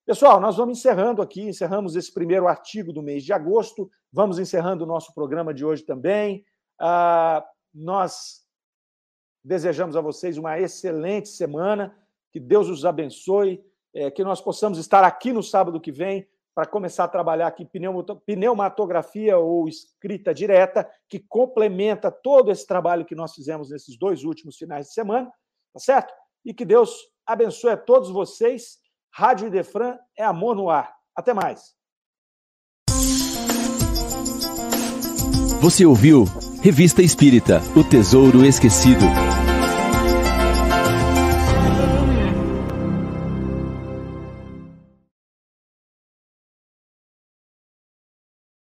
Pessoal, 0.05 0.39
nós 0.39 0.55
vamos 0.55 0.77
encerrando 0.77 1.21
aqui, 1.21 1.41
encerramos 1.41 1.97
esse 1.97 2.13
primeiro 2.13 2.47
artigo 2.47 2.93
do 2.93 3.03
mês 3.03 3.25
de 3.25 3.33
agosto, 3.33 3.91
vamos 4.09 4.39
encerrando 4.39 4.85
o 4.85 4.87
nosso 4.87 5.13
programa 5.13 5.53
de 5.53 5.65
hoje 5.65 5.83
também. 5.83 6.45
Ah, 6.79 7.45
nós 7.73 8.45
desejamos 9.43 9.97
a 9.97 10.01
vocês 10.01 10.37
uma 10.37 10.57
excelente 10.57 11.27
semana, 11.27 11.93
que 12.31 12.39
Deus 12.39 12.69
os 12.69 12.85
abençoe, 12.85 13.61
é, 13.93 14.09
que 14.09 14.23
nós 14.23 14.39
possamos 14.39 14.77
estar 14.77 15.03
aqui 15.03 15.33
no 15.33 15.43
sábado 15.43 15.81
que 15.81 15.91
vem 15.91 16.25
para 16.55 16.65
começar 16.65 17.03
a 17.03 17.09
trabalhar 17.09 17.47
aqui 17.47 17.67
pneumatografia 18.25 19.37
ou 19.37 19.67
escrita 19.67 20.33
direta, 20.33 20.89
que 21.09 21.19
complementa 21.19 22.09
todo 22.09 22.49
esse 22.49 22.65
trabalho 22.65 23.05
que 23.05 23.13
nós 23.13 23.33
fizemos 23.33 23.69
nesses 23.69 23.97
dois 23.97 24.23
últimos 24.23 24.55
finais 24.55 24.87
de 24.87 24.93
semana, 24.93 25.29
tá 25.73 25.79
certo? 25.79 26.13
E 26.45 26.53
que 26.53 26.63
Deus 26.63 26.95
abençoe 27.27 27.71
a 27.71 27.77
todos 27.77 28.09
vocês. 28.09 28.77
Rádio 29.13 29.47
Idefran 29.47 29.97
é 30.17 30.23
amor 30.23 30.55
no 30.55 30.69
ar. 30.69 30.95
Até 31.13 31.33
mais. 31.33 31.75
Você 35.61 35.85
ouviu 35.85 36.25
Revista 36.61 37.01
Espírita 37.01 37.59
O 37.75 37.83
Tesouro 37.83 38.45
Esquecido. 38.45 39.05